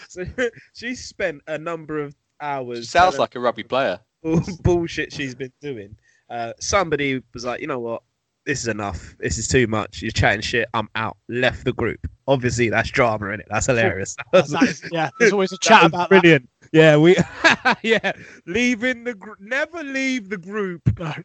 so 0.09 0.25
she 0.73 0.95
spent 0.95 1.43
a 1.49 1.59
number 1.59 1.99
of 2.01 2.15
hours. 2.41 2.79
She 2.79 2.85
sounds 2.85 3.19
like 3.19 3.35
a 3.35 3.41
rugby 3.41 3.65
player. 3.65 3.99
all 4.25 4.41
bullshit 4.63 5.13
she's 5.13 5.35
been 5.35 5.53
doing. 5.61 5.97
Uh, 6.31 6.53
somebody 6.61 7.23
was 7.35 7.45
like, 7.45 7.61
you 7.61 7.67
know 7.67 7.81
what? 7.81 8.03
This 8.47 8.61
is 8.61 8.69
enough. 8.69 9.17
This 9.19 9.39
is 9.39 9.49
too 9.49 9.67
much. 9.67 10.03
You're 10.03 10.13
chatting 10.13 10.41
shit. 10.41 10.69
I'm 10.73 10.89
out. 10.95 11.17
Left 11.29 11.65
the 11.65 11.73
group. 11.73 12.07
Obviously, 12.29 12.71
that's 12.71 12.89
drama 12.91 13.31
in 13.31 13.41
it. 13.41 13.47
That's 13.51 13.67
hilarious. 13.67 14.17
that 14.33 14.63
is, 14.63 14.89
yeah, 14.93 15.11
there's 15.19 15.33
always 15.35 15.51
a 15.51 15.59
chat 15.59 15.85
about 15.85 16.09
that. 16.11 16.21
brilliant. 16.21 16.49
Yeah, 16.73 16.97
we 16.97 17.17
yeah 17.83 18.13
leaving 18.47 19.03
the 19.03 19.15
group. 19.15 19.39
Never 19.41 19.83
leave 19.83 20.29
the 20.29 20.37
group, 20.37 20.83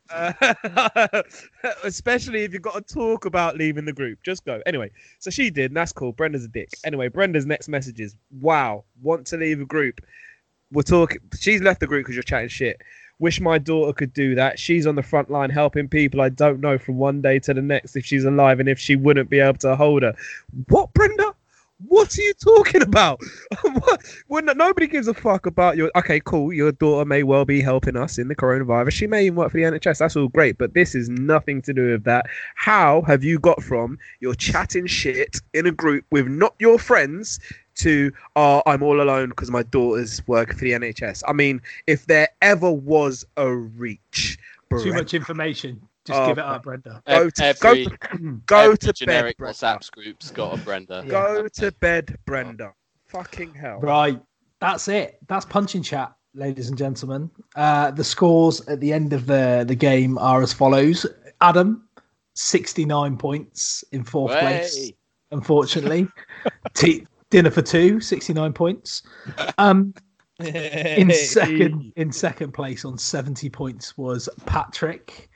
uh, 0.09 1.23
especially 1.83 2.43
if 2.43 2.53
you've 2.53 2.61
got 2.63 2.87
to 2.87 2.93
talk 2.93 3.25
about 3.25 3.55
leaving 3.55 3.85
the 3.85 3.93
group. 3.93 4.23
Just 4.23 4.43
go 4.43 4.59
anyway. 4.65 4.89
So 5.19 5.29
she 5.29 5.51
did, 5.51 5.71
and 5.71 5.77
that's 5.77 5.93
cool. 5.93 6.13
Brenda's 6.13 6.45
a 6.45 6.47
dick. 6.47 6.69
Anyway, 6.83 7.07
Brenda's 7.07 7.45
next 7.45 7.69
message 7.69 7.99
is, 7.99 8.15
"Wow, 8.39 8.83
want 9.01 9.27
to 9.27 9.37
leave 9.37 9.61
a 9.61 9.65
group? 9.65 10.01
We're 10.71 10.81
talking. 10.83 11.19
She's 11.39 11.61
left 11.61 11.81
the 11.81 11.87
group 11.87 12.05
because 12.05 12.15
you're 12.15 12.23
chatting 12.23 12.49
shit. 12.49 12.81
Wish 13.21 13.39
my 13.39 13.59
daughter 13.59 13.93
could 13.93 14.13
do 14.13 14.33
that. 14.33 14.57
She's 14.57 14.87
on 14.87 14.95
the 14.95 15.03
front 15.03 15.29
line 15.29 15.51
helping 15.51 15.87
people 15.87 16.21
I 16.21 16.29
don't 16.29 16.59
know 16.59 16.79
from 16.79 16.97
one 16.97 17.21
day 17.21 17.37
to 17.37 17.53
the 17.53 17.61
next 17.61 17.95
if 17.95 18.03
she's 18.03 18.25
alive 18.25 18.59
and 18.59 18.67
if 18.67 18.79
she 18.79 18.95
wouldn't 18.95 19.29
be 19.29 19.39
able 19.39 19.59
to 19.59 19.75
hold 19.75 20.01
her. 20.01 20.15
What, 20.69 20.91
Brenda? 20.95 21.35
What 21.87 22.17
are 22.17 22.21
you 22.21 22.33
talking 22.33 22.81
about? 22.81 23.21
what? 23.61 24.01
When 24.25 24.45
nobody 24.45 24.87
gives 24.87 25.07
a 25.07 25.13
fuck 25.13 25.45
about 25.45 25.77
your. 25.77 25.91
Okay, 25.95 26.19
cool. 26.19 26.51
Your 26.51 26.71
daughter 26.71 27.05
may 27.05 27.21
well 27.21 27.45
be 27.45 27.61
helping 27.61 27.95
us 27.95 28.17
in 28.17 28.27
the 28.27 28.35
coronavirus. 28.35 28.91
She 28.91 29.05
may 29.05 29.25
even 29.25 29.35
work 29.35 29.51
for 29.51 29.57
the 29.57 29.63
NHS. 29.63 29.99
That's 29.99 30.15
all 30.15 30.27
great, 30.27 30.57
but 30.57 30.73
this 30.73 30.95
is 30.95 31.07
nothing 31.07 31.61
to 31.63 31.73
do 31.73 31.91
with 31.91 32.03
that. 32.05 32.25
How 32.55 33.03
have 33.03 33.23
you 33.23 33.37
got 33.37 33.61
from 33.61 33.99
your 34.19 34.33
chatting 34.33 34.87
shit 34.87 35.41
in 35.53 35.67
a 35.67 35.71
group 35.71 36.05
with 36.11 36.27
not 36.27 36.55
your 36.57 36.79
friends 36.79 37.39
to 37.75 38.11
oh 38.35 38.61
I'm 38.65 38.83
all 38.83 39.01
alone 39.01 39.29
because 39.29 39.49
my 39.51 39.63
daughter's 39.63 40.25
work 40.27 40.49
for 40.53 40.59
the 40.59 40.71
NHS? 40.71 41.23
I 41.27 41.33
mean, 41.33 41.61
if 41.87 42.05
there 42.05 42.29
ever 42.41 42.71
was 42.71 43.25
a 43.37 43.49
reach, 43.53 44.37
Too 44.69 44.93
much 44.93 45.13
information. 45.13 45.81
Just 46.05 46.19
Oh, 46.19 46.27
give 46.27 46.39
it 46.39 46.43
up, 46.43 46.63
Brenda. 46.63 47.01
Go 47.07 47.29
to- 47.29 47.43
every 47.45 47.85
go 48.47 48.57
every 48.57 48.77
to 48.79 48.87
bed, 48.87 48.95
generic 48.95 49.37
Brenda. 49.37 49.53
WhatsApp 49.55 49.91
group's 49.91 50.31
got 50.31 50.55
a 50.55 50.57
Brenda. 50.63 51.03
Yeah. 51.05 51.11
Go 51.11 51.47
to 51.47 51.71
bed, 51.73 52.17
Brenda. 52.25 52.73
Fucking 53.07 53.53
hell. 53.53 53.79
Right. 53.79 54.19
That's 54.59 54.87
it. 54.87 55.19
That's 55.27 55.45
punching 55.45 55.83
chat, 55.83 56.13
ladies 56.33 56.69
and 56.69 56.77
gentlemen. 56.77 57.29
Uh, 57.55 57.91
the 57.91 58.03
scores 58.03 58.61
at 58.67 58.79
the 58.79 58.91
end 58.93 59.13
of 59.13 59.27
the, 59.27 59.63
the 59.67 59.75
game 59.75 60.17
are 60.17 60.41
as 60.41 60.53
follows 60.53 61.05
Adam, 61.41 61.87
69 62.35 63.17
points 63.17 63.83
in 63.91 64.03
fourth 64.03 64.31
place, 64.39 64.91
unfortunately. 65.31 66.07
T- 66.73 67.05
dinner 67.31 67.49
for 67.49 67.63
two, 67.63 67.99
69 67.99 68.53
points. 68.53 69.01
Um, 69.57 69.95
in 70.39 71.11
second 71.11 71.93
in 71.95 72.11
second 72.11 72.51
place 72.51 72.85
on 72.85 72.97
70 72.97 73.49
points 73.49 73.97
was 73.97 74.29
Patrick. 74.45 75.29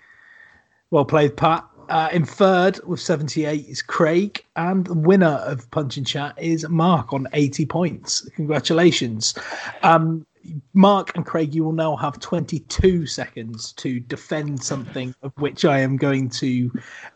Well 0.92 1.06
played, 1.06 1.36
Pat. 1.36 1.66
Uh, 1.90 2.10
in 2.12 2.26
third 2.26 2.80
with 2.86 3.00
78 3.00 3.68
is 3.68 3.84
Craig, 3.84 4.44
and 4.56 4.88
the 4.88 4.96
winner 4.96 5.40
of 5.46 5.70
Punching 5.70 6.04
Chat 6.06 6.34
is 6.38 6.68
Mark 6.68 7.14
on 7.14 7.28
80 7.34 7.68
points. 7.68 8.28
Congratulations. 8.36 9.36
Um, 9.84 10.26
Mark 10.74 11.16
and 11.16 11.26
Craig, 11.26 11.56
you 11.56 11.64
will 11.64 11.72
now 11.72 11.96
have 11.96 12.20
22 12.20 13.06
seconds 13.06 13.74
to 13.74 14.00
defend 14.00 14.64
something 14.64 15.16
of 15.22 15.32
which 15.38 15.66
I 15.66 15.80
am 15.80 15.98
going 15.98 16.30
to 16.32 16.72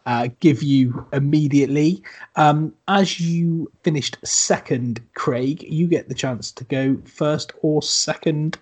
uh, 0.06 0.30
give 0.40 0.64
you 0.64 1.06
immediately. 1.14 2.04
Um, 2.36 2.74
as 2.88 3.20
you 3.20 3.72
finished 3.84 4.18
second, 4.24 5.02
Craig, 5.14 5.64
you 5.64 5.88
get 5.88 6.10
the 6.10 6.16
chance 6.16 6.52
to 6.54 6.64
go 6.64 6.98
first 7.06 7.54
or 7.62 7.82
second 7.82 8.58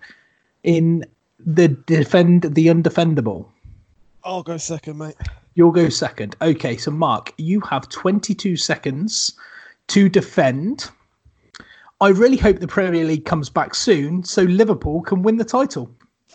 in 0.62 1.04
the 1.44 1.68
defend 1.68 2.42
the 2.42 2.66
undefendable. 2.66 3.46
I'll 4.24 4.42
go 4.42 4.56
second, 4.56 4.98
mate. 4.98 5.16
You'll 5.54 5.72
go 5.72 5.88
second. 5.88 6.36
Okay, 6.42 6.76
so 6.76 6.90
Mark, 6.90 7.32
you 7.38 7.60
have 7.60 7.88
22 7.88 8.56
seconds 8.56 9.32
to 9.88 10.08
defend. 10.08 10.90
I 12.00 12.10
really 12.10 12.36
hope 12.36 12.60
the 12.60 12.68
Premier 12.68 13.04
League 13.04 13.24
comes 13.24 13.50
back 13.50 13.74
soon 13.74 14.22
so 14.22 14.42
Liverpool 14.42 15.00
can 15.02 15.22
win 15.22 15.36
the 15.36 15.44
title. 15.44 15.90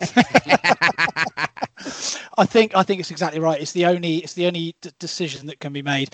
I 2.36 2.44
think 2.46 2.74
I 2.74 2.82
think 2.82 3.00
it's 3.00 3.10
exactly 3.10 3.38
right. 3.40 3.60
It's 3.60 3.72
the 3.72 3.86
only 3.86 4.18
it's 4.18 4.34
the 4.34 4.46
only 4.46 4.74
d- 4.80 4.90
decision 4.98 5.46
that 5.46 5.60
can 5.60 5.72
be 5.72 5.82
made. 5.82 6.10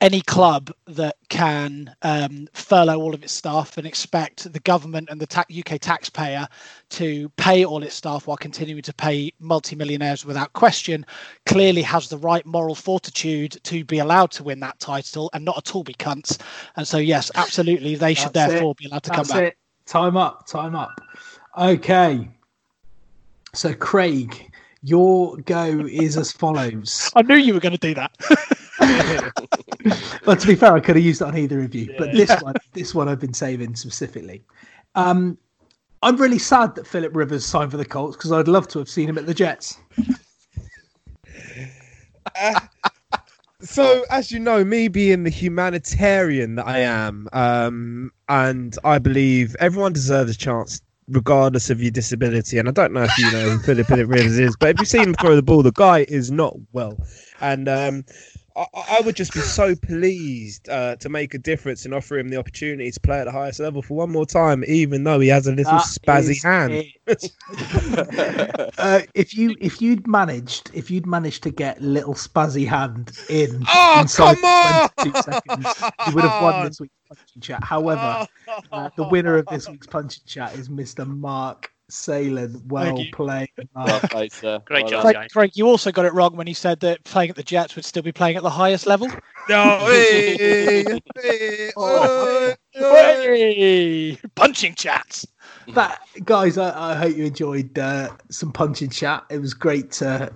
Any 0.00 0.20
club 0.22 0.70
that 0.86 1.16
can 1.28 1.94
um, 2.02 2.48
furlough 2.52 3.00
all 3.00 3.14
of 3.14 3.22
its 3.22 3.32
staff 3.32 3.78
and 3.78 3.86
expect 3.86 4.52
the 4.52 4.60
government 4.60 5.08
and 5.10 5.20
the 5.20 5.26
ta- 5.26 5.44
UK 5.56 5.80
taxpayer 5.80 6.46
to 6.90 7.28
pay 7.30 7.64
all 7.64 7.82
its 7.82 7.94
staff 7.94 8.26
while 8.26 8.36
continuing 8.36 8.82
to 8.82 8.92
pay 8.94 9.32
multimillionaires 9.38 10.24
without 10.26 10.52
question 10.52 11.06
clearly 11.46 11.82
has 11.82 12.08
the 12.08 12.18
right 12.18 12.44
moral 12.44 12.74
fortitude 12.74 13.58
to 13.64 13.84
be 13.84 13.98
allowed 14.00 14.30
to 14.32 14.44
win 14.44 14.60
that 14.60 14.78
title 14.78 15.30
and 15.32 15.44
not 15.44 15.56
at 15.56 15.74
all 15.74 15.84
be 15.84 15.94
cunts. 15.94 16.40
And 16.76 16.86
so 16.86 16.98
yes, 16.98 17.30
absolutely, 17.34 17.94
they 17.94 18.14
should 18.14 18.32
That's 18.34 18.52
therefore 18.52 18.72
it. 18.72 18.76
be 18.78 18.86
allowed 18.86 19.04
to 19.04 19.10
That's 19.10 19.28
come 19.30 19.38
back. 19.40 19.48
it. 19.52 19.56
Time 19.86 20.16
up. 20.16 20.46
Time 20.46 20.74
up. 20.74 21.00
Okay. 21.56 22.28
So 23.54 23.74
Craig, 23.74 24.50
your 24.82 25.36
go 25.38 25.86
is 25.86 26.16
as 26.16 26.32
follows. 26.32 27.10
I 27.16 27.22
knew 27.22 27.36
you 27.36 27.52
were 27.52 27.60
going 27.60 27.76
to 27.76 27.78
do 27.78 27.92
that. 27.94 28.10
but 30.24 30.40
to 30.40 30.46
be 30.46 30.54
fair, 30.54 30.74
I 30.74 30.80
could 30.80 30.96
have 30.96 31.04
used 31.04 31.20
it 31.20 31.26
on 31.26 31.36
either 31.36 31.60
of 31.60 31.74
you. 31.74 31.94
But 31.98 32.12
this 32.12 32.30
one, 32.40 32.54
this 32.72 32.94
one, 32.94 33.08
I've 33.10 33.20
been 33.20 33.34
saving 33.34 33.76
specifically. 33.76 34.42
Um, 34.94 35.36
I'm 36.02 36.16
really 36.16 36.38
sad 36.38 36.74
that 36.76 36.86
Philip 36.86 37.14
Rivers 37.14 37.44
signed 37.44 37.70
for 37.70 37.76
the 37.76 37.84
Colts 37.84 38.16
because 38.16 38.32
I'd 38.32 38.48
love 38.48 38.68
to 38.68 38.78
have 38.78 38.88
seen 38.88 39.08
him 39.08 39.18
at 39.18 39.26
the 39.26 39.34
Jets. 39.34 39.78
So, 43.60 44.04
as 44.10 44.32
you 44.32 44.40
know, 44.40 44.64
me 44.64 44.88
being 44.88 45.22
the 45.22 45.30
humanitarian 45.30 46.56
that 46.56 46.66
I 46.66 46.78
am, 46.78 47.28
um, 47.32 48.10
and 48.28 48.76
I 48.82 48.98
believe 48.98 49.54
everyone 49.60 49.92
deserves 49.92 50.34
a 50.34 50.36
chance, 50.36 50.80
regardless 51.12 51.70
of 51.70 51.80
your 51.80 51.90
disability. 51.90 52.58
And 52.58 52.68
I 52.68 52.72
don't 52.72 52.92
know 52.92 53.04
if 53.04 53.18
you 53.18 53.30
know 53.30 53.50
who 53.50 53.58
Philip 53.60 53.88
Rivers 53.88 54.38
is, 54.38 54.56
but 54.56 54.70
if 54.70 54.78
you've 54.80 54.88
seen 54.88 55.02
him 55.02 55.14
throw 55.14 55.36
the 55.36 55.42
ball, 55.42 55.62
the 55.62 55.72
guy 55.72 56.04
is 56.08 56.30
not 56.30 56.56
well. 56.72 56.98
And 57.40 57.68
um, 57.68 58.04
I, 58.56 58.66
I 58.74 59.00
would 59.04 59.16
just 59.16 59.32
be 59.32 59.40
so 59.40 59.74
pleased 59.74 60.68
uh, 60.68 60.96
to 60.96 61.08
make 61.08 61.34
a 61.34 61.38
difference 61.38 61.84
and 61.84 61.94
offer 61.94 62.18
him 62.18 62.28
the 62.28 62.36
opportunity 62.36 62.90
to 62.90 63.00
play 63.00 63.20
at 63.20 63.24
the 63.24 63.32
highest 63.32 63.60
level 63.60 63.82
for 63.82 63.94
one 63.94 64.10
more 64.10 64.26
time, 64.26 64.64
even 64.66 65.04
though 65.04 65.20
he 65.20 65.28
has 65.28 65.46
a 65.46 65.52
little 65.52 65.72
That 65.72 65.82
spazzy 65.82 66.42
hand. 66.42 66.84
uh, 68.78 69.00
if 69.14 69.34
you 69.36 69.56
if 69.60 69.80
you'd 69.80 70.06
managed 70.06 70.70
if 70.74 70.90
you'd 70.90 71.06
managed 71.06 71.42
to 71.44 71.50
get 71.50 71.80
little 71.80 72.14
spazzy 72.14 72.66
hand 72.66 73.12
in 73.28 73.62
Oh, 73.68 74.00
inside 74.02 74.36
come 74.36 74.44
on! 74.44 74.88
22 74.98 75.22
seconds, 75.22 75.82
you 76.08 76.14
would 76.14 76.24
have 76.24 76.42
won 76.42 76.66
this 76.66 76.80
week's 76.80 76.94
punching 77.08 77.42
chat. 77.42 77.64
However, 77.64 78.26
uh, 78.70 78.90
the 78.96 79.08
winner 79.08 79.36
of 79.36 79.46
this 79.46 79.68
week's 79.68 79.86
punching 79.86 80.24
chat 80.26 80.54
is 80.54 80.68
Mr. 80.68 81.06
Mark 81.06 81.71
Salen. 81.92 82.62
Well 82.68 82.98
you. 82.98 83.12
played, 83.12 83.50
Well 83.74 84.00
played, 84.00 84.32
sir. 84.32 84.60
Great 84.64 84.84
Well 84.84 84.90
job, 84.90 85.02
done. 85.04 85.14
Craig, 85.14 85.30
Craig, 85.30 85.50
you 85.54 85.66
also 85.66 85.92
got 85.92 86.04
it 86.04 86.14
wrong 86.14 86.36
when 86.36 86.46
you 86.46 86.54
said 86.54 86.80
that 86.80 87.04
playing 87.04 87.30
at 87.30 87.36
the 87.36 87.42
Jets 87.42 87.76
would 87.76 87.84
still 87.84 88.02
be 88.02 88.12
playing 88.12 88.36
at 88.36 88.42
the 88.42 88.50
highest 88.50 88.86
level. 88.86 89.08
No, 89.48 89.78
hey, 89.80 90.84
hey, 91.16 91.72
Oh. 91.76 92.54
Hey, 92.70 94.16
punching 94.36 94.76
chats. 94.76 95.26
that 95.74 96.00
guys, 96.24 96.56
I, 96.56 96.92
I 96.92 96.94
hope 96.94 97.16
you 97.16 97.24
enjoyed 97.24 97.76
uh, 97.76 98.10
some 98.30 98.52
punching 98.52 98.90
chat. 98.90 99.24
It 99.30 99.38
was 99.38 99.52
great 99.52 99.90
to 99.92 100.32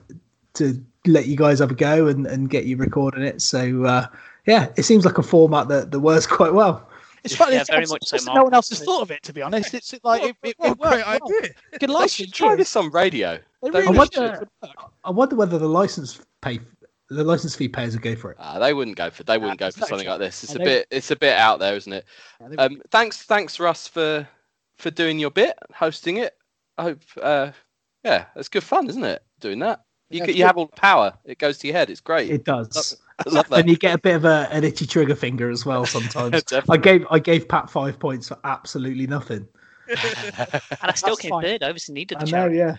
to 0.54 0.84
let 1.06 1.26
you 1.26 1.36
guys 1.36 1.60
have 1.60 1.70
a 1.70 1.74
go 1.76 2.08
and, 2.08 2.26
and 2.26 2.50
get 2.50 2.64
you 2.64 2.76
recording 2.76 3.22
it. 3.22 3.40
So 3.40 3.84
uh, 3.84 4.06
yeah, 4.46 4.70
it 4.76 4.82
seems 4.82 5.04
like 5.04 5.18
a 5.18 5.22
format 5.22 5.68
that, 5.68 5.92
that 5.92 6.00
works 6.00 6.26
quite 6.26 6.52
well. 6.52 6.88
It's 7.26 7.36
funny. 7.36 7.56
Yeah, 7.56 7.64
very 7.68 7.86
much 7.86 8.04
so. 8.06 8.16
No 8.32 8.44
one 8.44 8.54
else 8.54 8.68
has 8.70 8.80
thought 8.82 9.02
of 9.02 9.10
it, 9.10 9.22
to 9.24 9.32
be 9.32 9.42
honest. 9.42 9.74
It's 9.74 9.94
like 10.02 10.22
it, 10.22 10.36
it, 10.42 10.54
What 10.58 10.68
a 10.68 10.72
it 10.72 10.78
great 10.78 10.90
worked 11.06 11.06
well. 11.06 11.38
idea. 11.38 11.50
You 11.72 11.78
can 11.78 11.88
They 11.90 11.94
license 11.94 12.30
try 12.30 12.56
this 12.56 12.74
on 12.76 12.90
radio. 12.90 13.38
They 13.62 13.70
They 13.70 13.80
really 13.80 13.92
really 13.92 14.06
should. 14.12 14.38
should. 14.64 14.70
I 15.04 15.10
wonder 15.10 15.36
whether 15.36 15.58
the 15.58 15.68
license 15.68 16.20
pay 16.42 16.60
the 17.08 17.22
license 17.22 17.54
fee 17.54 17.68
payers 17.68 17.94
would 17.94 18.02
go 18.02 18.16
for 18.16 18.32
it. 18.32 18.36
Ah, 18.40 18.58
they 18.58 18.72
wouldn't 18.74 18.96
go 18.96 19.10
for 19.10 19.22
they 19.22 19.38
wouldn't 19.38 19.58
go 19.60 19.70
for 19.70 19.80
no 19.80 19.86
something 19.86 20.08
like 20.08 20.18
this. 20.18 20.42
It's 20.42 20.54
No, 20.54 20.56
a 20.56 20.64
they- 20.64 20.64
bit 20.64 20.86
it's 20.90 21.10
a 21.10 21.16
bit 21.16 21.36
out 21.38 21.58
there, 21.60 21.76
isn't 21.76 21.92
it? 21.92 22.04
Yeah, 22.40 22.56
Um, 22.64 22.82
thanks 22.90 23.22
thanks 23.22 23.60
Russ 23.60 23.86
for 23.86 24.26
for 24.78 24.90
doing 24.90 25.18
your 25.18 25.30
bit, 25.30 25.56
hosting 25.72 26.16
it. 26.18 26.34
I 26.78 26.82
hope 26.82 27.00
uh, 27.22 27.50
yeah, 28.04 28.26
it's 28.36 28.48
good 28.48 28.64
fun, 28.64 28.88
isn't 28.88 29.04
it? 29.04 29.22
Doing 29.40 29.58
that. 29.60 29.82
You 30.10 30.18
Yeah, 30.20 30.26
you 30.26 30.34
good. 30.34 30.46
have 30.46 30.56
all 30.58 30.66
the 30.66 30.80
power. 30.80 31.12
It 31.24 31.38
goes 31.38 31.58
to 31.58 31.66
your 31.66 31.76
head. 31.76 31.90
It's 31.90 32.00
great. 32.00 32.30
It 32.30 32.44
does. 32.44 32.96
I 33.26 33.30
love 33.30 33.48
that. 33.48 33.60
And 33.60 33.70
you 33.70 33.76
get 33.76 33.94
a 33.94 33.98
bit 33.98 34.16
of 34.16 34.24
a, 34.24 34.48
an 34.50 34.64
itchy 34.64 34.86
trigger 34.86 35.14
finger 35.14 35.50
as 35.50 35.64
well 35.64 35.86
sometimes. 35.86 36.42
I 36.68 36.76
gave 36.76 37.06
I 37.10 37.18
gave 37.18 37.48
Pat 37.48 37.70
five 37.70 37.98
points 37.98 38.28
for 38.28 38.38
absolutely 38.44 39.06
nothing. 39.06 39.48
And 39.88 39.98
I 40.82 40.92
still 40.94 41.10
That's 41.10 41.20
came 41.20 41.30
fine. 41.30 41.42
third. 41.44 41.62
I 41.62 41.68
obviously 41.68 41.94
needed 41.94 42.18
the 42.18 42.22
I 42.22 42.26
chat. 42.26 42.50
know, 42.50 42.56
yeah. 42.56 42.76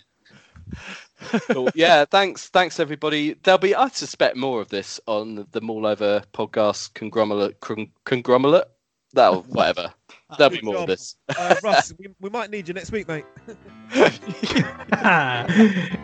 Cool. 1.51 1.69
Yeah, 1.73 2.03
thanks, 2.05 2.49
thanks 2.49 2.79
everybody. 2.79 3.35
There'll 3.43 3.57
be, 3.57 3.73
I 3.73 3.87
suspect, 3.87 4.35
more 4.35 4.59
of 4.61 4.67
this 4.67 4.99
on 5.07 5.47
the 5.51 5.61
MaulOver 5.61 6.25
podcast 6.33 6.93
conglomerate. 6.93 7.59
Con- 7.61 7.91
conglomerate. 8.03 8.65
That'll 9.13 9.43
whatever. 9.43 9.93
There'll 10.37 10.51
be 10.51 10.57
Good 10.57 10.65
more 10.65 10.75
of 10.79 10.87
this. 10.87 11.15
Uh, 11.29 11.55
Russ, 11.63 11.93
we, 11.97 12.07
we 12.19 12.29
might 12.29 12.49
need 12.51 12.67
you 12.67 12.73
next 12.73 12.91
week, 12.91 13.07
mate. 13.07 13.25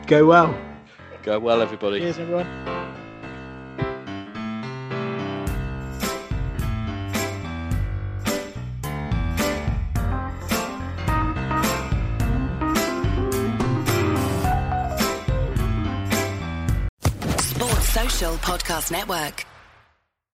Go 0.07 0.25
well. 0.25 0.57
Go 1.23 1.39
well, 1.39 1.61
everybody. 1.61 1.99
Cheers, 1.99 2.19
everyone. 2.19 2.82
Podcast 18.31 18.89
Network. 18.89 19.52